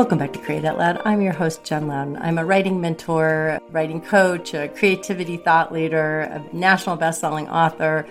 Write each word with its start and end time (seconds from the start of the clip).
Welcome 0.00 0.16
back 0.16 0.32
to 0.32 0.38
Create 0.38 0.64
Out 0.64 0.78
Loud. 0.78 1.02
I'm 1.04 1.20
your 1.20 1.34
host, 1.34 1.62
Jen 1.62 1.86
Louden. 1.86 2.16
I'm 2.22 2.38
a 2.38 2.44
writing 2.46 2.80
mentor, 2.80 3.60
writing 3.68 4.00
coach, 4.00 4.54
a 4.54 4.68
creativity 4.68 5.36
thought 5.36 5.74
leader, 5.74 6.20
a 6.20 6.42
national 6.56 6.96
best-selling 6.96 7.50
author, 7.50 8.06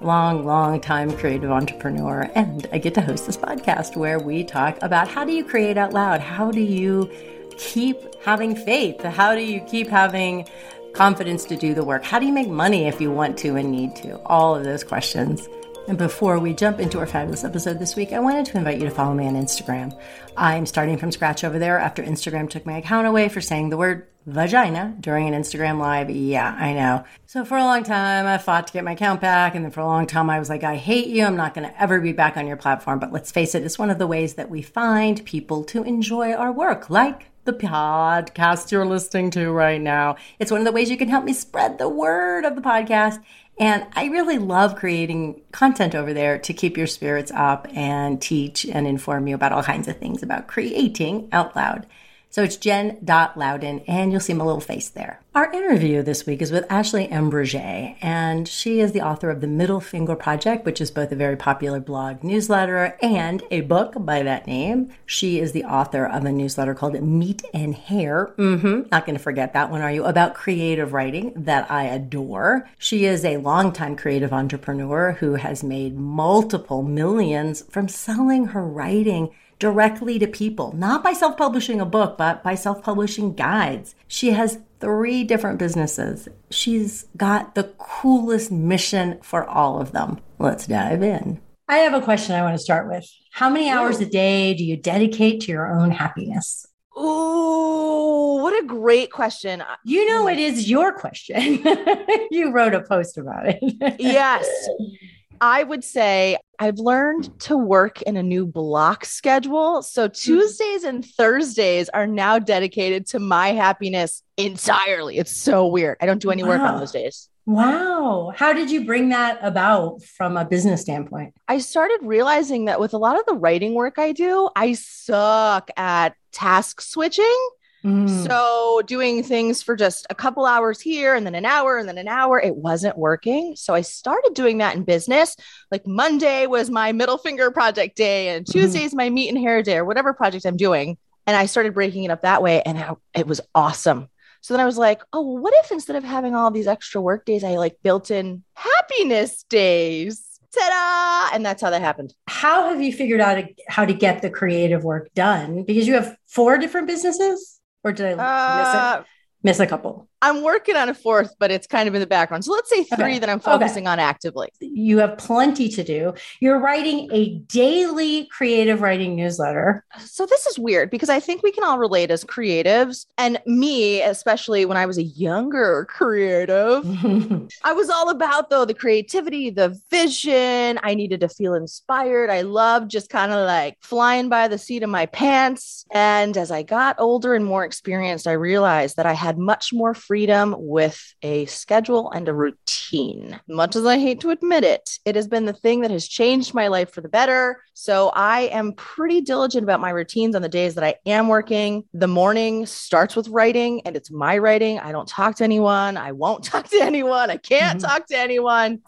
long, 0.00 0.46
long 0.46 0.80
time 0.80 1.14
creative 1.14 1.50
entrepreneur, 1.50 2.30
and 2.34 2.66
I 2.72 2.78
get 2.78 2.94
to 2.94 3.02
host 3.02 3.26
this 3.26 3.36
podcast 3.36 3.94
where 3.94 4.18
we 4.18 4.42
talk 4.42 4.78
about 4.80 5.06
how 5.06 5.22
do 5.26 5.32
you 5.32 5.44
create 5.44 5.76
out 5.76 5.92
loud? 5.92 6.22
How 6.22 6.50
do 6.50 6.62
you 6.62 7.10
keep 7.58 7.98
having 8.24 8.56
faith? 8.56 9.02
How 9.02 9.34
do 9.34 9.42
you 9.42 9.60
keep 9.60 9.88
having 9.88 10.48
confidence 10.94 11.44
to 11.44 11.56
do 11.56 11.74
the 11.74 11.84
work? 11.84 12.04
How 12.04 12.18
do 12.18 12.24
you 12.24 12.32
make 12.32 12.48
money 12.48 12.86
if 12.86 13.02
you 13.02 13.10
want 13.10 13.36
to 13.40 13.56
and 13.56 13.70
need 13.70 13.94
to? 13.96 14.18
All 14.24 14.56
of 14.56 14.64
those 14.64 14.82
questions. 14.82 15.46
And 15.86 15.98
before 15.98 16.38
we 16.38 16.54
jump 16.54 16.80
into 16.80 16.98
our 16.98 17.06
fabulous 17.06 17.44
episode 17.44 17.78
this 17.78 17.94
week, 17.94 18.14
I 18.14 18.18
wanted 18.18 18.46
to 18.46 18.56
invite 18.56 18.78
you 18.78 18.84
to 18.84 18.90
follow 18.90 19.12
me 19.12 19.26
on 19.26 19.34
Instagram. 19.34 19.94
I'm 20.34 20.64
starting 20.64 20.96
from 20.96 21.12
scratch 21.12 21.44
over 21.44 21.58
there 21.58 21.78
after 21.78 22.02
Instagram 22.02 22.48
took 22.48 22.64
my 22.64 22.78
account 22.78 23.06
away 23.06 23.28
for 23.28 23.42
saying 23.42 23.68
the 23.68 23.76
word 23.76 24.06
vagina 24.24 24.96
during 24.98 25.28
an 25.28 25.34
Instagram 25.40 25.78
live. 25.78 26.08
Yeah, 26.08 26.56
I 26.58 26.72
know. 26.72 27.04
So 27.26 27.44
for 27.44 27.58
a 27.58 27.64
long 27.64 27.82
time, 27.82 28.24
I 28.24 28.38
fought 28.38 28.66
to 28.68 28.72
get 28.72 28.82
my 28.82 28.92
account 28.92 29.20
back. 29.20 29.54
And 29.54 29.62
then 29.62 29.72
for 29.72 29.80
a 29.80 29.86
long 29.86 30.06
time, 30.06 30.30
I 30.30 30.38
was 30.38 30.48
like, 30.48 30.64
I 30.64 30.76
hate 30.76 31.08
you. 31.08 31.22
I'm 31.26 31.36
not 31.36 31.52
going 31.52 31.68
to 31.68 31.82
ever 31.82 32.00
be 32.00 32.12
back 32.12 32.38
on 32.38 32.46
your 32.46 32.56
platform. 32.56 32.98
But 32.98 33.12
let's 33.12 33.30
face 33.30 33.54
it, 33.54 33.62
it's 33.62 33.78
one 33.78 33.90
of 33.90 33.98
the 33.98 34.06
ways 34.06 34.34
that 34.34 34.48
we 34.48 34.62
find 34.62 35.22
people 35.26 35.64
to 35.64 35.82
enjoy 35.82 36.32
our 36.32 36.50
work, 36.50 36.88
like 36.88 37.30
the 37.44 37.52
podcast 37.52 38.72
you're 38.72 38.86
listening 38.86 39.30
to 39.32 39.50
right 39.50 39.82
now. 39.82 40.16
It's 40.38 40.50
one 40.50 40.62
of 40.62 40.64
the 40.64 40.72
ways 40.72 40.88
you 40.88 40.96
can 40.96 41.10
help 41.10 41.24
me 41.24 41.34
spread 41.34 41.76
the 41.76 41.90
word 41.90 42.46
of 42.46 42.56
the 42.56 42.62
podcast 42.62 43.18
and 43.58 43.86
I 43.94 44.06
really 44.06 44.38
love 44.38 44.76
creating 44.76 45.42
content 45.52 45.94
over 45.94 46.12
there 46.12 46.38
to 46.38 46.52
keep 46.52 46.76
your 46.76 46.88
spirits 46.88 47.30
up 47.34 47.68
and 47.72 48.20
teach 48.20 48.66
and 48.66 48.86
inform 48.86 49.28
you 49.28 49.34
about 49.34 49.52
all 49.52 49.62
kinds 49.62 49.86
of 49.86 49.98
things 49.98 50.22
about 50.22 50.48
creating 50.48 51.28
out 51.30 51.54
loud. 51.54 51.86
So 52.34 52.42
it's 52.42 52.56
jen.louden, 52.56 53.82
and 53.86 54.10
you'll 54.10 54.20
see 54.20 54.34
my 54.34 54.44
little 54.44 54.60
face 54.60 54.88
there. 54.88 55.20
Our 55.36 55.52
interview 55.52 56.02
this 56.02 56.26
week 56.26 56.42
is 56.42 56.50
with 56.50 56.66
Ashley 56.68 57.06
Ambirge, 57.06 57.96
and 58.02 58.48
she 58.48 58.80
is 58.80 58.90
the 58.90 59.02
author 59.02 59.30
of 59.30 59.40
The 59.40 59.46
Middle 59.46 59.80
Finger 59.80 60.16
Project, 60.16 60.64
which 60.64 60.80
is 60.80 60.90
both 60.90 61.12
a 61.12 61.16
very 61.16 61.36
popular 61.36 61.78
blog 61.78 62.24
newsletter 62.24 62.98
and 63.00 63.44
a 63.52 63.60
book 63.60 63.94
by 63.98 64.24
that 64.24 64.48
name. 64.48 64.92
She 65.06 65.38
is 65.38 65.52
the 65.52 65.62
author 65.62 66.04
of 66.04 66.24
a 66.24 66.32
newsletter 66.32 66.74
called 66.74 67.00
Meat 67.00 67.44
and 67.54 67.72
Hair. 67.72 68.34
Mm-hmm. 68.36 68.88
Not 68.90 69.06
going 69.06 69.16
to 69.16 69.22
forget 69.22 69.52
that 69.52 69.70
one, 69.70 69.82
are 69.82 69.92
you? 69.92 70.04
About 70.04 70.34
creative 70.34 70.92
writing 70.92 71.34
that 71.36 71.70
I 71.70 71.84
adore. 71.84 72.68
She 72.78 73.04
is 73.04 73.24
a 73.24 73.36
longtime 73.36 73.94
creative 73.94 74.32
entrepreneur 74.32 75.12
who 75.12 75.34
has 75.34 75.62
made 75.62 75.96
multiple 75.96 76.82
millions 76.82 77.62
from 77.70 77.86
selling 77.86 78.46
her 78.46 78.66
writing 78.66 79.30
directly 79.58 80.18
to 80.18 80.26
people, 80.26 80.72
not 80.72 81.02
by 81.02 81.12
self 81.12 81.36
publishing 81.36 81.80
a 81.80 81.86
book, 81.86 82.18
but 82.18 82.42
by 82.42 82.54
self 82.54 82.82
publishing 82.82 83.34
guides. 83.34 83.94
She 84.08 84.30
has 84.30 84.60
three 84.80 85.24
different 85.24 85.58
businesses. 85.58 86.28
She's 86.50 87.06
got 87.16 87.54
the 87.54 87.72
coolest 87.78 88.50
mission 88.50 89.18
for 89.22 89.44
all 89.44 89.80
of 89.80 89.92
them. 89.92 90.20
Let's 90.38 90.66
dive 90.66 91.02
in. 91.02 91.40
I 91.68 91.78
have 91.78 91.94
a 91.94 92.02
question 92.02 92.34
I 92.34 92.42
want 92.42 92.56
to 92.56 92.62
start 92.62 92.88
with. 92.88 93.08
How 93.32 93.48
many 93.48 93.70
hours 93.70 93.98
a 94.00 94.06
day 94.06 94.54
do 94.54 94.64
you 94.64 94.76
dedicate 94.76 95.40
to 95.42 95.52
your 95.52 95.66
own 95.66 95.90
happiness? 95.90 96.66
Oh, 96.94 98.38
what 98.42 98.62
a 98.62 98.66
great 98.66 99.10
question. 99.10 99.64
You 99.84 100.06
know, 100.08 100.28
it 100.28 100.38
is 100.38 100.70
your 100.70 100.92
question. 100.92 101.64
you 102.30 102.52
wrote 102.52 102.74
a 102.74 102.82
post 102.82 103.16
about 103.16 103.46
it. 103.46 103.58
yes. 103.98 104.46
I 105.44 105.62
would 105.62 105.84
say 105.84 106.38
I've 106.58 106.78
learned 106.78 107.38
to 107.40 107.54
work 107.54 108.00
in 108.00 108.16
a 108.16 108.22
new 108.22 108.46
block 108.46 109.04
schedule. 109.04 109.82
So 109.82 110.08
mm-hmm. 110.08 110.14
Tuesdays 110.14 110.84
and 110.84 111.04
Thursdays 111.04 111.90
are 111.90 112.06
now 112.06 112.38
dedicated 112.38 113.06
to 113.08 113.18
my 113.18 113.48
happiness 113.48 114.22
entirely. 114.38 115.18
It's 115.18 115.36
so 115.36 115.66
weird. 115.66 115.98
I 116.00 116.06
don't 116.06 116.22
do 116.22 116.30
any 116.30 116.42
work 116.42 116.62
wow. 116.62 116.72
on 116.72 116.80
those 116.80 116.92
days. 116.92 117.28
Wow. 117.44 118.32
How 118.34 118.54
did 118.54 118.70
you 118.70 118.86
bring 118.86 119.10
that 119.10 119.38
about 119.42 120.02
from 120.02 120.38
a 120.38 120.46
business 120.46 120.80
standpoint? 120.80 121.34
I 121.46 121.58
started 121.58 121.98
realizing 122.00 122.64
that 122.64 122.80
with 122.80 122.94
a 122.94 122.98
lot 122.98 123.20
of 123.20 123.26
the 123.26 123.34
writing 123.34 123.74
work 123.74 123.98
I 123.98 124.12
do, 124.12 124.48
I 124.56 124.72
suck 124.72 125.68
at 125.76 126.14
task 126.32 126.80
switching. 126.80 127.48
Mm. 127.84 128.26
So 128.26 128.80
doing 128.86 129.22
things 129.22 129.62
for 129.62 129.76
just 129.76 130.06
a 130.08 130.14
couple 130.14 130.46
hours 130.46 130.80
here 130.80 131.14
and 131.14 131.26
then 131.26 131.34
an 131.34 131.44
hour 131.44 131.76
and 131.76 131.86
then 131.86 131.98
an 131.98 132.08
hour, 132.08 132.40
it 132.40 132.56
wasn't 132.56 132.96
working. 132.96 133.56
So 133.56 133.74
I 133.74 133.82
started 133.82 134.32
doing 134.34 134.58
that 134.58 134.74
in 134.74 134.84
business. 134.84 135.36
Like 135.70 135.86
Monday 135.86 136.46
was 136.46 136.70
my 136.70 136.92
middle 136.92 137.18
finger 137.18 137.50
project 137.50 137.96
day 137.96 138.30
and 138.30 138.46
mm-hmm. 138.46 138.58
Tuesday's 138.58 138.94
mm. 138.94 138.98
my 138.98 139.10
meat 139.10 139.28
and 139.28 139.38
hair 139.38 139.62
day 139.62 139.76
or 139.76 139.84
whatever 139.84 140.14
project 140.14 140.46
I'm 140.46 140.56
doing. 140.56 140.96
And 141.26 141.36
I 141.36 141.46
started 141.46 141.74
breaking 141.74 142.04
it 142.04 142.10
up 142.10 142.22
that 142.22 142.42
way 142.42 142.62
and 142.62 142.96
it 143.14 143.26
was 143.26 143.40
awesome. 143.54 144.08
So 144.40 144.52
then 144.52 144.60
I 144.60 144.66
was 144.66 144.76
like, 144.76 145.02
oh, 145.12 145.22
well, 145.22 145.42
what 145.42 145.54
if 145.56 145.70
instead 145.70 145.96
of 145.96 146.04
having 146.04 146.34
all 146.34 146.50
these 146.50 146.66
extra 146.66 147.00
work 147.00 147.24
days, 147.24 147.44
I 147.44 147.56
like 147.56 147.78
built 147.82 148.10
in 148.10 148.44
happiness 148.54 149.42
days? 149.44 150.30
ta-da 150.54 151.34
and 151.34 151.44
that's 151.44 151.60
how 151.60 151.70
that 151.70 151.82
happened 151.82 152.14
how 152.28 152.68
have 152.68 152.80
you 152.80 152.92
figured 152.92 153.20
out 153.20 153.42
how 153.68 153.84
to 153.84 153.92
get 153.92 154.22
the 154.22 154.30
creative 154.30 154.84
work 154.84 155.12
done 155.14 155.64
because 155.64 155.86
you 155.86 155.94
have 155.94 156.16
four 156.26 156.58
different 156.58 156.86
businesses 156.86 157.53
or 157.84 157.92
did 157.92 158.06
I 158.06 158.12
uh, 158.12 158.58
miss 158.58 158.74
it? 158.74 158.80
Uh, 158.80 159.04
miss 159.42 159.60
a 159.60 159.66
couple? 159.66 160.08
I'm 160.22 160.42
working 160.42 160.76
on 160.76 160.88
a 160.88 160.94
fourth, 160.94 161.34
but 161.38 161.50
it's 161.50 161.66
kind 161.66 161.88
of 161.88 161.94
in 161.94 162.00
the 162.00 162.06
background. 162.06 162.44
So 162.44 162.52
let's 162.52 162.70
say 162.70 162.84
three 162.84 163.04
okay. 163.04 163.18
that 163.18 163.28
I'm 163.28 163.40
focusing 163.40 163.84
okay. 163.84 163.92
on 163.92 163.98
actively. 163.98 164.48
You 164.60 164.98
have 164.98 165.18
plenty 165.18 165.68
to 165.68 165.84
do. 165.84 166.14
You're 166.40 166.58
writing 166.58 167.08
a 167.12 167.38
daily 167.40 168.26
creative 168.26 168.80
writing 168.80 169.16
newsletter. 169.16 169.84
So 169.98 170.26
this 170.26 170.46
is 170.46 170.58
weird 170.58 170.90
because 170.90 171.10
I 171.10 171.20
think 171.20 171.42
we 171.42 171.52
can 171.52 171.64
all 171.64 171.78
relate 171.78 172.10
as 172.10 172.24
creatives. 172.24 173.06
And 173.18 173.40
me, 173.46 174.02
especially 174.02 174.64
when 174.64 174.76
I 174.76 174.86
was 174.86 174.98
a 174.98 175.02
younger 175.02 175.86
creative, 175.90 176.84
I 177.64 177.72
was 177.72 177.90
all 177.90 178.10
about 178.10 178.50
though 178.50 178.64
the 178.64 178.74
creativity, 178.74 179.50
the 179.50 179.78
vision. 179.90 180.78
I 180.82 180.94
needed 180.94 181.20
to 181.20 181.28
feel 181.28 181.54
inspired. 181.54 182.30
I 182.30 182.42
loved 182.42 182.90
just 182.90 183.10
kind 183.10 183.32
of 183.32 183.46
like 183.46 183.76
flying 183.82 184.28
by 184.28 184.48
the 184.48 184.58
seat 184.58 184.82
of 184.82 184.90
my 184.90 185.06
pants. 185.06 185.84
And 185.92 186.36
as 186.36 186.50
I 186.50 186.62
got 186.62 186.96
older 186.98 187.34
and 187.34 187.44
more 187.44 187.64
experienced, 187.64 188.26
I 188.26 188.32
realized 188.32 188.96
that 188.96 189.06
I 189.06 189.12
had 189.12 189.38
much 189.38 189.72
more 189.72 189.94
freedom 190.06 190.54
with 190.58 191.14
a 191.22 191.46
schedule 191.46 192.10
and 192.10 192.28
a 192.28 192.34
routine. 192.34 193.40
Much 193.48 193.76
as 193.76 193.86
I 193.86 193.98
hate 193.98 194.20
to 194.20 194.30
admit 194.30 194.64
it, 194.64 194.98
it 195.04 195.16
has 195.16 195.28
been 195.28 195.44
the 195.44 195.52
thing 195.52 195.80
that 195.80 195.90
has 195.90 196.06
changed 196.06 196.54
my 196.54 196.68
life 196.68 196.92
for 196.92 197.00
the 197.00 197.08
better. 197.08 197.62
So 197.74 198.10
I 198.10 198.42
am 198.42 198.72
pretty 198.74 199.20
diligent 199.20 199.64
about 199.64 199.80
my 199.80 199.90
routines 199.90 200.36
on 200.36 200.42
the 200.42 200.48
days 200.48 200.74
that 200.74 200.84
I 200.84 200.96
am 201.06 201.28
working. 201.28 201.84
The 201.92 202.06
morning 202.06 202.66
starts 202.66 203.16
with 203.16 203.28
writing, 203.28 203.82
and 203.86 203.96
it's 203.96 204.10
my 204.10 204.38
writing. 204.38 204.78
I 204.78 204.92
don't 204.92 205.08
talk 205.08 205.36
to 205.36 205.44
anyone. 205.44 205.96
I 205.96 206.12
won't 206.12 206.44
talk 206.52 206.68
to 206.68 206.80
anyone. 206.80 207.30
I 207.30 207.36
can't 207.36 207.80
mm-hmm. 207.80 207.88
talk 207.88 208.06
to 208.08 208.18
anyone. 208.18 208.80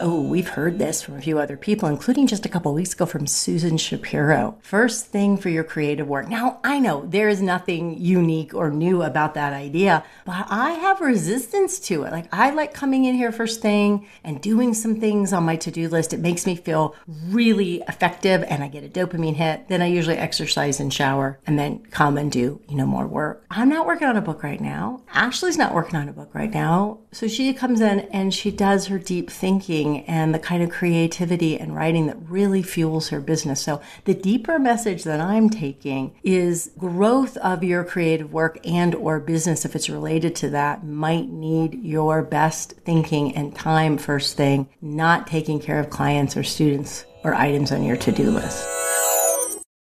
Oh, 0.00 0.20
we've 0.20 0.48
heard 0.48 0.80
this 0.80 1.02
from 1.02 1.14
a 1.14 1.20
few 1.20 1.38
other 1.38 1.56
people, 1.56 1.88
including 1.88 2.26
just 2.26 2.44
a 2.44 2.48
couple 2.48 2.74
weeks 2.74 2.94
ago 2.94 3.06
from 3.06 3.28
Susan 3.28 3.78
Shapiro. 3.78 4.58
First 4.60 5.06
thing 5.06 5.36
for 5.36 5.50
your 5.50 5.62
creative 5.62 6.08
work. 6.08 6.28
Now, 6.28 6.58
I 6.64 6.80
know 6.80 7.06
there 7.06 7.28
is 7.28 7.40
nothing 7.40 7.96
unique 7.98 8.54
or 8.54 8.70
new 8.70 9.02
about 9.04 9.34
that 9.34 9.52
idea, 9.52 10.02
but 10.24 10.46
I 10.50 10.72
have 10.72 11.00
resistance 11.00 11.78
to 11.80 12.02
it. 12.02 12.10
Like, 12.10 12.26
I 12.32 12.50
like 12.50 12.74
coming 12.74 13.04
in 13.04 13.14
here 13.14 13.30
first 13.30 13.62
thing 13.62 14.08
and 14.24 14.40
doing 14.42 14.74
some 14.74 14.98
things 14.98 15.32
on 15.32 15.44
my 15.44 15.54
to 15.56 15.70
do 15.70 15.88
list. 15.88 16.12
It 16.12 16.18
makes 16.18 16.44
me 16.44 16.56
feel 16.56 16.96
really 17.06 17.82
effective 17.86 18.42
and 18.48 18.64
I 18.64 18.68
get 18.68 18.82
a 18.82 18.88
dopamine 18.88 19.36
hit. 19.36 19.68
Then 19.68 19.80
I 19.80 19.86
usually 19.86 20.16
exercise 20.16 20.80
and 20.80 20.92
shower 20.92 21.38
and 21.46 21.56
then 21.56 21.86
come 21.92 22.18
and 22.18 22.32
do, 22.32 22.60
you 22.68 22.76
know, 22.76 22.86
more 22.86 23.06
work. 23.06 23.44
I'm 23.48 23.68
not 23.68 23.86
working 23.86 24.08
on 24.08 24.16
a 24.16 24.22
book 24.22 24.42
right 24.42 24.60
now. 24.60 25.02
Ashley's 25.12 25.56
not 25.56 25.72
working 25.72 25.96
on 25.96 26.08
a 26.08 26.12
book 26.12 26.34
right 26.34 26.50
now. 26.50 26.98
So 27.12 27.28
she 27.28 27.54
comes 27.54 27.80
in 27.80 28.00
and 28.00 28.34
she 28.34 28.50
does 28.50 28.88
her 28.88 28.98
deep 28.98 29.30
thinking 29.30 29.84
and 30.00 30.34
the 30.34 30.38
kind 30.38 30.62
of 30.62 30.70
creativity 30.70 31.58
and 31.58 31.74
writing 31.74 32.06
that 32.06 32.16
really 32.28 32.62
fuels 32.62 33.08
her 33.08 33.20
business. 33.20 33.60
So 33.60 33.80
the 34.04 34.14
deeper 34.14 34.58
message 34.58 35.04
that 35.04 35.20
I'm 35.20 35.50
taking 35.50 36.14
is 36.22 36.70
growth 36.78 37.36
of 37.38 37.64
your 37.64 37.84
creative 37.84 38.32
work 38.32 38.58
and 38.64 38.94
or 38.94 39.20
business 39.20 39.64
if 39.64 39.74
it's 39.74 39.90
related 39.90 40.34
to 40.36 40.50
that 40.50 40.84
might 40.84 41.28
need 41.28 41.74
your 41.82 42.22
best 42.22 42.72
thinking 42.84 43.34
and 43.36 43.54
time 43.54 43.98
first 43.98 44.36
thing, 44.36 44.68
not 44.80 45.26
taking 45.26 45.60
care 45.60 45.78
of 45.78 45.90
clients 45.90 46.36
or 46.36 46.42
students 46.42 47.04
or 47.22 47.34
items 47.34 47.72
on 47.72 47.82
your 47.82 47.96
to-do 47.96 48.30
list 48.30 48.66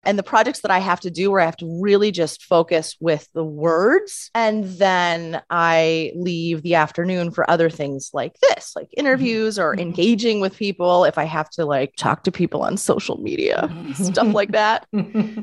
and 0.03 0.17
the 0.17 0.23
projects 0.23 0.61
that 0.61 0.71
I 0.71 0.79
have 0.79 0.99
to 1.01 1.11
do 1.11 1.31
where 1.31 1.41
I 1.41 1.45
have 1.45 1.57
to 1.57 1.79
really 1.81 2.11
just 2.11 2.43
focus 2.43 2.95
with 2.99 3.27
the 3.33 3.43
words. 3.43 4.29
And 4.33 4.65
then 4.65 5.41
I 5.49 6.11
leave 6.15 6.63
the 6.63 6.75
afternoon 6.75 7.31
for 7.31 7.49
other 7.49 7.69
things 7.69 8.09
like 8.13 8.35
this, 8.41 8.73
like 8.75 8.89
interviews 8.97 9.59
or 9.59 9.71
mm-hmm. 9.71 9.81
engaging 9.81 10.39
with 10.39 10.55
people. 10.55 11.05
If 11.05 11.17
I 11.17 11.25
have 11.25 11.49
to 11.51 11.65
like 11.65 11.95
talk 11.97 12.23
to 12.23 12.31
people 12.31 12.63
on 12.63 12.77
social 12.77 13.17
media, 13.17 13.69
stuff 13.93 14.33
like 14.33 14.51
that. 14.51 14.87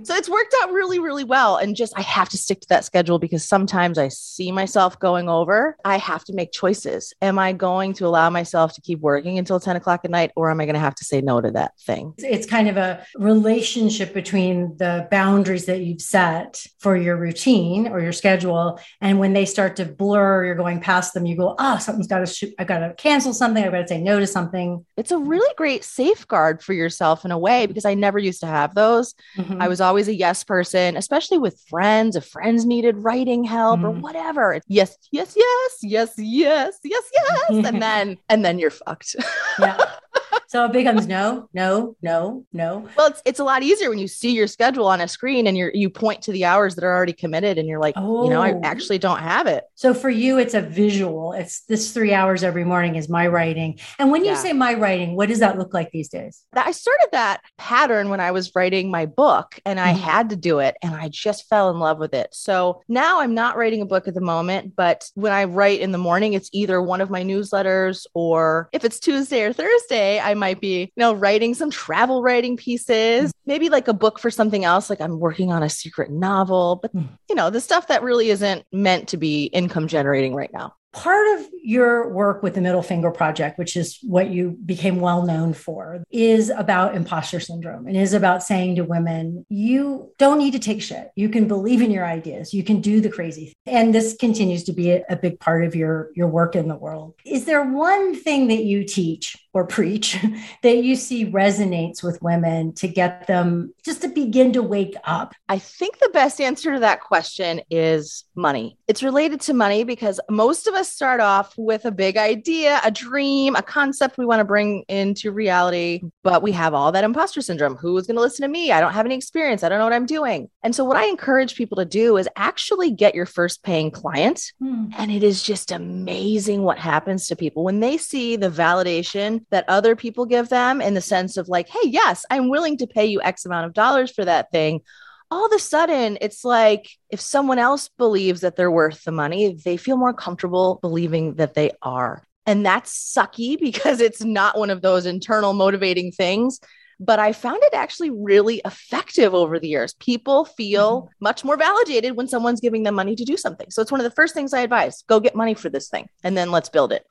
So 0.04 0.14
it's 0.14 0.28
worked 0.28 0.54
out 0.62 0.72
really, 0.72 0.98
really 0.98 1.24
well. 1.24 1.56
And 1.56 1.76
just 1.76 1.92
I 1.96 2.02
have 2.02 2.28
to 2.30 2.38
stick 2.38 2.60
to 2.60 2.68
that 2.68 2.84
schedule 2.84 3.18
because 3.18 3.44
sometimes 3.44 3.98
I 3.98 4.08
see 4.08 4.52
myself 4.52 4.98
going 4.98 5.28
over. 5.28 5.76
I 5.84 5.98
have 5.98 6.24
to 6.24 6.32
make 6.32 6.52
choices. 6.52 7.12
Am 7.20 7.38
I 7.38 7.52
going 7.52 7.92
to 7.94 8.06
allow 8.06 8.30
myself 8.30 8.74
to 8.74 8.80
keep 8.80 9.00
working 9.00 9.38
until 9.38 9.60
10 9.60 9.76
o'clock 9.76 10.00
at 10.04 10.10
night 10.10 10.30
or 10.36 10.50
am 10.50 10.60
I 10.60 10.66
going 10.66 10.74
to 10.74 10.80
have 10.80 10.94
to 10.96 11.04
say 11.04 11.20
no 11.20 11.40
to 11.40 11.50
that 11.52 11.72
thing? 11.80 12.14
It's 12.18 12.46
kind 12.46 12.68
of 12.68 12.76
a 12.76 13.04
relationship 13.16 14.14
between 14.14 14.47
between 14.48 14.76
the 14.78 15.08
boundaries 15.10 15.66
that 15.66 15.80
you've 15.80 16.00
set 16.00 16.64
for 16.78 16.96
your 16.96 17.16
routine 17.16 17.88
or 17.88 18.00
your 18.00 18.12
schedule. 18.12 18.80
And 19.00 19.18
when 19.18 19.32
they 19.32 19.44
start 19.44 19.76
to 19.76 19.84
blur, 19.84 20.44
you're 20.44 20.54
going 20.54 20.80
past 20.80 21.14
them, 21.14 21.26
you 21.26 21.36
go, 21.36 21.54
oh, 21.58 21.78
something's 21.78 22.06
got 22.06 22.20
to 22.20 22.26
shoot. 22.26 22.54
I 22.58 22.64
got 22.64 22.78
to 22.80 22.94
cancel 22.94 23.32
something. 23.32 23.62
I've 23.62 23.72
got 23.72 23.82
to 23.82 23.88
say 23.88 24.00
no 24.00 24.18
to 24.18 24.26
something. 24.26 24.84
It's 24.96 25.10
a 25.10 25.18
really 25.18 25.52
great 25.56 25.84
safeguard 25.84 26.62
for 26.62 26.72
yourself 26.72 27.24
in 27.24 27.30
a 27.30 27.38
way 27.38 27.66
because 27.66 27.84
I 27.84 27.94
never 27.94 28.18
used 28.18 28.40
to 28.40 28.46
have 28.46 28.74
those. 28.74 29.14
Mm-hmm. 29.36 29.60
I 29.60 29.68
was 29.68 29.80
always 29.80 30.08
a 30.08 30.14
yes 30.14 30.44
person, 30.44 30.96
especially 30.96 31.38
with 31.38 31.60
friends. 31.68 32.16
If 32.16 32.26
friends 32.26 32.64
needed 32.64 32.96
writing 32.98 33.44
help 33.44 33.80
mm-hmm. 33.80 33.86
or 33.86 33.90
whatever, 34.00 34.54
it's 34.54 34.66
yes, 34.68 34.96
yes, 35.10 35.34
yes, 35.36 35.78
yes, 35.82 36.12
yes, 36.18 36.78
yes, 36.84 37.04
yes. 37.12 37.66
and 37.66 37.82
then, 37.82 38.18
and 38.28 38.44
then 38.44 38.58
you're 38.58 38.70
fucked. 38.70 39.16
yeah. 39.58 39.78
So 40.48 40.64
it 40.64 40.72
becomes 40.72 41.06
no, 41.06 41.48
no, 41.52 41.94
no, 42.00 42.46
no. 42.54 42.88
Well, 42.96 43.08
it's 43.08 43.22
it's 43.26 43.38
a 43.38 43.44
lot 43.44 43.62
easier 43.62 43.90
when 43.90 43.98
you 43.98 44.08
see 44.08 44.32
your 44.32 44.46
schedule 44.46 44.86
on 44.86 44.98
a 45.02 45.06
screen 45.06 45.46
and 45.46 45.58
you 45.58 45.70
you 45.74 45.90
point 45.90 46.22
to 46.22 46.32
the 46.32 46.46
hours 46.46 46.74
that 46.76 46.84
are 46.84 46.94
already 46.94 47.12
committed 47.12 47.58
and 47.58 47.68
you're 47.68 47.78
like, 47.78 47.94
oh. 47.98 48.24
you 48.24 48.30
know, 48.30 48.40
I 48.40 48.52
oh. 48.52 48.60
actually 48.64 48.96
don't 48.96 49.18
have 49.18 49.46
it. 49.46 49.64
So 49.74 49.92
for 49.92 50.08
you, 50.08 50.38
it's 50.38 50.54
a 50.54 50.62
visual. 50.62 51.34
It's 51.34 51.60
this 51.66 51.92
three 51.92 52.14
hours 52.14 52.42
every 52.42 52.64
morning 52.64 52.96
is 52.96 53.10
my 53.10 53.26
writing. 53.26 53.78
And 53.98 54.10
when 54.10 54.24
you 54.24 54.30
yeah. 54.30 54.38
say 54.38 54.54
my 54.54 54.72
writing, 54.72 55.16
what 55.16 55.28
does 55.28 55.40
that 55.40 55.58
look 55.58 55.74
like 55.74 55.90
these 55.90 56.08
days? 56.08 56.42
I 56.54 56.72
started 56.72 57.08
that 57.12 57.42
pattern 57.58 58.08
when 58.08 58.20
I 58.20 58.30
was 58.30 58.54
writing 58.54 58.90
my 58.90 59.04
book 59.04 59.60
and 59.66 59.78
I 59.78 59.92
mm-hmm. 59.92 60.00
had 60.00 60.30
to 60.30 60.36
do 60.36 60.60
it 60.60 60.78
and 60.82 60.94
I 60.94 61.08
just 61.08 61.46
fell 61.48 61.68
in 61.68 61.78
love 61.78 61.98
with 61.98 62.14
it. 62.14 62.30
So 62.32 62.80
now 62.88 63.20
I'm 63.20 63.34
not 63.34 63.58
writing 63.58 63.82
a 63.82 63.86
book 63.86 64.08
at 64.08 64.14
the 64.14 64.22
moment, 64.22 64.74
but 64.74 65.10
when 65.14 65.32
I 65.32 65.44
write 65.44 65.80
in 65.80 65.92
the 65.92 65.98
morning, 65.98 66.32
it's 66.32 66.48
either 66.54 66.80
one 66.80 67.02
of 67.02 67.10
my 67.10 67.22
newsletters 67.22 68.06
or 68.14 68.70
if 68.72 68.82
it's 68.82 68.98
Tuesday 68.98 69.42
or 69.42 69.52
Thursday, 69.52 70.18
I 70.18 70.37
might 70.38 70.60
be, 70.60 70.80
you 70.80 70.88
know, 70.96 71.12
writing 71.12 71.54
some 71.54 71.70
travel 71.70 72.22
writing 72.22 72.56
pieces, 72.56 73.32
maybe 73.46 73.68
like 73.68 73.88
a 73.88 73.92
book 73.92 74.18
for 74.18 74.30
something 74.30 74.64
else. 74.64 74.88
Like 74.88 75.00
I'm 75.00 75.18
working 75.18 75.52
on 75.52 75.62
a 75.62 75.68
secret 75.68 76.10
novel, 76.10 76.78
but, 76.80 76.90
hmm. 76.92 77.02
you 77.28 77.34
know, 77.34 77.50
the 77.50 77.60
stuff 77.60 77.88
that 77.88 78.02
really 78.02 78.30
isn't 78.30 78.64
meant 78.72 79.08
to 79.08 79.16
be 79.16 79.44
income 79.46 79.88
generating 79.88 80.34
right 80.34 80.52
now 80.52 80.74
part 80.92 81.38
of 81.38 81.46
your 81.62 82.08
work 82.12 82.42
with 82.42 82.54
the 82.54 82.60
Middle 82.60 82.82
Finger 82.82 83.10
Project, 83.10 83.58
which 83.58 83.76
is 83.76 83.98
what 84.02 84.30
you 84.30 84.58
became 84.64 85.00
well 85.00 85.22
known 85.22 85.52
for, 85.52 86.02
is 86.10 86.50
about 86.50 86.94
imposter 86.94 87.40
syndrome 87.40 87.86
and 87.86 87.96
is 87.96 88.14
about 88.14 88.42
saying 88.42 88.76
to 88.76 88.84
women, 88.84 89.44
you 89.48 90.12
don't 90.18 90.38
need 90.38 90.52
to 90.52 90.58
take 90.58 90.82
shit. 90.82 91.10
You 91.14 91.28
can 91.28 91.46
believe 91.46 91.82
in 91.82 91.90
your 91.90 92.04
ideas. 92.04 92.54
You 92.54 92.64
can 92.64 92.80
do 92.80 93.00
the 93.00 93.10
crazy. 93.10 93.54
Thing. 93.64 93.74
And 93.74 93.94
this 93.94 94.16
continues 94.18 94.64
to 94.64 94.72
be 94.72 94.90
a, 94.90 95.04
a 95.10 95.16
big 95.16 95.38
part 95.40 95.64
of 95.64 95.74
your, 95.74 96.10
your 96.14 96.28
work 96.28 96.56
in 96.56 96.68
the 96.68 96.76
world. 96.76 97.14
Is 97.24 97.44
there 97.44 97.64
one 97.64 98.14
thing 98.14 98.48
that 98.48 98.64
you 98.64 98.84
teach 98.84 99.36
or 99.58 99.66
preach 99.66 100.16
that 100.62 100.78
you 100.78 100.94
see 100.94 101.26
resonates 101.26 102.02
with 102.02 102.22
women 102.22 102.72
to 102.74 102.86
get 102.86 103.26
them 103.26 103.74
just 103.84 104.02
to 104.02 104.08
begin 104.08 104.52
to 104.52 104.62
wake 104.62 104.94
up? 105.04 105.34
I 105.48 105.58
think 105.58 105.98
the 105.98 106.10
best 106.10 106.40
answer 106.40 106.74
to 106.74 106.80
that 106.80 107.00
question 107.00 107.60
is 107.70 108.24
money. 108.36 108.78
It's 108.86 109.02
related 109.02 109.40
to 109.42 109.54
money 109.54 109.82
because 109.82 110.20
most 110.30 110.68
of 110.68 110.74
us 110.74 110.92
start 110.92 111.20
off 111.20 111.54
with 111.56 111.84
a 111.84 111.90
big 111.90 112.16
idea, 112.16 112.80
a 112.84 112.90
dream, 112.90 113.56
a 113.56 113.62
concept 113.62 114.16
we 114.16 114.24
want 114.24 114.38
to 114.40 114.44
bring 114.44 114.84
into 114.88 115.32
reality, 115.32 116.02
but 116.22 116.42
we 116.42 116.52
have 116.52 116.72
all 116.72 116.92
that 116.92 117.04
imposter 117.04 117.42
syndrome. 117.42 117.76
Who 117.76 117.96
is 117.98 118.06
going 118.06 118.14
to 118.14 118.22
listen 118.22 118.42
to 118.42 118.48
me? 118.48 118.70
I 118.70 118.80
don't 118.80 118.92
have 118.92 119.06
any 119.06 119.16
experience. 119.16 119.64
I 119.64 119.68
don't 119.68 119.78
know 119.78 119.84
what 119.84 119.92
I'm 119.92 120.06
doing. 120.06 120.48
And 120.62 120.74
so, 120.74 120.84
what 120.84 120.96
I 120.96 121.06
encourage 121.06 121.56
people 121.56 121.76
to 121.78 121.84
do 121.84 122.16
is 122.16 122.28
actually 122.36 122.92
get 122.92 123.14
your 123.14 123.26
first 123.26 123.64
paying 123.64 123.90
client. 123.90 124.52
Hmm. 124.60 124.86
And 124.96 125.10
it 125.10 125.24
is 125.24 125.42
just 125.42 125.72
amazing 125.72 126.62
what 126.62 126.78
happens 126.78 127.26
to 127.26 127.36
people 127.36 127.64
when 127.64 127.80
they 127.80 127.96
see 127.96 128.36
the 128.36 128.50
validation 128.50 129.44
that 129.50 129.68
other 129.68 129.96
people 129.96 130.26
give 130.26 130.48
them 130.48 130.80
in 130.80 130.94
the 130.94 131.00
sense 131.00 131.36
of, 131.36 131.48
like, 131.48 131.68
hey, 131.68 131.88
yes, 131.88 132.24
I'm 132.30 132.48
willing 132.48 132.76
to 132.78 132.86
pay 132.86 133.06
you 133.06 133.20
X 133.22 133.46
amount 133.46 133.66
of 133.66 133.74
dollars 133.74 134.10
for 134.10 134.24
that 134.24 134.50
thing 134.50 134.82
all 135.30 135.46
of 135.46 135.52
a 135.52 135.58
sudden 135.58 136.18
it's 136.20 136.44
like 136.44 136.90
if 137.10 137.20
someone 137.20 137.58
else 137.58 137.88
believes 137.88 138.40
that 138.40 138.56
they're 138.56 138.70
worth 138.70 139.04
the 139.04 139.12
money, 139.12 139.54
they 139.64 139.76
feel 139.76 139.96
more 139.96 140.14
comfortable 140.14 140.78
believing 140.80 141.34
that 141.34 141.54
they 141.54 141.70
are. 141.82 142.22
And 142.46 142.64
that's 142.64 143.14
sucky 143.14 143.58
because 143.60 144.00
it's 144.00 144.22
not 144.22 144.58
one 144.58 144.70
of 144.70 144.82
those 144.82 145.06
internal 145.06 145.52
motivating 145.52 146.12
things. 146.12 146.60
But 147.00 147.20
I 147.20 147.32
found 147.32 147.62
it 147.62 147.74
actually 147.74 148.10
really 148.10 148.60
effective 148.64 149.32
over 149.32 149.60
the 149.60 149.68
years. 149.68 149.94
People 149.94 150.44
feel 150.44 151.02
mm-hmm. 151.02 151.12
much 151.20 151.44
more 151.44 151.56
validated 151.56 152.16
when 152.16 152.26
someone's 152.26 152.60
giving 152.60 152.82
them 152.82 152.96
money 152.96 153.14
to 153.14 153.24
do 153.24 153.36
something. 153.36 153.70
So 153.70 153.80
it's 153.82 153.92
one 153.92 154.00
of 154.00 154.04
the 154.04 154.10
first 154.10 154.34
things 154.34 154.52
I 154.52 154.62
advise 154.62 155.04
go 155.06 155.20
get 155.20 155.36
money 155.36 155.54
for 155.54 155.68
this 155.68 155.88
thing 155.88 156.08
and 156.24 156.36
then 156.36 156.50
let's 156.50 156.68
build 156.68 156.92
it. 156.92 157.06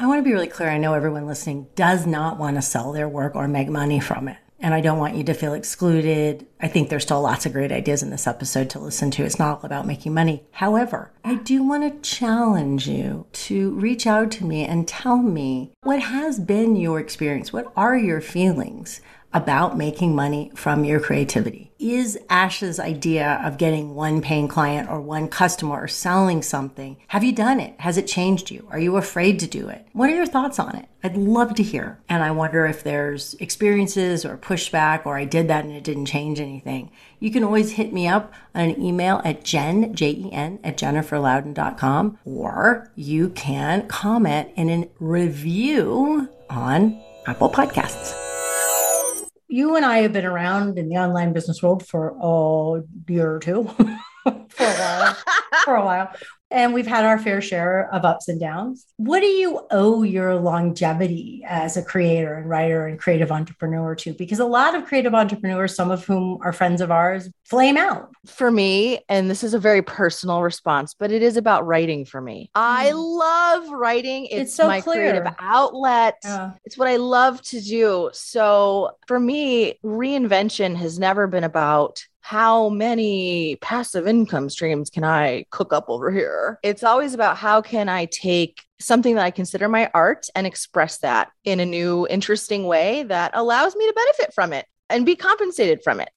I 0.00 0.06
want 0.06 0.18
to 0.20 0.22
be 0.22 0.32
really 0.32 0.46
clear. 0.46 0.70
I 0.70 0.78
know 0.78 0.94
everyone 0.94 1.26
listening 1.26 1.66
does 1.74 2.06
not 2.06 2.38
want 2.38 2.56
to 2.56 2.62
sell 2.62 2.92
their 2.92 3.08
work 3.08 3.34
or 3.34 3.48
make 3.48 3.68
money 3.68 4.00
from 4.00 4.28
it 4.28 4.38
and 4.60 4.74
I 4.74 4.80
don't 4.80 4.98
want 4.98 5.14
you 5.14 5.24
to 5.24 5.34
feel 5.34 5.54
excluded. 5.54 6.46
I 6.60 6.68
think 6.68 6.88
there's 6.88 7.04
still 7.04 7.20
lots 7.20 7.46
of 7.46 7.52
great 7.52 7.70
ideas 7.70 8.02
in 8.02 8.10
this 8.10 8.26
episode 8.26 8.70
to 8.70 8.80
listen 8.80 9.10
to. 9.12 9.24
It's 9.24 9.38
not 9.38 9.58
all 9.58 9.66
about 9.66 9.86
making 9.86 10.14
money. 10.14 10.44
However, 10.52 11.12
I 11.24 11.36
do 11.36 11.62
want 11.62 12.02
to 12.02 12.10
challenge 12.10 12.88
you 12.88 13.26
to 13.32 13.70
reach 13.74 14.06
out 14.06 14.30
to 14.32 14.44
me 14.44 14.64
and 14.64 14.88
tell 14.88 15.18
me 15.18 15.72
what 15.82 16.00
has 16.00 16.40
been 16.40 16.74
your 16.74 16.98
experience. 16.98 17.52
What 17.52 17.72
are 17.76 17.96
your 17.96 18.20
feelings 18.20 19.00
about 19.32 19.76
making 19.76 20.14
money 20.14 20.50
from 20.54 20.84
your 20.84 21.00
creativity? 21.00 21.70
Is 21.78 22.18
Ash's 22.28 22.80
idea 22.80 23.40
of 23.44 23.58
getting 23.58 23.94
one 23.94 24.20
paying 24.20 24.48
client 24.48 24.90
or 24.90 25.00
one 25.00 25.28
customer 25.28 25.80
or 25.80 25.86
selling 25.86 26.42
something, 26.42 26.96
have 27.08 27.22
you 27.22 27.32
done 27.32 27.60
it? 27.60 27.78
Has 27.80 27.96
it 27.96 28.06
changed 28.06 28.50
you? 28.50 28.66
Are 28.70 28.80
you 28.80 28.96
afraid 28.96 29.38
to 29.40 29.46
do 29.46 29.68
it? 29.68 29.86
What 29.92 30.10
are 30.10 30.14
your 30.16 30.26
thoughts 30.26 30.58
on 30.58 30.74
it? 30.74 30.86
I'd 31.04 31.16
love 31.16 31.54
to 31.54 31.62
hear. 31.62 32.00
And 32.08 32.22
I 32.22 32.32
wonder 32.32 32.66
if 32.66 32.82
there's 32.82 33.34
experiences 33.34 34.24
or 34.24 34.36
pushback 34.36 35.06
or 35.06 35.16
I 35.16 35.24
did 35.24 35.46
that 35.48 35.64
and 35.64 35.72
it 35.72 35.84
didn't 35.84 36.06
change 36.06 36.40
anything. 36.40 36.90
You 37.20 37.30
can 37.30 37.44
always 37.44 37.72
hit 37.72 37.92
me 37.92 38.08
up 38.08 38.32
on 38.54 38.62
an 38.70 38.82
email 38.82 39.20
at 39.24 39.44
jen, 39.44 39.94
J-E-N, 39.94 40.58
at 40.64 40.76
jenniferlouden.com 40.78 42.18
or 42.24 42.90
you 42.96 43.28
can 43.30 43.86
comment 43.86 44.50
in 44.56 44.70
a 44.70 44.88
review 44.98 46.28
on 46.50 47.00
Apple 47.26 47.50
Podcasts 47.50 48.27
you 49.48 49.76
and 49.76 49.84
I 49.84 49.98
have 49.98 50.12
been 50.12 50.26
around 50.26 50.78
in 50.78 50.88
the 50.88 50.96
online 50.96 51.32
business 51.32 51.62
world 51.62 51.86
for 51.86 52.10
a 52.20 52.82
year 53.10 53.32
or 53.32 53.38
two, 53.38 53.64
for 54.24 54.64
a 54.64 54.74
while, 54.74 55.16
for 55.64 55.76
a 55.76 55.84
while. 55.84 56.12
And 56.50 56.72
we've 56.72 56.86
had 56.86 57.04
our 57.04 57.18
fair 57.18 57.40
share 57.40 57.92
of 57.92 58.04
ups 58.04 58.28
and 58.28 58.40
downs. 58.40 58.86
What 58.96 59.20
do 59.20 59.26
you 59.26 59.60
owe 59.70 60.02
your 60.02 60.36
longevity 60.36 61.44
as 61.46 61.76
a 61.76 61.82
creator 61.82 62.34
and 62.34 62.48
writer 62.48 62.86
and 62.86 62.98
creative 62.98 63.30
entrepreneur 63.30 63.94
to? 63.96 64.12
Because 64.14 64.38
a 64.38 64.46
lot 64.46 64.74
of 64.74 64.86
creative 64.86 65.14
entrepreneurs, 65.14 65.74
some 65.74 65.90
of 65.90 66.04
whom 66.04 66.38
are 66.42 66.52
friends 66.52 66.80
of 66.80 66.90
ours, 66.90 67.28
flame 67.44 67.76
out. 67.76 68.10
For 68.26 68.50
me, 68.50 69.00
and 69.08 69.30
this 69.30 69.44
is 69.44 69.52
a 69.52 69.58
very 69.58 69.82
personal 69.82 70.42
response, 70.42 70.94
but 70.94 71.12
it 71.12 71.22
is 71.22 71.36
about 71.36 71.66
writing 71.66 72.04
for 72.04 72.20
me. 72.20 72.50
I 72.54 72.90
hmm. 72.90 72.96
love 72.96 73.68
writing. 73.70 74.26
It's, 74.26 74.42
it's 74.42 74.54
so 74.54 74.66
my 74.66 74.80
clear. 74.80 75.10
creative 75.10 75.34
outlet. 75.38 76.16
Yeah. 76.24 76.52
It's 76.64 76.78
what 76.78 76.88
I 76.88 76.96
love 76.96 77.42
to 77.42 77.60
do. 77.60 78.10
So 78.12 78.92
for 79.06 79.20
me, 79.20 79.78
reinvention 79.84 80.76
has 80.76 80.98
never 80.98 81.26
been 81.26 81.44
about 81.44 82.02
how 82.28 82.68
many 82.68 83.56
passive 83.62 84.06
income 84.06 84.50
streams 84.50 84.90
can 84.90 85.02
I 85.02 85.46
cook 85.48 85.72
up 85.72 85.86
over 85.88 86.10
here? 86.10 86.58
It's 86.62 86.82
always 86.82 87.14
about 87.14 87.38
how 87.38 87.62
can 87.62 87.88
I 87.88 88.04
take 88.04 88.66
something 88.78 89.14
that 89.14 89.24
I 89.24 89.30
consider 89.30 89.66
my 89.66 89.90
art 89.94 90.26
and 90.34 90.46
express 90.46 90.98
that 90.98 91.30
in 91.44 91.58
a 91.58 91.64
new, 91.64 92.06
interesting 92.10 92.66
way 92.66 93.02
that 93.04 93.30
allows 93.32 93.74
me 93.76 93.86
to 93.86 93.94
benefit 93.94 94.34
from 94.34 94.52
it 94.52 94.66
and 94.90 95.06
be 95.06 95.16
compensated 95.16 95.82
from 95.82 96.00
it. 96.00 96.10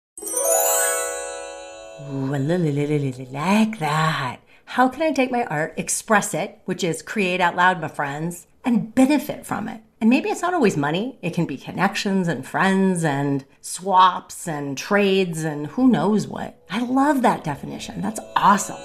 Like 3.32 3.80
that. 3.80 4.42
How 4.66 4.90
can 4.90 5.04
I 5.04 5.12
take 5.14 5.32
my 5.32 5.46
art, 5.46 5.76
express 5.78 6.34
it, 6.34 6.60
which 6.66 6.84
is 6.84 7.02
create 7.02 7.40
out 7.40 7.56
loud, 7.56 7.80
my 7.80 7.88
friends, 7.88 8.48
and 8.66 8.94
benefit 8.94 9.46
from 9.46 9.70
it? 9.70 9.82
And 10.02 10.10
maybe 10.10 10.30
it's 10.30 10.42
not 10.42 10.56
always 10.56 10.76
money. 10.76 11.20
It 11.22 11.36
can 11.36 11.46
be 11.46 11.58
connections 11.58 12.28
and 12.28 12.44
friends 12.44 13.04
and 13.04 13.46
swaps 13.62 14.48
and 14.48 14.76
trades 14.76 15.44
and 15.44 15.68
who 15.68 15.88
knows 15.90 16.28
what. 16.28 16.60
I 16.72 16.84
love 16.84 17.22
that 17.22 17.44
definition. 17.44 18.02
That's 18.02 18.20
awesome. 18.36 18.82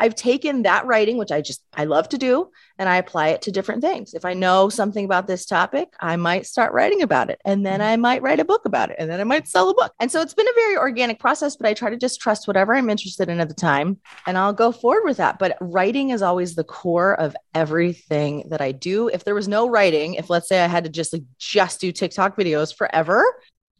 I've 0.00 0.16
taken 0.16 0.64
that 0.64 0.84
writing, 0.84 1.16
which 1.16 1.30
I 1.30 1.42
just, 1.42 1.62
I 1.72 1.84
love 1.84 2.08
to 2.08 2.18
do, 2.18 2.50
and 2.78 2.88
I 2.88 2.96
apply 2.96 3.28
it 3.28 3.42
to 3.42 3.52
different 3.52 3.82
things. 3.82 4.14
If 4.14 4.24
I 4.24 4.34
know 4.34 4.68
something 4.68 5.04
about 5.04 5.26
this 5.26 5.46
topic, 5.46 5.88
I 6.00 6.16
might 6.16 6.46
start 6.46 6.72
writing 6.72 7.02
about 7.02 7.30
it. 7.30 7.40
And 7.44 7.64
then 7.64 7.80
mm-hmm. 7.80 7.88
I 7.88 7.96
might 7.96 8.22
write 8.22 8.40
a 8.40 8.44
book 8.44 8.64
about 8.64 8.90
it. 8.90 8.96
And 8.98 9.10
then 9.10 9.20
I 9.20 9.24
might 9.24 9.48
sell 9.48 9.70
a 9.70 9.74
book. 9.74 9.92
And 9.98 10.10
so 10.10 10.20
it's 10.20 10.34
been 10.34 10.48
a 10.48 10.54
very 10.54 10.76
organic 10.76 11.18
process, 11.18 11.56
but 11.56 11.66
I 11.66 11.74
try 11.74 11.90
to 11.90 11.96
just 11.96 12.20
trust 12.20 12.46
whatever 12.46 12.74
I'm 12.74 12.90
interested 12.90 13.28
in 13.28 13.40
at 13.40 13.48
the 13.48 13.54
time 13.54 13.98
and 14.26 14.36
I'll 14.36 14.52
go 14.52 14.72
forward 14.72 15.04
with 15.04 15.16
that. 15.16 15.38
But 15.38 15.56
writing 15.60 16.10
is 16.10 16.22
always 16.22 16.54
the 16.54 16.64
core 16.64 17.18
of 17.18 17.34
everything 17.54 18.48
that 18.50 18.60
I 18.60 18.72
do. 18.72 19.08
If 19.08 19.24
there 19.24 19.34
was 19.34 19.48
no 19.48 19.68
writing, 19.68 20.14
if 20.14 20.28
let's 20.28 20.48
say 20.48 20.62
I 20.62 20.66
had 20.66 20.84
to 20.84 20.90
just 20.90 21.12
like 21.12 21.24
just 21.38 21.80
do 21.80 21.92
TikTok 21.92 22.36
videos 22.36 22.74
forever, 22.74 23.24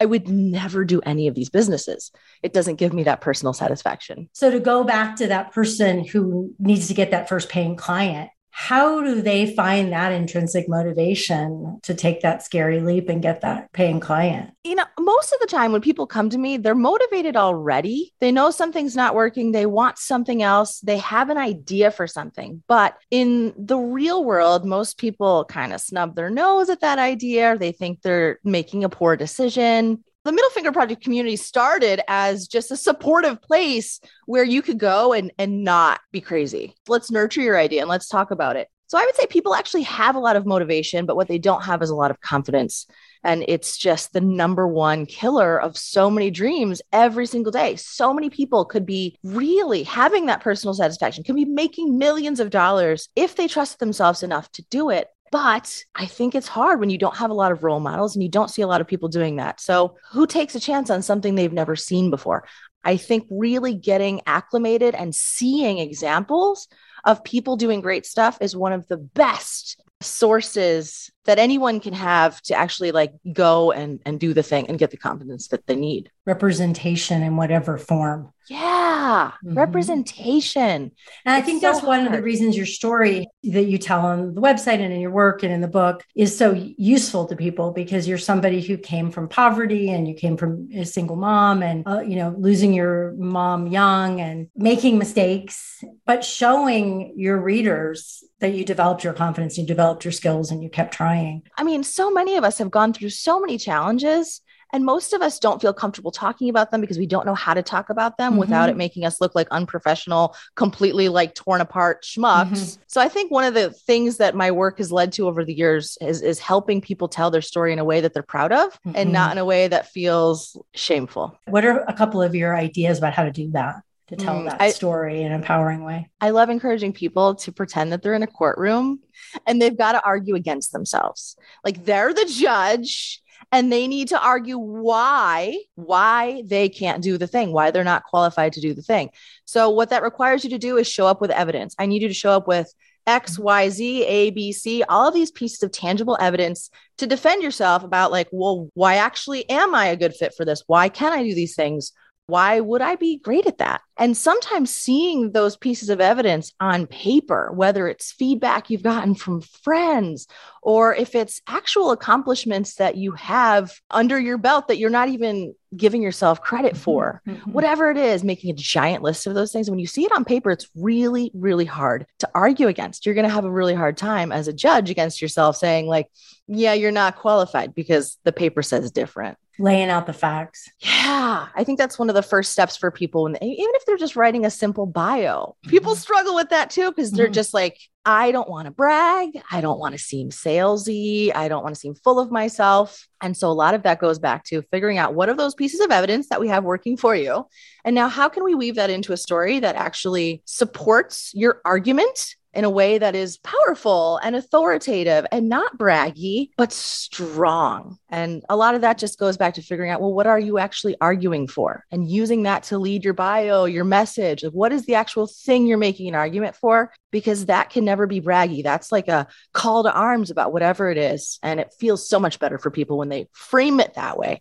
I 0.01 0.05
would 0.05 0.29
never 0.29 0.85
do 0.85 1.01
any 1.07 1.27
of 1.27 1.35
these 1.35 1.49
businesses. 1.49 2.11
It 2.43 2.53
doesn't 2.53 2.77
give 2.77 2.93
me 2.93 3.05
that 3.05 3.23
personal 3.23 3.55
satisfaction. 3.55 4.29
So, 4.33 4.51
to 4.51 4.61
go 4.61 4.85
back 4.85 5.17
to 5.17 5.27
that 5.29 5.53
person 5.53 6.05
who 6.05 6.55
needs 6.59 6.89
to 6.89 6.95
get 6.95 7.13
that 7.13 7.29
first 7.29 7.49
paying 7.49 7.77
client, 7.77 8.29
how 8.59 9.03
do 9.03 9.21
they 9.21 9.55
find 9.55 9.93
that 9.93 10.13
intrinsic 10.13 10.67
motivation 10.67 11.79
to 11.83 11.93
take 11.93 12.23
that 12.23 12.43
scary 12.43 12.81
leap 12.81 13.11
and 13.11 13.21
get 13.21 13.43
that 13.43 13.71
paying 13.73 14.01
client? 14.01 14.51
You 14.65 14.77
know, 14.77 14.87
most 14.99 15.31
of 15.35 15.41
the 15.41 15.47
time 15.47 15.73
when 15.73 15.83
people 15.83 16.07
come 16.07 16.31
to 16.31 16.39
me, 16.39 16.57
they're 16.57 16.75
motivated 16.75 17.37
already. 17.37 18.15
They 18.19 18.33
know 18.33 18.51
something's 18.51 18.97
not 18.97 19.15
working, 19.15 19.53
they 19.53 19.67
want 19.67 19.99
something 19.99 20.43
else, 20.43 20.81
they 20.81 20.97
have 20.97 21.29
an 21.29 21.37
idea 21.37 21.91
for 21.91 22.07
something. 22.07 22.63
But 22.67 22.97
in 23.11 23.53
the 23.59 23.77
real 23.77 24.25
world, 24.25 24.65
most 24.65 24.97
people 24.97 25.45
kind 25.45 25.75
of 25.75 25.83
snub 25.83 26.17
their 26.17 26.31
nose 26.31 26.71
at 26.71 26.81
that 26.81 26.99
idea. 26.99 27.59
They 27.59 27.73
think 27.73 28.01
they're 28.01 28.39
making 28.43 28.85
a 28.85 28.89
poor 28.89 29.17
decision 29.17 30.03
the 30.27 30.33
Middle 30.33 30.51
Finger 30.51 30.73
Project 30.73 31.03
community 31.03 31.37
started 31.37 32.01
as 32.09 32.49
just 32.49 32.73
a 32.73 32.77
supportive 32.77 33.41
place 33.41 34.01
where 34.27 34.43
you 34.43 34.61
could 34.61 34.79
go 34.79 35.13
and, 35.13 35.33
and 35.39 35.63
not 35.63 36.01
be 36.11 36.21
crazy. 36.21 36.75
Let's 36.89 37.13
nurture 37.13 37.41
your 37.41 37.57
idea 37.57 37.81
and 37.81 37.89
let's 37.89 38.09
talk 38.09 38.33
about 38.33 38.57
it. 38.57 38.69
So 38.89 38.99
I 38.99 39.05
would 39.05 39.15
say 39.17 39.27
people 39.27 39.55
actually 39.55 39.83
have 39.83 40.15
a 40.15 40.21
lot 40.21 40.37
of 40.37 40.47
motivation, 40.47 41.07
but 41.07 41.17
what 41.17 41.29
they 41.29 41.39
don't 41.39 41.65
have 41.65 41.81
is 41.83 41.91
a 41.91 41.95
lot 41.95 42.11
of 42.11 42.21
confidence. 42.21 42.87
And 43.25 43.45
it's 43.49 43.77
just 43.77 44.13
the 44.13 44.21
number 44.21 44.67
one 44.67 45.07
killer 45.07 45.61
of 45.61 45.77
so 45.77 46.11
many 46.11 46.31
dreams 46.31 46.83
every 46.93 47.27
single 47.27 47.53
day. 47.53 47.77
So 47.77 48.13
many 48.13 48.31
people 48.31 48.65
could 48.65 48.87
be 48.87 49.17
really 49.25 49.83
having 49.83 50.27
that 50.27 50.41
personal 50.41 50.75
satisfaction, 50.75 51.25
could 51.25 51.35
be 51.37 51.45
making 51.45 51.99
millions 51.99 52.39
of 52.39 52.51
dollars 52.51 53.09
if 53.17 53.35
they 53.35 53.49
trust 53.49 53.79
themselves 53.79 54.23
enough 54.23 54.51
to 54.53 54.65
do 54.71 54.91
it. 54.91 55.09
But 55.33 55.85
I 55.95 56.07
think 56.07 56.35
it's 56.35 56.49
hard 56.49 56.81
when 56.81 56.91
you 56.91 56.99
don't 56.99 57.17
have 57.17 57.31
a 57.31 57.35
lot 57.35 57.53
of 57.53 57.65
role 57.65 57.81
models 57.81 58.15
and 58.15 58.23
you 58.23 58.29
don't 58.29 58.51
see 58.51 58.63
a 58.63 58.67
lot 58.67 58.81
of 58.81 58.87
people 58.87 59.09
doing 59.09 59.37
that. 59.37 59.61
So, 59.61 59.97
who 60.11 60.27
takes 60.27 60.55
a 60.55 60.61
chance 60.61 60.89
on 60.91 61.03
something 61.03 61.35
they've 61.35 61.53
never 61.53 61.77
seen 61.77 62.11
before? 62.11 62.47
I 62.85 62.97
think 62.97 63.27
really 63.31 63.75
getting 63.75 64.21
acclimated 64.27 64.95
and 64.95 65.15
seeing 65.15 65.79
examples 65.79 66.69
of 67.05 67.25
people 67.25 67.57
doing 67.57 67.81
great 67.81 68.07
stuff 68.07 68.39
is 68.41 68.57
one 68.57 68.73
of 68.73 68.87
the 68.87 68.97
best 68.97 69.81
sources 70.01 71.11
that 71.25 71.39
anyone 71.39 71.81
can 71.81 71.95
have 71.95 72.41
to 72.43 72.55
actually 72.55 72.93
like 72.93 73.13
go 73.33 73.73
and 73.73 74.01
and 74.05 74.21
do 74.21 74.35
the 74.35 74.43
thing 74.43 74.69
and 74.69 74.79
get 74.79 74.91
the 74.91 74.97
confidence 74.97 75.49
that 75.49 75.67
they 75.67 75.75
need 75.75 76.11
representation 76.27 77.23
in 77.23 77.37
whatever 77.37 77.79
form 77.79 78.33
yeah 78.49 79.33
mm-hmm. 79.45 79.57
representation 79.57 80.93
and 81.25 81.35
i 81.35 81.41
think 81.41 81.61
so 81.61 81.67
that's 81.67 81.81
hard. 81.81 81.89
one 81.89 82.07
of 82.07 82.13
the 82.13 82.23
reasons 82.23 82.57
your 82.57 82.67
story 82.67 83.27
that 83.43 83.67
you 83.67 83.79
tell 83.79 84.01
on 84.01 84.35
the 84.35 84.41
website 84.41 84.81
and 84.81 84.93
in 84.93 85.01
your 85.01 85.11
work 85.11 85.43
and 85.43 85.53
in 85.53 85.61
the 85.61 85.69
book 85.69 86.05
is 86.15 86.37
so 86.37 86.53
useful 86.53 87.27
to 87.27 87.35
people 87.35 87.73
because 87.73 88.07
you're 88.07 88.19
somebody 88.19 88.61
who 88.61 88.77
came 88.77 89.11
from 89.11 89.29
poverty 89.29 89.91
and 89.91 90.07
you 90.07 90.15
came 90.15 90.37
from 90.37 90.69
a 90.75 90.85
single 90.85 91.17
mom 91.17 91.63
and 91.63 91.87
uh, 91.87 92.01
you 92.01 92.17
know 92.17 92.35
losing 92.39 92.73
your 92.73 93.13
mom 93.17 93.67
young 93.67 94.21
and 94.21 94.49
making 94.55 94.99
mistakes 94.99 95.83
but 96.05 96.25
showing 96.25 97.15
your 97.17 97.41
readers 97.41 98.23
that 98.41 98.53
you 98.53 98.65
developed 98.65 99.03
your 99.03 99.13
confidence, 99.13 99.57
you 99.57 99.65
developed 99.65 100.05
your 100.05 100.13
skills, 100.13 100.51
and 100.51 100.63
you 100.63 100.69
kept 100.69 100.93
trying. 100.95 101.43
I 101.57 101.65
mean, 101.65 101.83
so 101.83 102.11
many 102.11 102.37
of 102.37 102.45
us 102.45 102.59
have 102.59 102.71
gone 102.71 102.93
through 102.93 103.11
so 103.11 103.41
many 103.41 103.57
challenges. 103.59 104.43
And 104.73 104.85
most 104.85 105.13
of 105.13 105.23
us 105.23 105.39
don't 105.39 105.61
feel 105.61 105.73
comfortable 105.73 106.11
talking 106.11 106.49
about 106.49 106.71
them 106.71 106.81
because 106.81 106.99
we 106.99 107.07
don't 107.07 107.27
know 107.27 107.35
how 107.35 107.55
to 107.55 107.63
talk 107.63 107.91
about 107.91 108.19
them 108.19 108.33
mm-hmm. 108.33 108.41
without 108.41 108.69
it 108.69 108.77
making 108.77 109.05
us 109.05 109.21
look 109.21 109.35
like 109.35 109.49
unprofessional, 109.51 110.37
completely 110.55 111.09
like 111.09 111.35
torn 111.35 111.61
apart 111.61 112.03
schmucks. 112.03 112.51
Mm-hmm. 112.51 112.83
So 112.87 113.01
I 113.01 113.09
think 113.09 113.31
one 113.31 113.45
of 113.45 113.55
the 113.55 113.71
things 113.71 114.17
that 114.19 114.35
my 114.35 114.51
work 114.51 114.79
has 114.79 114.91
led 114.91 115.13
to 115.13 115.29
over 115.29 115.45
the 115.45 115.55
years 115.55 115.97
is, 116.01 116.23
is 116.23 116.39
helping 116.39 116.81
people 116.81 117.09
tell 117.09 117.31
their 117.31 117.43
story 117.43 117.73
in 117.73 117.79
a 117.79 117.85
way 117.85 118.01
that 118.01 118.13
they're 118.13 118.23
proud 118.23 118.53
of 118.53 118.73
mm-hmm. 118.73 118.93
and 118.95 119.13
not 119.13 119.33
in 119.33 119.39
a 119.39 119.45
way 119.45 119.69
that 119.69 119.89
feels 119.89 120.57
shameful. 120.75 121.39
What 121.47 121.65
are 121.65 121.85
a 121.87 121.93
couple 121.93 122.21
of 122.21 122.35
your 122.35 122.57
ideas 122.57 122.99
about 122.99 123.15
how 123.15 123.25
to 123.25 123.33
do 123.33 123.51
that? 123.53 123.77
to 124.09 124.17
tell 124.17 124.37
mm, 124.37 124.49
that 124.49 124.61
I, 124.61 124.71
story 124.71 125.23
in 125.23 125.33
an 125.33 125.41
empowering 125.41 125.83
way. 125.83 126.09
I 126.21 126.31
love 126.31 126.49
encouraging 126.49 126.93
people 126.93 127.35
to 127.37 127.53
pretend 127.53 127.93
that 127.93 128.03
they're 128.03 128.15
in 128.15 128.23
a 128.23 128.29
courtroom 128.29 129.01
and 129.47 129.61
they've 129.61 129.77
got 129.77 129.93
to 129.93 130.05
argue 130.05 130.35
against 130.35 130.73
themselves. 130.73 131.37
Like 131.65 131.85
they're 131.85 132.15
the 132.15 132.27
judge 132.27 133.23
and 133.53 133.73
they 133.73 133.87
need 133.87 134.09
to 134.09 134.21
argue 134.21 134.59
why 134.59 135.59
why 135.75 136.43
they 136.47 136.69
can't 136.69 137.03
do 137.03 137.19
the 137.19 137.27
thing, 137.27 137.53
why 137.53 137.71
they're 137.71 137.85
not 137.85 138.05
qualified 138.05 138.53
to 138.55 138.61
do 138.61 138.75
the 138.75 138.83
thing. 138.83 139.11
So 139.45 139.71
what 139.71 139.91
that 139.91 140.03
requires 140.03 140.45
you 140.45 140.51
to 140.51 140.59
do 140.59 140.77
is 140.77 140.89
show 140.89 141.07
up 141.07 141.21
with 141.21 141.31
evidence. 141.31 141.75
I 141.79 141.87
need 141.87 142.03
you 142.03 142.09
to 142.09 142.15
show 142.15 142.33
up 142.33 142.49
with 142.49 142.73
X, 143.07 143.35
mm-hmm. 143.35 143.43
Y, 143.45 143.69
Z, 143.71 144.05
A, 144.05 144.31
B, 144.31 144.53
C, 144.53 144.83
all 144.85 145.09
of 145.09 145.15
these 145.15 145.31
pieces 145.31 145.63
of 145.63 145.73
tangible 145.73 146.19
evidence 146.21 146.71
to 146.99 147.07
defend 147.07 147.43
yourself 147.43 147.85
about, 147.85 148.11
like, 148.11 148.29
well, 148.33 148.69
why 148.75 148.97
actually 148.97 149.49
am 149.49 149.75
I 149.75 149.87
a 149.87 149.97
good 149.97 150.15
fit 150.15 150.35
for 150.37 150.45
this? 150.45 150.65
Why 150.67 150.89
can 150.89 151.13
I 151.13 151.23
do 151.23 151.35
these 151.35 151.55
things? 151.55 151.93
why 152.27 152.59
would 152.59 152.83
I 152.83 152.97
be 152.97 153.19
great 153.19 153.47
at 153.47 153.59
that? 153.59 153.83
And 153.97 154.17
sometimes 154.17 154.75
seeing 154.75 155.31
those 155.31 155.57
pieces 155.57 155.91
of 155.91 156.01
evidence 156.01 156.53
on 156.59 156.87
paper, 156.87 157.53
whether 157.53 157.87
it's 157.87 158.13
feedback 158.13 158.69
you've 158.69 158.83
gotten 158.83 159.15
from 159.15 159.41
friends 159.41 160.27
or 160.67 160.93
if 160.93 161.15
it's 161.15 161.41
actual 161.47 161.93
accomplishments 161.93 162.75
that 162.75 162.97
you 162.97 163.13
have 163.13 163.81
under 163.89 164.19
your 164.19 164.37
belt 164.37 164.67
that 164.67 164.79
you're 164.79 164.91
not 164.91 165.09
even 165.09 165.55
giving 165.77 166.03
yourself 166.03 166.43
credit 166.43 166.73
mm-hmm. 166.73 166.83
for, 166.83 167.23
mm-hmm. 167.25 167.53
whatever 167.53 167.89
it 167.89 167.97
is, 167.97 168.25
making 168.25 168.51
a 168.51 168.55
giant 168.55 169.01
list 169.01 169.29
of 169.29 169.35
those 169.35 169.53
things. 169.53 169.71
When 169.71 169.79
you 169.79 169.87
see 169.87 170.05
it 170.05 170.11
on 170.11 170.25
paper, 170.25 170.51
it's 170.51 170.69
really, 170.75 171.31
really 171.35 171.67
hard 171.67 172.05
to 172.19 172.29
argue 172.35 172.67
against. 172.67 173.07
You're 173.07 173.15
going 173.15 173.29
to 173.29 173.33
have 173.33 173.45
a 173.45 173.51
really 173.51 173.75
hard 173.75 173.97
time 173.97 174.33
as 174.33 174.49
a 174.49 174.53
judge 174.53 174.91
against 174.91 175.23
yourself 175.23 175.57
saying, 175.57 175.87
like, 175.87 176.11
yeah, 176.49 176.73
you're 176.73 176.91
not 176.91 177.15
qualified 177.15 177.73
because 177.73 178.19
the 178.25 178.33
paper 178.33 178.61
says 178.63 178.91
different 178.91 179.39
laying 179.59 179.89
out 179.89 180.07
the 180.07 180.13
facts. 180.13 180.71
Yeah, 180.81 181.49
I 181.55 181.65
think 181.65 181.79
that's 181.79 181.99
one 181.99 182.09
of 182.09 182.15
the 182.15 182.23
first 182.23 182.53
steps 182.53 182.77
for 182.77 182.91
people 182.91 183.23
when 183.23 183.33
they, 183.33 183.39
even 183.41 183.71
if 183.75 183.87
they're 183.87 183.97
just 183.97 184.17
writing 184.17 184.45
a 184.45 184.51
simple 184.51 184.87
bio. 184.87 185.57
People 185.67 185.93
mm-hmm. 185.93 186.01
struggle 186.01 186.35
with 186.35 186.51
that 186.51 186.71
too 186.71 186.91
because 186.91 187.11
they're 187.11 187.27
mm-hmm. 187.27 187.33
just 187.33 187.55
like 187.55 187.79
I 188.09 188.31
don't 188.31 188.49
want 188.49 188.67
to 188.67 188.71
brag, 188.71 189.31
I 189.51 189.61
don't 189.61 189.81
want 189.81 189.93
to 189.95 189.99
seem 189.99 190.31
salesy, 190.31 191.35
I 191.35 191.49
don't 191.49 191.65
want 191.65 191.75
to 191.75 191.81
seem 191.81 191.97
full 191.97 192.21
of 192.21 192.31
myself. 192.31 193.09
And 193.21 193.37
so 193.37 193.51
a 193.51 193.53
lot 193.53 193.75
of 193.75 193.83
that 193.83 193.99
goes 193.99 194.21
back 194.21 194.45
to 194.45 194.63
figuring 194.71 194.97
out 194.97 195.15
what 195.15 195.29
are 195.29 195.35
those 195.35 195.57
pieces 195.57 195.81
of 195.81 195.91
evidence 195.91 196.29
that 196.29 196.41
we 196.41 196.47
have 196.47 196.63
working 196.63 196.97
for 196.97 197.17
you? 197.17 197.47
And 197.85 197.97
now 197.97 198.09
how 198.09 198.29
can 198.29 198.45
we 198.45 198.55
weave 198.55 198.77
that 198.77 198.91
into 198.91 199.13
a 199.13 199.17
story 199.17 199.59
that 199.59 199.75
actually 199.75 200.41
supports 200.45 201.33
your 201.35 201.61
argument 201.65 202.37
in 202.57 202.65
a 202.65 202.71
way 202.71 202.97
that 202.97 203.15
is 203.15 203.37
powerful 203.39 204.17
and 204.23 204.35
authoritative 204.35 205.27
and 205.31 205.49
not 205.49 205.77
braggy, 205.77 206.49
but 206.57 206.73
strong. 206.73 207.99
And 208.09 208.43
a 208.49 208.57
lot 208.57 208.75
of 208.75 208.81
that 208.81 208.97
just 208.97 209.19
goes 209.19 209.37
back 209.37 209.55
to 209.55 209.63
figuring 209.63 209.91
out, 209.91 210.01
well, 210.01 210.15
what 210.15 210.27
are 210.27 210.39
you 210.39 210.59
actually 210.59 210.97
arguing 211.01 211.49
for? 211.49 211.85
And 211.91 212.11
using 212.11 212.45
that 212.45 212.63
to 212.65 212.79
lead 212.79 213.05
your 213.05 213.13
bio, 213.13 213.67
your 213.67 213.85
message 213.85 214.43
of 214.43 214.55
what 214.55 214.73
is 214.73 214.87
the 214.87 214.95
actual 214.95 215.27
thing 215.27 215.67
you're 215.67 215.77
making 215.77 216.09
an 216.09 216.15
argument 216.15 216.57
for? 216.57 216.93
Because 217.13 217.47
that 217.47 217.69
can 217.69 217.85
never 217.85 218.07
be 218.07 218.23
braggy. 218.23 218.65
That's 218.65 218.91
like 218.91 219.09
a 219.09 219.27
call 219.53 219.85
to 219.85 219.93
arms 219.93 220.31
about 220.31 220.53
whatever 220.53 220.91
it 220.91 220.97
is. 220.97 221.39
And 221.43 221.61
it 221.61 221.75
feels 221.79 222.09
so 222.09 222.19
much 222.19 222.39
better 222.39 222.59
for 222.59 222.71
people 222.71 222.97
when 222.97 223.11
they 223.11 223.29
frame 223.33 223.81
it 223.81 223.95
that 223.95 224.17
way. 224.17 224.41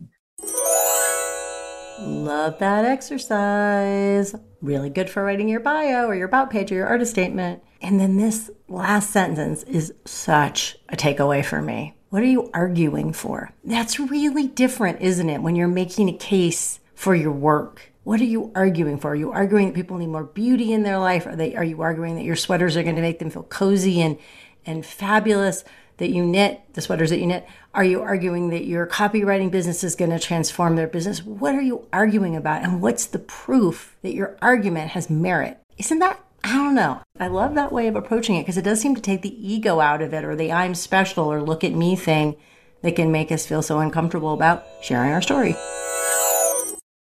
Love 1.99 2.59
that 2.59 2.85
exercise. 2.85 4.35
Really 4.61 4.89
good 4.89 5.09
for 5.09 5.23
writing 5.23 5.47
your 5.47 5.61
bio 5.61 6.07
or 6.07 6.15
your 6.15 6.27
about 6.27 6.49
page 6.49 6.71
or 6.71 6.75
your 6.75 6.87
artist 6.87 7.11
statement. 7.11 7.63
And 7.85 7.99
then 7.99 8.17
this 8.17 8.49
last 8.67 9.11
sentence 9.11 9.61
is 9.61 9.93
such 10.05 10.75
a 10.89 10.95
takeaway 10.95 11.45
for 11.45 11.61
me. 11.61 11.93
What 12.09 12.23
are 12.23 12.25
you 12.25 12.49
arguing 12.51 13.13
for? 13.13 13.51
That's 13.63 13.99
really 13.99 14.47
different, 14.47 15.01
isn't 15.01 15.29
it? 15.29 15.43
When 15.43 15.55
you're 15.55 15.67
making 15.67 16.09
a 16.09 16.17
case 16.17 16.79
for 16.95 17.13
your 17.13 17.31
work. 17.31 17.91
What 18.03 18.19
are 18.21 18.25
you 18.25 18.51
arguing 18.55 18.97
for? 18.97 19.11
Are 19.11 19.15
you 19.15 19.31
arguing 19.31 19.67
that 19.67 19.75
people 19.75 19.99
need 19.99 20.07
more 20.07 20.23
beauty 20.23 20.73
in 20.73 20.81
their 20.81 20.97
life? 20.97 21.27
Are 21.27 21.35
they 21.35 21.55
are 21.55 21.63
you 21.63 21.83
arguing 21.83 22.15
that 22.15 22.23
your 22.23 22.35
sweaters 22.35 22.75
are 22.75 22.81
going 22.81 22.95
to 22.95 23.03
make 23.03 23.19
them 23.19 23.29
feel 23.29 23.43
cozy 23.43 24.01
and 24.01 24.17
and 24.65 24.83
fabulous 24.83 25.63
that 25.97 26.09
you 26.09 26.25
knit, 26.25 26.61
the 26.73 26.81
sweaters 26.81 27.11
that 27.11 27.19
you 27.19 27.27
knit? 27.27 27.47
Are 27.75 27.85
you 27.85 28.01
arguing 28.01 28.49
that 28.49 28.65
your 28.65 28.87
copywriting 28.87 29.51
business 29.51 29.83
is 29.83 29.95
going 29.95 30.09
to 30.09 30.17
transform 30.17 30.75
their 30.75 30.87
business? 30.87 31.23
What 31.23 31.53
are 31.53 31.61
you 31.61 31.87
arguing 31.93 32.35
about? 32.35 32.63
And 32.63 32.81
what's 32.81 33.05
the 33.05 33.19
proof 33.19 33.95
that 34.01 34.15
your 34.15 34.37
argument 34.41 34.89
has 34.91 35.07
merit? 35.07 35.59
Isn't 35.77 35.99
that 35.99 36.19
I 36.45 36.53
don't 36.53 36.75
know. 36.75 37.01
I 37.19 37.25
love 37.25 37.55
that 37.55 37.71
way 37.71 37.87
of 37.87 37.95
approaching 37.95 38.35
it 38.35 38.43
because 38.43 38.55
it 38.55 38.61
does 38.61 38.79
seem 38.79 38.93
to 38.93 39.01
take 39.01 39.23
the 39.23 39.53
ego 39.53 39.79
out 39.79 40.03
of 40.03 40.13
it 40.13 40.23
or 40.23 40.35
the 40.35 40.51
I'm 40.51 40.75
special 40.75 41.25
or 41.25 41.41
look 41.41 41.63
at 41.63 41.73
me 41.73 41.95
thing 41.95 42.35
that 42.83 42.95
can 42.95 43.11
make 43.11 43.31
us 43.31 43.47
feel 43.47 43.63
so 43.63 43.79
uncomfortable 43.79 44.31
about 44.31 44.63
sharing 44.79 45.11
our 45.11 45.23
story. 45.23 45.55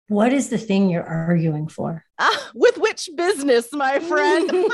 What 0.07 0.31
is 0.31 0.47
the 0.47 0.57
thing 0.57 0.89
you're 0.89 1.03
arguing 1.03 1.67
for? 1.67 2.05
Ah, 2.19 2.51
with 2.55 2.77
which 2.77 3.09
business, 3.17 3.67
my 3.73 3.99
friend? 3.99 4.49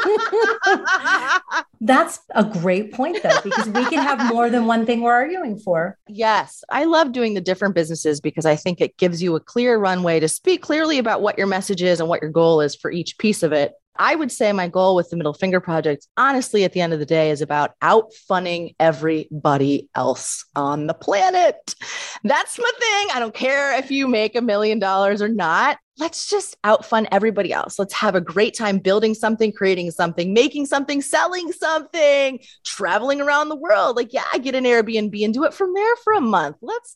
That's 1.81 2.19
a 2.35 2.43
great 2.43 2.93
point, 2.93 3.23
though, 3.23 3.41
because 3.43 3.69
we 3.69 3.85
can 3.85 4.03
have 4.03 4.31
more 4.31 4.51
than 4.51 4.67
one 4.67 4.85
thing 4.85 5.01
we're 5.01 5.13
arguing 5.13 5.57
for. 5.57 5.97
Yes. 6.07 6.63
I 6.69 6.83
love 6.83 7.11
doing 7.11 7.33
the 7.33 7.41
different 7.41 7.73
businesses 7.73 8.21
because 8.21 8.45
I 8.45 8.55
think 8.55 8.81
it 8.81 8.97
gives 8.97 9.23
you 9.23 9.35
a 9.35 9.39
clear 9.39 9.79
runway 9.79 10.19
to 10.19 10.27
speak 10.27 10.61
clearly 10.61 10.99
about 10.99 11.23
what 11.23 11.39
your 11.39 11.47
message 11.47 11.81
is 11.81 11.99
and 11.99 12.07
what 12.07 12.21
your 12.21 12.31
goal 12.31 12.61
is 12.61 12.75
for 12.75 12.91
each 12.91 13.17
piece 13.17 13.41
of 13.41 13.51
it. 13.51 13.73
I 13.97 14.15
would 14.15 14.31
say 14.31 14.51
my 14.53 14.67
goal 14.67 14.95
with 14.95 15.09
the 15.09 15.17
Middle 15.17 15.33
Finger 15.33 15.59
Project, 15.59 16.07
honestly, 16.15 16.63
at 16.63 16.73
the 16.73 16.81
end 16.81 16.93
of 16.93 16.99
the 16.99 17.05
day, 17.05 17.31
is 17.31 17.41
about 17.41 17.71
outfunning 17.81 18.75
everybody 18.79 19.89
else 19.93 20.45
on 20.55 20.87
the 20.87 20.93
planet. 20.93 21.75
That's 22.23 22.57
my 22.57 22.71
thing. 22.79 23.07
I 23.13 23.19
don't 23.19 23.33
care 23.33 23.77
if 23.77 23.91
you 23.91 24.07
make 24.07 24.35
a 24.35 24.41
million 24.41 24.79
dollars 24.79 25.21
or 25.21 25.27
not 25.27 25.77
let's 25.99 26.29
just 26.29 26.55
outfun 26.63 27.07
everybody 27.11 27.51
else. 27.51 27.77
Let's 27.77 27.93
have 27.93 28.15
a 28.15 28.21
great 28.21 28.55
time 28.55 28.79
building 28.79 29.13
something, 29.13 29.51
creating 29.51 29.91
something, 29.91 30.33
making 30.33 30.65
something, 30.65 31.01
selling 31.01 31.51
something, 31.51 32.39
traveling 32.65 33.21
around 33.21 33.49
the 33.49 33.55
world. 33.55 33.97
Like, 33.97 34.13
yeah, 34.13 34.23
get 34.41 34.55
an 34.55 34.63
Airbnb 34.63 35.23
and 35.23 35.33
do 35.33 35.43
it 35.43 35.53
from 35.53 35.73
there 35.73 35.95
for 35.97 36.13
a 36.13 36.21
month. 36.21 36.57
Let's 36.61 36.95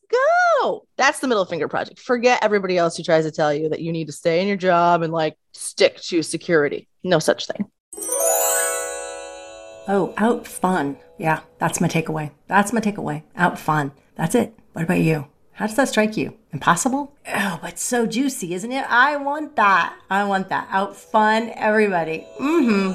go. 0.62 0.86
That's 0.98 1.20
the 1.20 1.28
middle 1.28 1.46
finger 1.46 1.68
project. 1.68 2.00
Forget 2.00 2.44
everybody 2.44 2.78
else 2.78 2.96
who 2.98 3.04
tries 3.04 3.26
to 3.26 3.32
tell 3.32 3.54
you 3.54 3.70
that 3.70 3.82
you 3.82 3.92
need 3.92 4.08
to 4.08 4.14
stay 4.14 4.42
in 4.42 4.48
your 4.48 4.58
job 4.58 5.02
and 5.02 5.12
like 5.12 5.38
stick 5.52 5.98
to 6.04 6.24
security. 6.24 6.88
No 7.04 7.20
such 7.20 7.48
thing. 7.48 7.70
Oh, 9.86 10.14
out 10.18 10.48
fun. 10.48 10.98
Yeah, 11.20 11.42
that's 11.60 11.82
my 11.82 11.90
takeaway. 11.90 12.32
That's 12.48 12.72
my 12.72 12.80
takeaway. 12.80 13.24
Out 13.36 13.60
fun. 13.60 13.92
That's 14.16 14.34
it. 14.34 14.58
What 14.72 14.86
about 14.86 15.00
you? 15.00 15.28
How 15.52 15.68
does 15.68 15.76
that 15.76 15.90
strike 15.90 16.16
you? 16.16 16.38
Impossible? 16.54 17.12
Oh, 17.28 17.60
but 17.62 17.80
so 17.80 18.06
juicy, 18.06 18.54
isn't 18.54 18.72
it? 18.72 18.86
I 18.88 19.18
want 19.18 19.56
that. 19.56 19.98
I 20.10 20.24
want 20.26 20.50
that. 20.50 20.68
Out 20.70 20.96
fun 20.96 21.52
everybody. 21.56 22.28
Mm-hmm. 22.40 22.92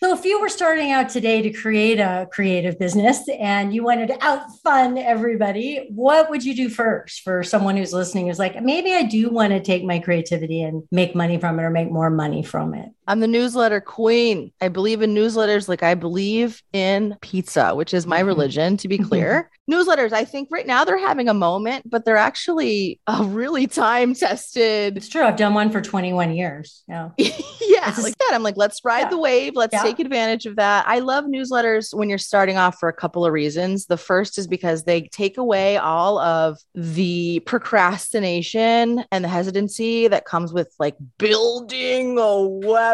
So, 0.00 0.14
if 0.14 0.24
you 0.24 0.40
were 0.40 0.48
starting 0.48 0.92
out 0.92 1.08
today 1.08 1.42
to 1.42 1.50
create 1.50 1.98
a 1.98 2.28
creative 2.30 2.78
business 2.78 3.28
and 3.28 3.74
you 3.74 3.82
wanted 3.82 4.06
to 4.08 4.24
out 4.24 4.46
outfun 4.46 4.96
everybody, 4.96 5.88
what 5.92 6.30
would 6.30 6.44
you 6.44 6.54
do 6.54 6.68
first 6.68 7.22
for 7.22 7.42
someone 7.42 7.76
who's 7.76 7.92
listening 7.92 8.28
who's 8.28 8.38
like, 8.38 8.62
maybe 8.62 8.94
I 8.94 9.02
do 9.02 9.28
want 9.28 9.50
to 9.50 9.60
take 9.60 9.82
my 9.82 9.98
creativity 9.98 10.62
and 10.62 10.84
make 10.92 11.16
money 11.16 11.36
from 11.38 11.58
it 11.58 11.64
or 11.64 11.70
make 11.70 11.90
more 11.90 12.10
money 12.10 12.44
from 12.44 12.74
it? 12.74 12.90
I'm 13.08 13.20
the 13.20 13.26
newsletter 13.26 13.80
queen. 13.80 14.52
I 14.60 14.68
believe 14.68 15.00
in 15.00 15.14
newsletters 15.14 15.66
like 15.66 15.82
I 15.82 15.94
believe 15.94 16.62
in 16.74 17.16
pizza, 17.22 17.74
which 17.74 17.94
is 17.94 18.06
my 18.06 18.18
mm-hmm. 18.18 18.28
religion, 18.28 18.76
to 18.76 18.86
be 18.86 18.98
clear. 18.98 19.50
newsletters, 19.70 20.12
I 20.12 20.24
think 20.24 20.48
right 20.52 20.66
now 20.66 20.84
they're 20.84 20.98
having 20.98 21.26
a 21.26 21.34
moment, 21.34 21.88
but 21.88 22.04
they're 22.04 22.18
actually 22.18 23.00
a 23.06 23.24
really 23.24 23.66
time 23.66 24.14
tested. 24.14 24.98
It's 24.98 25.08
true. 25.08 25.22
I've 25.22 25.36
done 25.36 25.54
one 25.54 25.70
for 25.70 25.80
21 25.80 26.34
years. 26.34 26.84
Yeah. 26.86 27.08
yeah. 27.18 27.94
Like 27.98 28.18
that. 28.18 28.30
I'm 28.32 28.42
like, 28.42 28.58
let's 28.58 28.84
ride 28.84 29.00
yeah. 29.00 29.08
the 29.08 29.18
wave. 29.18 29.56
Let's 29.56 29.72
yeah. 29.72 29.82
take 29.82 30.00
advantage 30.00 30.44
of 30.44 30.56
that. 30.56 30.86
I 30.86 30.98
love 30.98 31.24
newsletters 31.24 31.94
when 31.94 32.10
you're 32.10 32.18
starting 32.18 32.58
off 32.58 32.78
for 32.78 32.90
a 32.90 32.92
couple 32.92 33.24
of 33.24 33.32
reasons. 33.32 33.86
The 33.86 33.96
first 33.96 34.36
is 34.36 34.46
because 34.46 34.84
they 34.84 35.02
take 35.02 35.38
away 35.38 35.78
all 35.78 36.18
of 36.18 36.58
the 36.74 37.40
procrastination 37.40 39.04
and 39.10 39.24
the 39.24 39.28
hesitancy 39.28 40.08
that 40.08 40.26
comes 40.26 40.52
with 40.52 40.74
like 40.78 40.96
building 41.16 42.18
a 42.18 42.42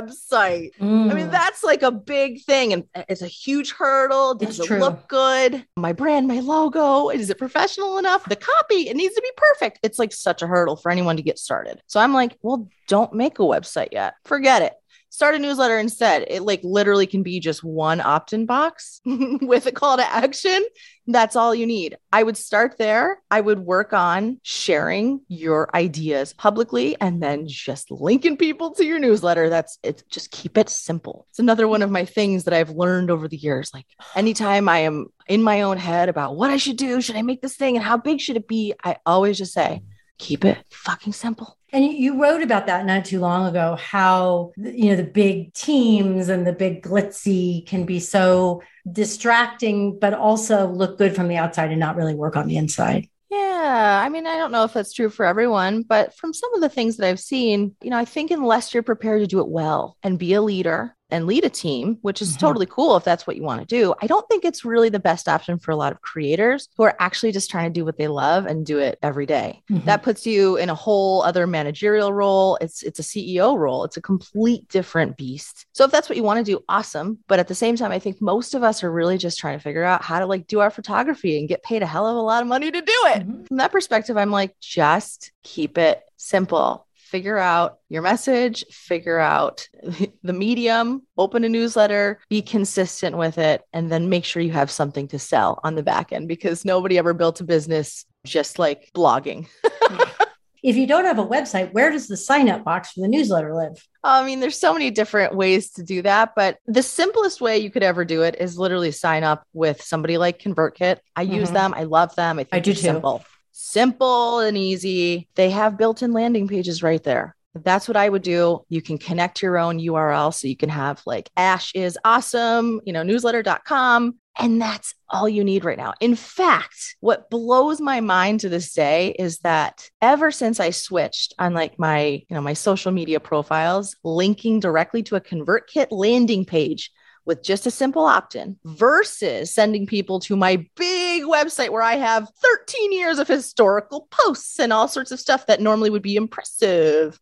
website. 0.07 0.71
Mm. 0.79 1.11
I 1.11 1.15
mean, 1.15 1.27
mm. 1.27 1.31
that's 1.31 1.63
like 1.63 1.83
a 1.83 1.93
big 1.93 2.43
thing 2.43 2.73
and 2.73 2.85
it's 3.09 3.23
a 3.23 3.29
huge 3.29 3.73
hurdle. 3.73 4.35
Does 4.35 4.59
it's 4.59 4.61
it 4.61 4.67
true. 4.67 4.81
look 4.81 5.09
good? 5.09 5.67
My 5.77 5.93
brand, 5.93 6.27
my 6.27 6.41
logo 6.41 6.75
logo? 6.75 7.11
Is 7.11 7.31
it 7.31 7.39
professional 7.39 7.99
enough? 7.99 8.25
The 8.25 8.37
copy, 8.37 8.89
it 8.89 8.97
needs 8.97 9.15
to 9.15 9.23
be 9.23 9.31
perfect. 9.37 9.81
It's 9.83 9.99
like 9.99 10.13
such 10.13 10.43
a 10.43 10.47
hurdle 10.47 10.77
for 10.77 10.91
anyone 10.91 11.17
to 11.17 11.23
get 11.23 11.39
started. 11.39 11.83
So 11.87 12.01
I'm 12.01 12.13
like, 12.13 12.37
well, 12.43 12.69
don't 12.87 13.13
make 13.13 13.39
a 13.39 13.43
website 13.43 13.89
yet. 13.93 14.15
Forget 14.25 14.63
it 14.63 14.73
start 15.15 15.37
a 15.37 15.39
newsletter 15.39 15.79
instead. 15.79 16.25
It 16.27 16.43
like 16.43 16.61
literally 16.65 17.07
can 17.07 17.23
be 17.23 17.39
just 17.39 17.63
one 17.63 18.01
opt 18.01 18.33
in 18.33 18.47
box 18.47 19.01
with 19.07 19.65
a 19.65 19.71
call 19.71 19.97
to 19.97 20.05
action. 20.05 20.65
That's 21.07 21.37
all 21.37 21.55
you 21.55 21.67
need. 21.67 21.97
I 22.13 22.25
would 22.25 22.37
start 22.37 22.79
there. 22.79 23.23
I 23.31 23.41
would 23.41 23.61
work 23.61 23.93
on 23.93 24.41
sharing 24.43 25.21
your 25.29 25.71
ideas 25.73 26.33
publicly 26.33 26.97
and 27.01 27.23
then 27.23 27.47
just 27.47 27.93
linking 27.93 28.37
people 28.37 28.73
to 28.73 28.85
your 28.85 28.99
newsletter. 28.99 29.51
That's 29.51 29.79
it. 29.85 30.03
Just 30.11 30.33
keep 30.33 30.59
it 30.59 30.69
simple. 30.69 31.29
It's 31.31 31.39
another 31.39 31.69
one 31.69 31.83
of 31.83 31.93
my 31.93 32.05
things 32.05 32.43
that 32.45 32.55
I've 32.55 32.71
learned 32.71 33.13
over 33.13 33.29
the 33.29 33.37
years. 33.37 33.71
Like 33.73 33.87
anytime 34.17 34.69
I 34.69 34.81
am 34.81 35.07
in 35.29 35.45
my 35.45 35.63
own 35.63 35.77
head 35.77 36.09
about 36.09 36.35
what 36.35 36.51
I 36.51 36.57
should 36.57 36.77
do, 36.77 37.01
should 37.01 37.17
I 37.17 37.23
make 37.23 37.41
this 37.41 37.55
thing 37.55 37.77
and 37.77 37.85
how 37.85 37.99
big 37.99 38.21
should 38.21 38.37
it 38.37 38.49
be? 38.49 38.75
I 38.83 38.97
always 39.07 39.39
just 39.39 39.53
say, 39.53 39.83
keep 40.19 40.45
it 40.45 40.59
fucking 40.71 41.13
simple. 41.13 41.57
And 41.73 41.85
you 41.85 42.23
wrote 42.23 42.43
about 42.43 42.67
that 42.67 42.87
not 42.87 43.05
too 43.05 43.19
long 43.19 43.49
ago, 43.49 43.75
how, 43.75 44.53
you 44.57 44.91
know, 44.91 44.97
the 44.97 45.03
big 45.03 45.53
teams 45.55 46.29
and 46.29 46.47
the 46.47 46.53
big 46.53 46.85
glitzy 46.85 47.67
can 47.67 47.85
be 47.85 47.99
so 47.99 48.63
distracting, 48.91 49.99
but 49.99 50.15
also 50.15 50.69
look 50.69 50.99
good 50.99 51.17
from 51.17 51.27
the 51.27 51.37
outside 51.37 51.71
and 51.71 51.81
not 51.81 51.97
really 51.97 52.15
work 52.15 52.37
on 52.37 52.47
the 52.47 52.57
inside. 52.57 53.09
Yeah. 53.29 54.01
I 54.05 54.09
mean, 54.09 54.27
I 54.29 54.37
don't 54.37 54.53
know 54.53 54.63
if 54.63 54.73
that's 54.73 54.93
true 54.93 55.11
for 55.11 55.27
everyone, 55.27 55.83
but 55.83 56.15
from 56.15 56.33
some 56.33 56.55
of 56.55 56.61
the 56.61 56.69
things 56.69 56.97
that 56.97 57.09
I've 57.09 57.19
seen, 57.19 57.75
you 57.83 57.91
know, 57.91 57.99
I 57.99 58.05
think 58.05 58.31
unless 58.31 58.73
you're 58.73 58.85
prepared 58.85 59.23
to 59.23 59.27
do 59.27 59.41
it 59.41 59.49
well 59.49 59.97
and 60.05 60.17
be 60.17 60.35
a 60.35 60.43
leader 60.43 60.95
and 61.15 61.29
lead 61.29 61.45
a 61.45 61.49
team, 61.49 61.97
which 62.03 62.21
is 62.21 62.31
mm-hmm. 62.31 62.41
totally 62.41 62.67
cool 62.67 62.97
if 62.97 63.05
that's 63.05 63.25
what 63.25 63.37
you 63.37 63.45
want 63.45 63.61
to 63.61 63.67
do. 63.67 63.95
I 64.03 64.09
don't 64.09 64.29
think 64.29 64.45
it's 64.45 64.65
really 64.65 64.89
the 64.89 64.99
best 64.99 65.29
option 65.29 65.61
for 65.61 65.71
a 65.71 65.77
lot 65.77 65.93
of 65.93 66.03
creators 66.03 66.69
who 66.77 66.83
are 66.83 66.97
actually 66.99 67.31
just 67.31 67.49
trying 67.49 67.73
to 67.73 67.79
do 67.79 67.85
what 67.85 67.97
they 67.97 68.09
love 68.09 68.47
and 68.47 68.67
do 68.67 68.81
it 68.81 68.99
every 69.01 69.25
day. 69.25 69.63
Mm-hmm. 69.71 69.87
That 69.87 70.03
puts 70.03 70.27
you 70.27 70.57
in 70.57 70.71
a 70.71 70.75
whole 70.75 71.23
other 71.23 71.47
managerial 71.47 72.13
role. 72.13 72.59
It's 72.61 72.83
it's 72.83 72.99
a 72.99 73.05
CEO 73.05 73.57
role. 73.57 73.85
It's 73.85 73.97
a 73.97 74.03
complete 74.03 74.69
different 74.69 75.17
beast. 75.17 75.67
So 75.73 75.85
if 75.85 75.93
that's 75.93 76.09
what 76.09 76.17
you 76.17 76.25
want 76.25 76.45
to 76.45 76.53
do, 76.53 76.65
awesome. 76.69 77.21
But 77.29 77.39
at 77.39 77.47
the 77.47 77.55
same 77.55 77.77
time, 77.77 77.93
I 77.93 78.01
think 78.01 78.21
most 78.21 78.55
of 78.55 78.65
us 78.65 78.83
are 78.83 78.91
really 78.91 79.17
just 79.17 79.39
trying 79.39 79.57
to 79.57 79.63
figure 79.63 79.85
out 79.85 80.03
how 80.03 80.19
to 80.19 80.27
like 80.27 80.49
do 80.49 80.59
our 80.59 80.71
photography 80.71 81.39
and 81.39 81.49
get 81.49 81.63
paid 81.63 81.85
a 81.85 81.87
hell 81.87 82.09
of 82.09 82.17
a 82.17 82.21
lot 82.21 82.43
of 82.43 82.49
money 82.49 82.73
to 82.73 82.81
do 82.81 82.99
it. 83.07 83.23
Mm-hmm. 83.23 83.45
From 83.45 83.57
that 83.59 83.71
perspective, 83.71 84.17
I'm 84.17 84.33
like, 84.33 84.57
just 84.61 85.31
keep 85.45 85.79
it 85.79 86.03
simple 86.17 86.89
figure 87.05 87.39
out 87.39 87.79
your 87.89 88.03
message, 88.03 88.65
figure 88.71 89.19
out 89.19 89.69
the 90.23 90.33
medium, 90.33 91.03
open 91.19 91.45
a 91.45 91.49
newsletter, 91.49 92.19
be 92.29 92.43
consistent 92.43 93.17
with 93.17 93.39
it, 93.39 93.63
and 93.73 93.93
then 93.93 94.09
make 94.09 94.25
sure 94.25 94.43
you 94.43 94.53
have 94.53 94.71
something 94.71 95.07
to 95.09 95.19
sell 95.19 95.61
on 95.63 95.75
the 95.75 95.83
back 95.83 96.13
end 96.13 96.27
because 96.29 96.65
nobody 96.65 96.99
ever 96.99 97.13
built 97.13 97.41
a 97.41 97.45
business 97.45 98.07
just 98.25 98.59
like 98.59 98.91
blogging. 98.97 99.47
if 100.63 100.77
you 100.77 100.87
don't 100.87 101.05
have 101.05 101.19
a 101.19 101.27
website, 101.27 101.73
where 101.73 101.91
does 101.91 102.09
the 102.09 102.17
sign 102.17 102.49
up 102.49 102.65
box 102.65 102.93
for 102.93 103.03
the 103.03 103.09
newsletter 103.09 103.55
live? 103.55 103.87
I 104.03 104.25
mean, 104.25 104.41
there's 104.41 104.59
so 104.59 104.73
many 104.73 104.91
different 104.91 105.35
ways 105.35 105.73
to 105.73 105.83
do 105.83 106.01
that, 106.03 106.33
but 106.35 106.59
the 106.67 106.83
simplest 106.83 107.41
way 107.41 107.59
you 107.59 107.71
could 107.71 107.83
ever 107.83 108.05
do 108.05 108.23
it 108.23 108.37
is 108.41 108.59
literally 108.59 108.93
sign 108.93 109.25
up 109.25 109.47
with 109.53 109.83
somebody 109.83 110.17
like 110.17 110.41
ConvertKit. 110.41 110.99
I 111.15 111.27
mm-hmm. 111.27 111.35
use 111.35 111.51
them. 111.51 111.75
I 111.77 111.85
love 111.85 112.15
them. 112.17 112.39
I 112.39 112.45
think 112.45 112.55
I 112.55 112.61
do 112.61 112.73
too. 112.73 112.81
simple 112.81 113.25
simple 113.55 114.41
and 114.41 114.59
easy. 114.59 115.29
They 115.37 115.51
have 115.51 115.79
built 115.79 116.03
in 116.03 116.13
landing 116.13 116.49
pages 116.49 116.83
right 116.83 117.03
there. 117.03 117.37
That's 117.55 117.87
what 117.87 117.97
I 117.97 118.09
would 118.09 118.23
do. 118.23 118.65
You 118.69 118.83
can 118.83 118.99
connect 118.99 119.41
your 119.41 119.59
own 119.59 119.79
URL 119.79 120.35
so 120.35 120.49
you 120.49 120.57
can 120.57 120.69
have 120.69 121.01
like 121.07 121.31
Ash 121.37 121.73
is 121.75 121.97
awesome, 122.05 122.81
you 122.85 122.93
know, 122.93 123.03
newsletter.com. 123.03 124.19
And 124.37 124.61
that's 124.61 124.95
all 125.09 125.29
you 125.29 125.45
need 125.45 125.65
right 125.65 125.79
now. 125.79 125.95
In 126.01 126.17
fact, 126.17 126.97
what 126.99 127.31
blows 127.31 127.81
my 127.81 128.01
mind 128.01 128.41
to 128.41 128.49
this 128.49 128.75
day 128.75 129.15
is 129.17 129.39
that 129.39 129.89
ever 130.03 130.33
since 130.33 130.59
I 130.59 130.71
switched 130.71 131.35
on 131.39 131.55
like 131.55 131.79
my, 131.79 132.25
you 132.29 132.35
know, 132.35 132.41
my 132.41 132.55
social 132.55 132.91
media 132.91 133.21
profiles, 133.21 133.95
linking 134.03 134.59
directly 134.59 135.05
to 135.05 135.15
a 135.15 135.21
ConvertKit 135.21 135.89
landing 135.93 136.45
page 136.45 136.91
with 137.27 137.43
just 137.43 137.67
a 137.67 137.71
simple 137.71 138.05
opt 138.05 138.35
in 138.35 138.57
versus 138.65 139.53
sending 139.53 139.87
people 139.87 140.21
to 140.21 140.37
my 140.37 140.67
big 140.77 141.23
website 141.25 141.71
where 141.71 141.83
I 141.83 141.97
have 141.97 142.29
13 142.43 142.93
years 142.93 143.19
of 143.19 143.29
historical 143.29 144.09
posts 144.11 144.59
and 144.59 144.73
all 144.73 144.89
sorts 144.89 145.11
of 145.11 145.21
stuff 145.21 145.47
that 145.47 145.61
normally 145.61 145.91
would 145.91 146.03
be 146.03 146.17
impressive 146.17 147.19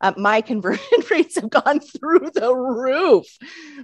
uh, 0.00 0.12
my 0.16 0.40
conversion 0.52 0.98
rates 1.10 1.36
have 1.36 1.50
gone 1.50 1.80
through 1.80 2.30
the 2.34 2.54
roof, 2.54 3.26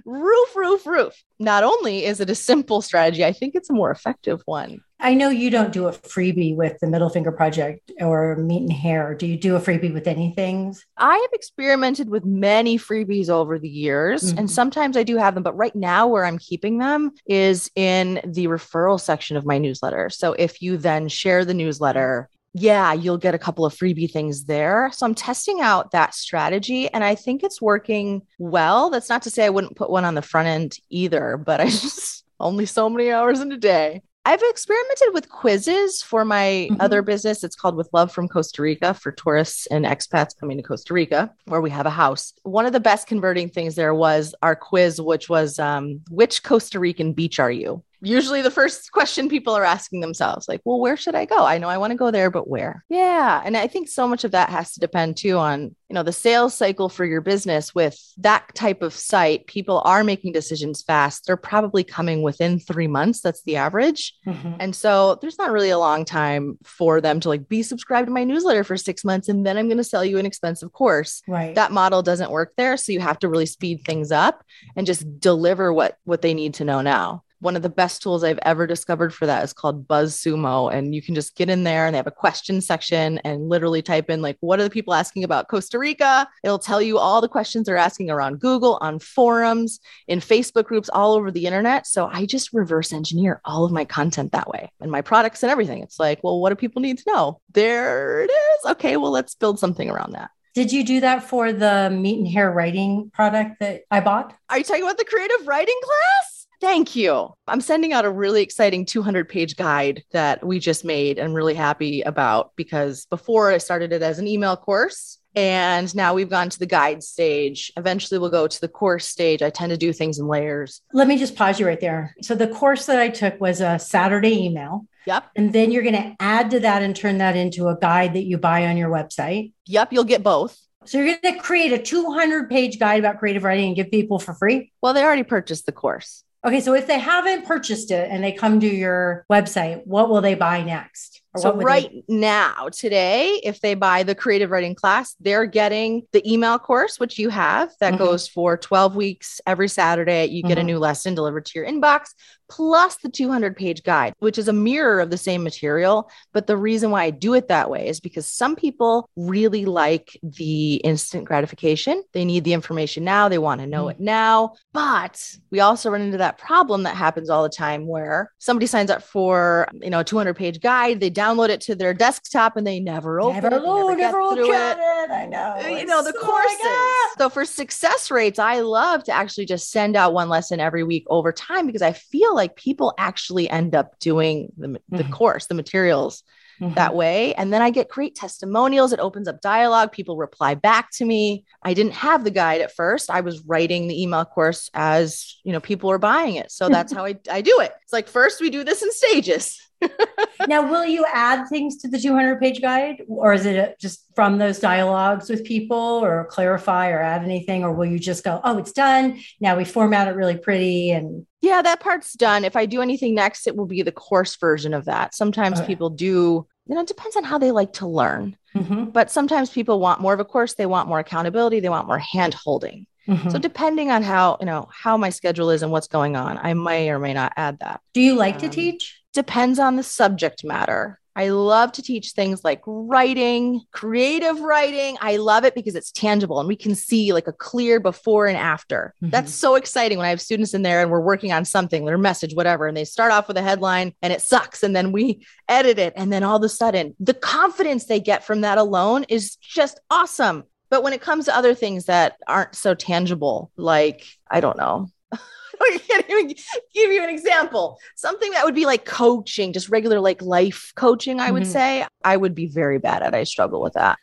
roof, 0.05 0.55
roof, 0.55 0.85
roof. 0.85 1.13
Not 1.39 1.63
only 1.63 2.05
is 2.05 2.19
it 2.19 2.29
a 2.29 2.35
simple 2.35 2.81
strategy, 2.81 3.23
I 3.23 3.33
think 3.33 3.55
it's 3.55 3.69
a 3.69 3.73
more 3.73 3.91
effective 3.91 4.41
one. 4.45 4.81
I 4.99 5.13
know 5.13 5.29
you 5.29 5.51
don't 5.51 5.71
do 5.71 5.87
a 5.87 5.91
freebie 5.91 6.55
with 6.55 6.79
the 6.79 6.87
Middle 6.87 7.09
Finger 7.09 7.31
Project 7.31 7.91
or 7.99 8.35
Meat 8.37 8.63
and 8.63 8.73
Hair. 8.73 9.13
Do 9.13 9.27
you 9.27 9.37
do 9.37 9.55
a 9.55 9.59
freebie 9.59 9.93
with 9.93 10.07
anything? 10.07 10.75
I 10.97 11.15
have 11.15 11.33
experimented 11.33 12.09
with 12.09 12.25
many 12.25 12.79
freebies 12.79 13.29
over 13.29 13.59
the 13.59 13.69
years, 13.69 14.23
mm-hmm. 14.23 14.39
and 14.39 14.51
sometimes 14.51 14.97
I 14.97 15.03
do 15.03 15.17
have 15.17 15.35
them. 15.35 15.43
But 15.43 15.55
right 15.55 15.75
now, 15.75 16.07
where 16.07 16.25
I'm 16.25 16.39
keeping 16.39 16.79
them 16.79 17.11
is 17.27 17.69
in 17.75 18.21
the 18.25 18.47
referral 18.47 18.99
section 18.99 19.37
of 19.37 19.45
my 19.45 19.59
newsletter. 19.59 20.09
So 20.09 20.33
if 20.33 20.61
you 20.63 20.77
then 20.77 21.09
share 21.09 21.45
the 21.45 21.53
newsletter, 21.53 22.27
yeah, 22.53 22.91
you'll 22.91 23.19
get 23.19 23.35
a 23.35 23.39
couple 23.39 23.65
of 23.65 23.75
freebie 23.75 24.11
things 24.11 24.45
there. 24.45 24.89
So 24.93 25.05
I'm 25.05 25.13
testing 25.13 25.61
out 25.61 25.91
that 25.91 26.15
strategy 26.15 26.89
and 26.89 27.03
I 27.03 27.13
think 27.13 27.43
it's 27.43 27.61
working 27.61 28.23
well. 28.39 28.89
That's 28.89 29.09
not 29.09 29.21
to 29.23 29.29
say 29.29 29.45
I 29.45 29.49
wouldn't 29.49 29.75
put 29.75 29.91
one 29.91 30.05
on 30.05 30.15
the 30.15 30.23
front 30.23 30.47
end 30.47 30.77
either, 30.89 31.37
but 31.37 31.61
I 31.61 31.65
just 31.69 32.25
only 32.39 32.65
so 32.65 32.89
many 32.89 33.11
hours 33.11 33.41
in 33.41 33.51
a 33.51 33.57
day. 33.57 34.01
I've 34.27 34.43
experimented 34.43 35.13
with 35.13 35.29
quizzes 35.29 36.01
for 36.01 36.25
my 36.25 36.67
mm-hmm. 36.69 36.81
other 36.81 37.01
business. 37.01 37.45
It's 37.45 37.55
called 37.55 37.77
With 37.77 37.87
Love 37.93 38.11
from 38.11 38.27
Costa 38.27 38.61
Rica 38.61 38.93
for 38.93 39.13
tourists 39.13 39.67
and 39.67 39.85
expats 39.85 40.37
coming 40.37 40.57
to 40.57 40.63
Costa 40.63 40.93
Rica, 40.93 41.33
where 41.45 41.61
we 41.61 41.69
have 41.69 41.85
a 41.85 41.89
house. 41.89 42.33
One 42.43 42.65
of 42.65 42.73
the 42.73 42.81
best 42.81 43.07
converting 43.07 43.47
things 43.47 43.75
there 43.75 43.95
was 43.95 44.35
our 44.41 44.53
quiz, 44.53 44.99
which 44.99 45.29
was 45.29 45.59
um, 45.59 46.01
Which 46.09 46.43
Costa 46.43 46.77
Rican 46.77 47.13
beach 47.13 47.39
are 47.39 47.49
you? 47.49 47.85
Usually 48.01 48.41
the 48.41 48.51
first 48.51 48.91
question 48.91 49.29
people 49.29 49.53
are 49.53 49.63
asking 49.63 50.01
themselves 50.01 50.47
like 50.47 50.61
well 50.65 50.79
where 50.79 50.97
should 50.97 51.15
i 51.15 51.25
go? 51.25 51.45
I 51.45 51.57
know 51.57 51.69
i 51.69 51.77
want 51.77 51.91
to 51.91 51.97
go 51.97 52.11
there 52.11 52.29
but 52.29 52.47
where? 52.47 52.83
Yeah 52.89 53.41
and 53.43 53.57
i 53.57 53.67
think 53.67 53.87
so 53.87 54.07
much 54.07 54.23
of 54.23 54.31
that 54.31 54.49
has 54.49 54.73
to 54.73 54.79
depend 54.79 55.17
too 55.17 55.37
on 55.37 55.75
you 55.89 55.93
know 55.93 56.03
the 56.03 56.11
sales 56.11 56.53
cycle 56.53 56.89
for 56.89 57.05
your 57.05 57.21
business 57.21 57.73
with 57.73 57.97
that 58.17 58.53
type 58.53 58.81
of 58.81 58.93
site. 58.93 59.47
People 59.47 59.81
are 59.85 60.03
making 60.03 60.33
decisions 60.33 60.81
fast. 60.81 61.25
They're 61.25 61.37
probably 61.37 61.83
coming 61.83 62.21
within 62.21 62.59
three 62.59 62.87
months 62.87 63.21
that's 63.21 63.43
the 63.43 63.55
average. 63.55 64.13
Mm-hmm. 64.25 64.55
and 64.59 64.75
so 64.75 65.17
there's 65.21 65.37
not 65.37 65.51
really 65.51 65.69
a 65.69 65.79
long 65.79 66.03
time 66.03 66.57
for 66.63 66.99
them 67.01 67.19
to 67.21 67.29
like 67.29 67.47
be 67.47 67.63
subscribed 67.63 68.07
to 68.07 68.13
my 68.13 68.23
newsletter 68.23 68.63
for 68.63 68.75
six 68.77 69.05
months 69.05 69.29
and 69.29 69.45
then 69.45 69.57
i'm 69.57 69.67
going 69.67 69.77
to 69.77 69.83
sell 69.83 70.03
you 70.03 70.17
an 70.17 70.25
expensive 70.25 70.71
course. 70.71 71.21
Right. 71.27 71.55
That 71.55 71.71
model 71.71 72.03
doesn't 72.03 72.31
work 72.31 72.53
there 72.57 72.77
so 72.77 72.91
you 72.91 72.99
have 72.99 73.19
to 73.19 73.29
really 73.29 73.45
speed 73.45 73.83
things 73.85 74.11
up 74.11 74.43
and 74.75 74.85
just 74.85 75.19
deliver 75.19 75.71
what 75.73 75.97
what 76.03 76.21
they 76.21 76.33
need 76.33 76.55
to 76.55 76.65
know 76.65 76.81
now 76.81 77.23
one 77.39 77.55
of 77.55 77.61
the 77.61 77.69
best 77.69 78.01
tools 78.01 78.23
I've 78.23 78.39
ever 78.41 78.67
discovered 78.67 79.13
for 79.13 79.25
that 79.25 79.43
is 79.43 79.53
called 79.53 79.87
BuzzSumo. 79.87 80.73
And 80.73 80.93
you 80.95 81.01
can 81.01 81.15
just 81.15 81.35
get 81.35 81.49
in 81.49 81.63
there 81.63 81.85
and 81.85 81.93
they 81.93 81.97
have 81.97 82.07
a 82.07 82.11
question 82.11 82.61
section 82.61 83.19
and 83.19 83.49
literally 83.49 83.81
type 83.81 84.09
in, 84.09 84.21
like, 84.21 84.37
what 84.39 84.59
are 84.59 84.63
the 84.63 84.69
people 84.69 84.93
asking 84.93 85.23
about 85.23 85.47
Costa 85.47 85.79
Rica? 85.79 86.27
It'll 86.43 86.59
tell 86.59 86.81
you 86.81 86.97
all 86.97 87.21
the 87.21 87.27
questions 87.27 87.65
they're 87.65 87.77
asking 87.77 88.09
around 88.09 88.39
Google, 88.39 88.77
on 88.81 88.99
forums, 88.99 89.79
in 90.07 90.19
Facebook 90.19 90.65
groups, 90.65 90.89
all 90.89 91.13
over 91.13 91.31
the 91.31 91.45
internet. 91.45 91.87
So 91.87 92.09
I 92.11 92.25
just 92.25 92.53
reverse 92.53 92.91
engineer 92.93 93.41
all 93.45 93.65
of 93.65 93.71
my 93.71 93.85
content 93.85 94.31
that 94.31 94.49
way 94.49 94.71
and 94.79 94.91
my 94.91 95.01
products 95.01 95.43
and 95.43 95.51
everything. 95.51 95.83
It's 95.83 95.99
like, 95.99 96.23
well, 96.23 96.39
what 96.39 96.49
do 96.49 96.55
people 96.55 96.81
need 96.81 96.97
to 96.99 97.11
know? 97.11 97.41
There 97.53 98.21
it 98.21 98.31
is. 98.31 98.71
Okay, 98.71 98.97
well, 98.97 99.11
let's 99.11 99.35
build 99.35 99.59
something 99.59 99.89
around 99.89 100.13
that. 100.13 100.29
Did 100.55 100.71
you 100.71 100.83
do 100.83 101.01
that 101.01 101.23
for 101.23 101.53
the 101.53 101.89
meat 101.91 102.17
and 102.17 102.27
hair 102.27 102.51
writing 102.51 103.11
product 103.13 103.59
that 103.59 103.81
I 103.91 103.99
bought? 103.99 104.33
Are 104.49 104.57
you 104.57 104.63
talking 104.63 104.81
about 104.81 104.97
the 104.97 105.05
creative 105.05 105.45
writing 105.45 105.79
class? 105.83 106.36
Thank 106.59 106.95
you. 106.95 107.33
I'm 107.47 107.61
sending 107.61 107.93
out 107.93 108.05
a 108.05 108.09
really 108.09 108.41
exciting 108.41 108.85
200 108.85 109.29
page 109.29 109.55
guide 109.55 110.03
that 110.11 110.45
we 110.45 110.59
just 110.59 110.83
made 110.83 111.19
and 111.19 111.35
really 111.35 111.53
happy 111.53 112.01
about 112.01 112.51
because 112.55 113.05
before 113.05 113.51
I 113.51 113.59
started 113.59 113.93
it 113.93 114.01
as 114.01 114.17
an 114.17 114.27
email 114.27 114.57
course 114.57 115.19
and 115.35 115.93
now 115.95 116.15
we've 116.15 116.31
gone 116.31 116.49
to 116.49 116.57
the 116.57 116.65
guide 116.65 117.03
stage. 117.03 117.71
Eventually 117.77 118.17
we'll 118.17 118.31
go 118.31 118.47
to 118.47 118.61
the 118.61 118.67
course 118.67 119.05
stage. 119.05 119.43
I 119.43 119.51
tend 119.51 119.69
to 119.69 119.77
do 119.77 119.93
things 119.93 120.17
in 120.17 120.27
layers. 120.27 120.81
Let 120.93 121.07
me 121.07 121.15
just 121.15 121.35
pause 121.35 121.59
you 121.59 121.67
right 121.67 121.79
there. 121.79 122.15
So 122.23 122.33
the 122.33 122.47
course 122.47 122.87
that 122.87 122.99
I 122.99 123.09
took 123.09 123.39
was 123.39 123.61
a 123.61 123.77
Saturday 123.77 124.45
email. 124.45 124.87
Yep. 125.05 125.25
And 125.35 125.53
then 125.53 125.71
you're 125.71 125.83
going 125.83 125.93
to 125.93 126.15
add 126.19 126.49
to 126.51 126.59
that 126.61 126.81
and 126.81 126.95
turn 126.95 127.19
that 127.19 127.35
into 127.35 127.67
a 127.67 127.77
guide 127.77 128.15
that 128.15 128.23
you 128.23 128.39
buy 128.39 128.65
on 128.65 128.77
your 128.77 128.89
website. 128.89 129.53
Yep, 129.67 129.93
you'll 129.93 130.05
get 130.05 130.23
both. 130.23 130.59
So 130.85 130.97
you're 130.97 131.17
going 131.21 131.35
to 131.35 131.39
create 131.39 131.71
a 131.71 131.77
200 131.77 132.49
page 132.49 132.79
guide 132.79 132.99
about 132.99 133.19
creative 133.19 133.43
writing 133.43 133.67
and 133.67 133.75
give 133.75 133.91
people 133.91 134.17
for 134.17 134.33
free? 134.33 134.71
Well, 134.81 134.93
they 134.93 135.03
already 135.03 135.23
purchased 135.23 135.67
the 135.67 135.71
course. 135.71 136.23
Okay, 136.45 136.61
so 136.61 136.73
if 136.73 136.87
they 136.87 136.99
haven't 136.99 137.45
purchased 137.45 137.91
it 137.91 138.09
and 138.11 138.23
they 138.23 138.31
come 138.31 138.59
to 138.59 138.67
your 138.67 139.25
website, 139.31 139.81
what 139.85 140.09
will 140.09 140.21
they 140.21 140.35
buy 140.35 140.63
next? 140.63 141.21
So 141.37 141.55
right 141.55 141.89
they- 141.91 142.03
now, 142.15 142.69
today, 142.71 143.39
if 143.43 143.61
they 143.61 143.73
buy 143.73 144.03
the 144.03 144.15
creative 144.15 144.51
writing 144.51 144.75
class, 144.75 145.15
they're 145.19 145.45
getting 145.45 146.03
the 146.11 146.31
email 146.31 146.59
course, 146.59 146.99
which 146.99 147.19
you 147.19 147.29
have 147.29 147.71
that 147.79 147.93
mm-hmm. 147.93 148.03
goes 148.03 148.27
for 148.27 148.57
12 148.57 148.95
weeks 148.95 149.41
every 149.45 149.69
Saturday. 149.69 150.25
You 150.25 150.43
get 150.43 150.51
mm-hmm. 150.51 150.59
a 150.59 150.63
new 150.63 150.79
lesson 150.79 151.15
delivered 151.15 151.45
to 151.45 151.59
your 151.59 151.67
inbox, 151.67 152.09
plus 152.49 152.97
the 152.97 153.09
200 153.09 153.55
page 153.55 153.83
guide, 153.83 154.13
which 154.19 154.37
is 154.37 154.47
a 154.47 154.53
mirror 154.53 154.99
of 154.99 155.09
the 155.09 155.17
same 155.17 155.43
material. 155.43 156.09
But 156.33 156.47
the 156.47 156.57
reason 156.57 156.91
why 156.91 157.03
I 157.03 157.09
do 157.09 157.33
it 157.33 157.47
that 157.49 157.69
way 157.69 157.87
is 157.87 157.99
because 157.99 158.27
some 158.27 158.55
people 158.55 159.09
really 159.15 159.65
like 159.65 160.17
the 160.23 160.75
instant 160.75 161.25
gratification. 161.25 162.03
They 162.13 162.25
need 162.25 162.43
the 162.43 162.53
information 162.53 163.03
now, 163.03 163.29
they 163.29 163.37
want 163.37 163.61
to 163.61 163.67
know 163.67 163.85
mm-hmm. 163.85 163.91
it 163.91 163.99
now. 163.99 164.53
But 164.73 165.21
we 165.51 165.59
also 165.59 165.89
run 165.89 166.01
into 166.01 166.17
that 166.19 166.37
problem 166.37 166.83
that 166.83 166.95
happens 166.95 167.29
all 167.29 167.43
the 167.43 167.49
time 167.49 167.87
where 167.87 168.31
somebody 168.37 168.67
signs 168.67 168.89
up 168.89 169.03
for, 169.03 169.67
you 169.73 169.89
know, 169.89 169.99
a 169.99 170.03
200 170.03 170.33
page 170.35 170.59
guide, 170.61 170.99
they 170.99 171.11
download 171.11 171.26
it 171.49 171.61
to 171.61 171.75
their 171.75 171.93
desktop 171.93 172.57
and 172.57 172.65
they 172.65 172.79
never 172.79 173.19
open 173.21 173.35
never, 173.35 173.47
it. 173.47 173.63
Never, 173.63 173.95
never 173.95 174.35
through 174.35 174.53
it. 174.53 174.77
it. 174.77 175.11
I 175.11 175.25
know. 175.25 175.57
You 175.67 175.85
know, 175.85 176.03
the 176.03 176.13
so 176.13 176.25
courses. 176.25 177.17
So 177.17 177.29
for 177.29 177.45
success 177.45 178.11
rates, 178.11 178.39
I 178.39 178.61
love 178.61 179.03
to 179.05 179.11
actually 179.11 179.45
just 179.45 179.71
send 179.71 179.95
out 179.95 180.13
one 180.13 180.29
lesson 180.29 180.59
every 180.59 180.83
week 180.83 181.05
over 181.09 181.31
time 181.31 181.65
because 181.65 181.81
I 181.81 181.93
feel 181.93 182.35
like 182.35 182.55
people 182.55 182.93
actually 182.97 183.49
end 183.49 183.75
up 183.75 183.99
doing 183.99 184.51
the, 184.57 184.79
the 184.89 185.03
mm-hmm. 185.03 185.11
course, 185.11 185.47
the 185.47 185.55
materials 185.55 186.23
mm-hmm. 186.59 186.73
that 186.75 186.95
way. 186.95 187.33
And 187.35 187.53
then 187.53 187.61
I 187.61 187.69
get 187.69 187.89
great 187.89 188.15
testimonials. 188.15 188.93
It 188.93 188.99
opens 188.99 189.27
up 189.27 189.41
dialogue. 189.41 189.91
People 189.91 190.17
reply 190.17 190.55
back 190.55 190.91
to 190.93 191.05
me. 191.05 191.45
I 191.63 191.73
didn't 191.73 191.93
have 191.93 192.23
the 192.23 192.31
guide 192.31 192.61
at 192.61 192.75
first. 192.75 193.09
I 193.09 193.21
was 193.21 193.41
writing 193.41 193.87
the 193.87 194.01
email 194.01 194.25
course 194.25 194.69
as, 194.73 195.39
you 195.43 195.51
know, 195.51 195.59
people 195.59 195.89
were 195.89 195.99
buying 195.99 196.35
it. 196.35 196.51
So 196.51 196.69
that's 196.69 196.93
how 196.95 197.05
I, 197.05 197.15
I 197.29 197.41
do 197.41 197.59
it. 197.61 197.71
It's 197.83 197.93
like 197.93 198.07
first 198.07 198.41
we 198.41 198.49
do 198.49 198.63
this 198.63 198.81
in 198.81 198.91
stages. 198.91 199.61
now, 200.47 200.69
will 200.69 200.85
you 200.85 201.05
add 201.11 201.47
things 201.47 201.77
to 201.77 201.87
the 201.87 201.99
200 201.99 202.39
page 202.39 202.61
guide 202.61 203.03
or 203.07 203.33
is 203.33 203.45
it 203.45 203.79
just 203.79 204.05
from 204.15 204.37
those 204.37 204.59
dialogues 204.59 205.29
with 205.29 205.43
people 205.43 205.77
or 205.77 206.25
clarify 206.25 206.89
or 206.89 206.99
add 206.99 207.23
anything? 207.23 207.63
Or 207.63 207.73
will 207.73 207.85
you 207.85 207.99
just 207.99 208.23
go, 208.23 208.41
oh, 208.43 208.57
it's 208.57 208.71
done. 208.71 209.19
Now 209.39 209.57
we 209.57 209.65
format 209.65 210.07
it 210.07 210.15
really 210.15 210.37
pretty 210.37 210.91
and 210.91 211.25
yeah, 211.41 211.61
that 211.61 211.79
part's 211.79 212.13
done. 212.13 212.43
If 212.43 212.55
I 212.55 212.65
do 212.65 212.81
anything 212.81 213.13
next, 213.13 213.47
it 213.47 213.55
will 213.55 213.67
be 213.67 213.83
the 213.83 213.91
course 213.91 214.35
version 214.35 214.73
of 214.73 214.85
that. 214.85 215.13
Sometimes 215.13 215.59
okay. 215.59 215.67
people 215.67 215.89
do, 215.89 216.47
you 216.65 216.75
know, 216.75 216.81
it 216.81 216.87
depends 216.87 217.15
on 217.15 217.23
how 217.23 217.37
they 217.37 217.51
like 217.51 217.73
to 217.73 217.87
learn. 217.87 218.35
Mm-hmm. 218.55 218.85
But 218.85 219.11
sometimes 219.11 219.49
people 219.49 219.79
want 219.79 220.01
more 220.01 220.13
of 220.13 220.19
a 220.19 220.25
course, 220.25 220.55
they 220.55 220.65
want 220.65 220.89
more 220.89 220.99
accountability, 220.99 221.59
they 221.59 221.69
want 221.69 221.87
more 221.87 221.99
hand 221.99 222.33
holding. 222.33 222.87
Mm-hmm. 223.07 223.29
So 223.29 223.39
depending 223.39 223.91
on 223.91 224.03
how, 224.03 224.37
you 224.39 224.45
know, 224.45 224.67
how 224.71 224.97
my 224.97 225.09
schedule 225.09 225.49
is 225.49 225.63
and 225.63 225.71
what's 225.71 225.87
going 225.87 226.15
on, 226.15 226.37
I 226.37 226.53
may 226.53 226.89
or 226.89 226.99
may 226.99 227.13
not 227.13 227.33
add 227.37 227.59
that. 227.59 227.81
Do 227.93 228.01
you 228.01 228.15
like 228.15 228.35
um, 228.35 228.41
to 228.41 228.49
teach? 228.49 228.96
Depends 229.13 229.59
on 229.59 229.75
the 229.75 229.83
subject 229.83 230.43
matter. 230.43 230.99
I 231.17 231.29
love 231.29 231.71
to 231.71 231.81
teach 231.81 232.11
things 232.11 232.43
like 232.43 232.61
writing, 232.67 233.61
creative 233.71 234.39
writing. 234.39 234.97
I 235.01 235.17
love 235.17 235.45
it 235.45 235.55
because 235.55 235.73
it's 235.73 235.91
tangible 235.91 236.39
and 236.39 236.47
we 236.47 236.55
can 236.55 236.75
see 236.75 237.11
like 237.11 237.27
a 237.27 237.33
clear 237.33 237.79
before 237.79 238.27
and 238.27 238.37
after. 238.37 238.93
Mm-hmm. 239.01 239.09
That's 239.09 239.33
so 239.33 239.55
exciting 239.55 239.97
when 239.97 240.05
I 240.05 240.11
have 240.11 240.21
students 240.21 240.53
in 240.53 240.61
there 240.61 240.79
and 240.79 240.91
we're 240.91 241.01
working 241.01 241.31
on 241.31 241.43
something, 241.43 241.85
their 241.85 241.97
message, 241.97 242.35
whatever, 242.35 242.67
and 242.67 242.77
they 242.77 242.85
start 242.85 243.11
off 243.11 243.27
with 243.27 243.37
a 243.37 243.41
headline 243.41 243.95
and 244.03 244.13
it 244.13 244.21
sucks. 244.21 244.61
And 244.61 244.75
then 244.75 244.91
we 244.91 245.25
edit 245.49 245.79
it. 245.79 245.93
And 245.95 246.13
then 246.13 246.21
all 246.21 246.37
of 246.37 246.43
a 246.43 246.49
sudden, 246.49 246.95
the 246.99 247.15
confidence 247.15 247.85
they 247.85 247.99
get 247.99 248.23
from 248.23 248.41
that 248.41 248.59
alone 248.59 249.03
is 249.09 249.37
just 249.37 249.79
awesome. 249.89 250.43
But 250.69 250.83
when 250.83 250.93
it 250.93 251.01
comes 251.01 251.25
to 251.25 251.35
other 251.35 251.55
things 251.55 251.85
that 251.85 252.17
aren't 252.27 252.53
so 252.53 252.75
tangible, 252.75 253.51
like, 253.57 254.05
I 254.29 254.39
don't 254.39 254.57
know, 254.57 254.91
I 255.61 255.79
can't 255.87 256.05
even 256.09 256.27
give 256.27 256.91
you 256.91 257.03
an 257.03 257.09
example. 257.09 257.79
Something 257.95 258.31
that 258.31 258.45
would 258.45 258.55
be 258.55 258.65
like 258.65 258.85
coaching, 258.85 259.53
just 259.53 259.69
regular 259.69 259.99
like 259.99 260.21
life 260.21 260.71
coaching, 260.75 261.19
I 261.19 261.31
would 261.31 261.43
mm-hmm. 261.43 261.51
say, 261.51 261.85
I 262.03 262.17
would 262.17 262.35
be 262.35 262.47
very 262.47 262.79
bad 262.79 263.03
at. 263.03 263.13
I 263.13 263.23
struggle 263.23 263.61
with 263.61 263.73
that. 263.73 263.97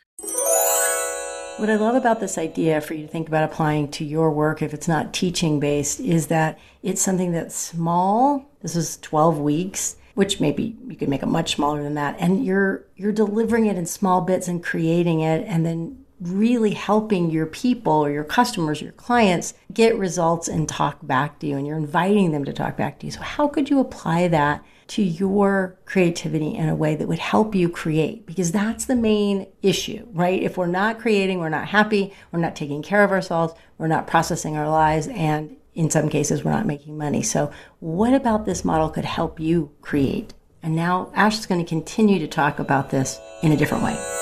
What 1.57 1.69
I 1.69 1.77
love 1.77 1.95
about 1.95 2.19
this 2.19 2.37
idea 2.37 2.81
for 2.81 2.95
you 2.95 3.05
to 3.05 3.11
think 3.11 3.29
about 3.29 3.49
applying 3.49 3.89
to 3.91 4.03
your 4.03 4.29
work, 4.31 4.61
if 4.61 4.73
it's 4.73 4.89
not 4.89 5.13
teaching 5.13 5.59
based, 5.59 6.01
is 6.01 6.27
that 6.27 6.59
it's 6.83 7.01
something 7.01 7.31
that's 7.31 7.55
small. 7.55 8.45
This 8.61 8.75
is 8.75 8.97
12 8.97 9.39
weeks 9.39 9.95
which 10.15 10.39
maybe 10.39 10.77
you 10.87 10.95
could 10.95 11.09
make 11.09 11.21
it 11.21 11.27
much 11.27 11.55
smaller 11.55 11.83
than 11.83 11.93
that 11.93 12.15
and 12.19 12.43
you're 12.43 12.85
you're 12.95 13.11
delivering 13.11 13.67
it 13.67 13.77
in 13.77 13.85
small 13.85 14.21
bits 14.21 14.47
and 14.47 14.63
creating 14.63 15.19
it 15.19 15.45
and 15.45 15.65
then 15.65 16.04
really 16.19 16.71
helping 16.71 17.29
your 17.29 17.45
people 17.45 17.93
or 17.93 18.09
your 18.09 18.23
customers, 18.23 18.81
your 18.81 18.93
clients 18.93 19.53
get 19.73 19.97
results 19.97 20.47
and 20.47 20.67
talk 20.67 20.99
back 21.01 21.39
to 21.39 21.47
you, 21.47 21.57
and 21.57 21.67
you're 21.67 21.77
inviting 21.77 22.31
them 22.31 22.45
to 22.45 22.53
talk 22.53 22.77
back 22.77 22.99
to 22.99 23.05
you. 23.05 23.11
So, 23.11 23.21
how 23.21 23.47
could 23.47 23.69
you 23.69 23.79
apply 23.79 24.29
that 24.29 24.63
to 24.87 25.01
your 25.01 25.77
creativity 25.85 26.55
in 26.55 26.69
a 26.69 26.75
way 26.75 26.95
that 26.95 27.07
would 27.07 27.19
help 27.19 27.55
you 27.55 27.69
create? 27.69 28.25
Because 28.25 28.51
that's 28.51 28.85
the 28.85 28.95
main 28.95 29.47
issue, 29.61 30.07
right? 30.13 30.41
If 30.41 30.57
we're 30.57 30.67
not 30.67 30.99
creating, 30.99 31.39
we're 31.39 31.49
not 31.49 31.67
happy, 31.67 32.13
we're 32.31 32.39
not 32.39 32.55
taking 32.55 32.81
care 32.81 33.03
of 33.03 33.11
ourselves, 33.11 33.53
we're 33.77 33.87
not 33.87 34.07
processing 34.07 34.55
our 34.55 34.69
lives, 34.69 35.07
and 35.07 35.57
in 35.73 35.89
some 35.89 36.07
cases, 36.07 36.43
we're 36.43 36.51
not 36.51 36.65
making 36.65 36.97
money. 36.97 37.21
So, 37.21 37.51
what 37.79 38.13
about 38.13 38.45
this 38.45 38.63
model 38.63 38.89
could 38.89 39.05
help 39.05 39.39
you 39.39 39.71
create? 39.81 40.33
And 40.63 40.75
now 40.75 41.11
Ash 41.13 41.37
is 41.37 41.45
going 41.45 41.63
to 41.63 41.69
continue 41.69 42.17
to 42.19 42.27
talk 42.27 42.59
about 42.59 42.89
this 42.89 43.19
in 43.43 43.51
a 43.51 43.57
different 43.57 43.83
way. 43.83 44.14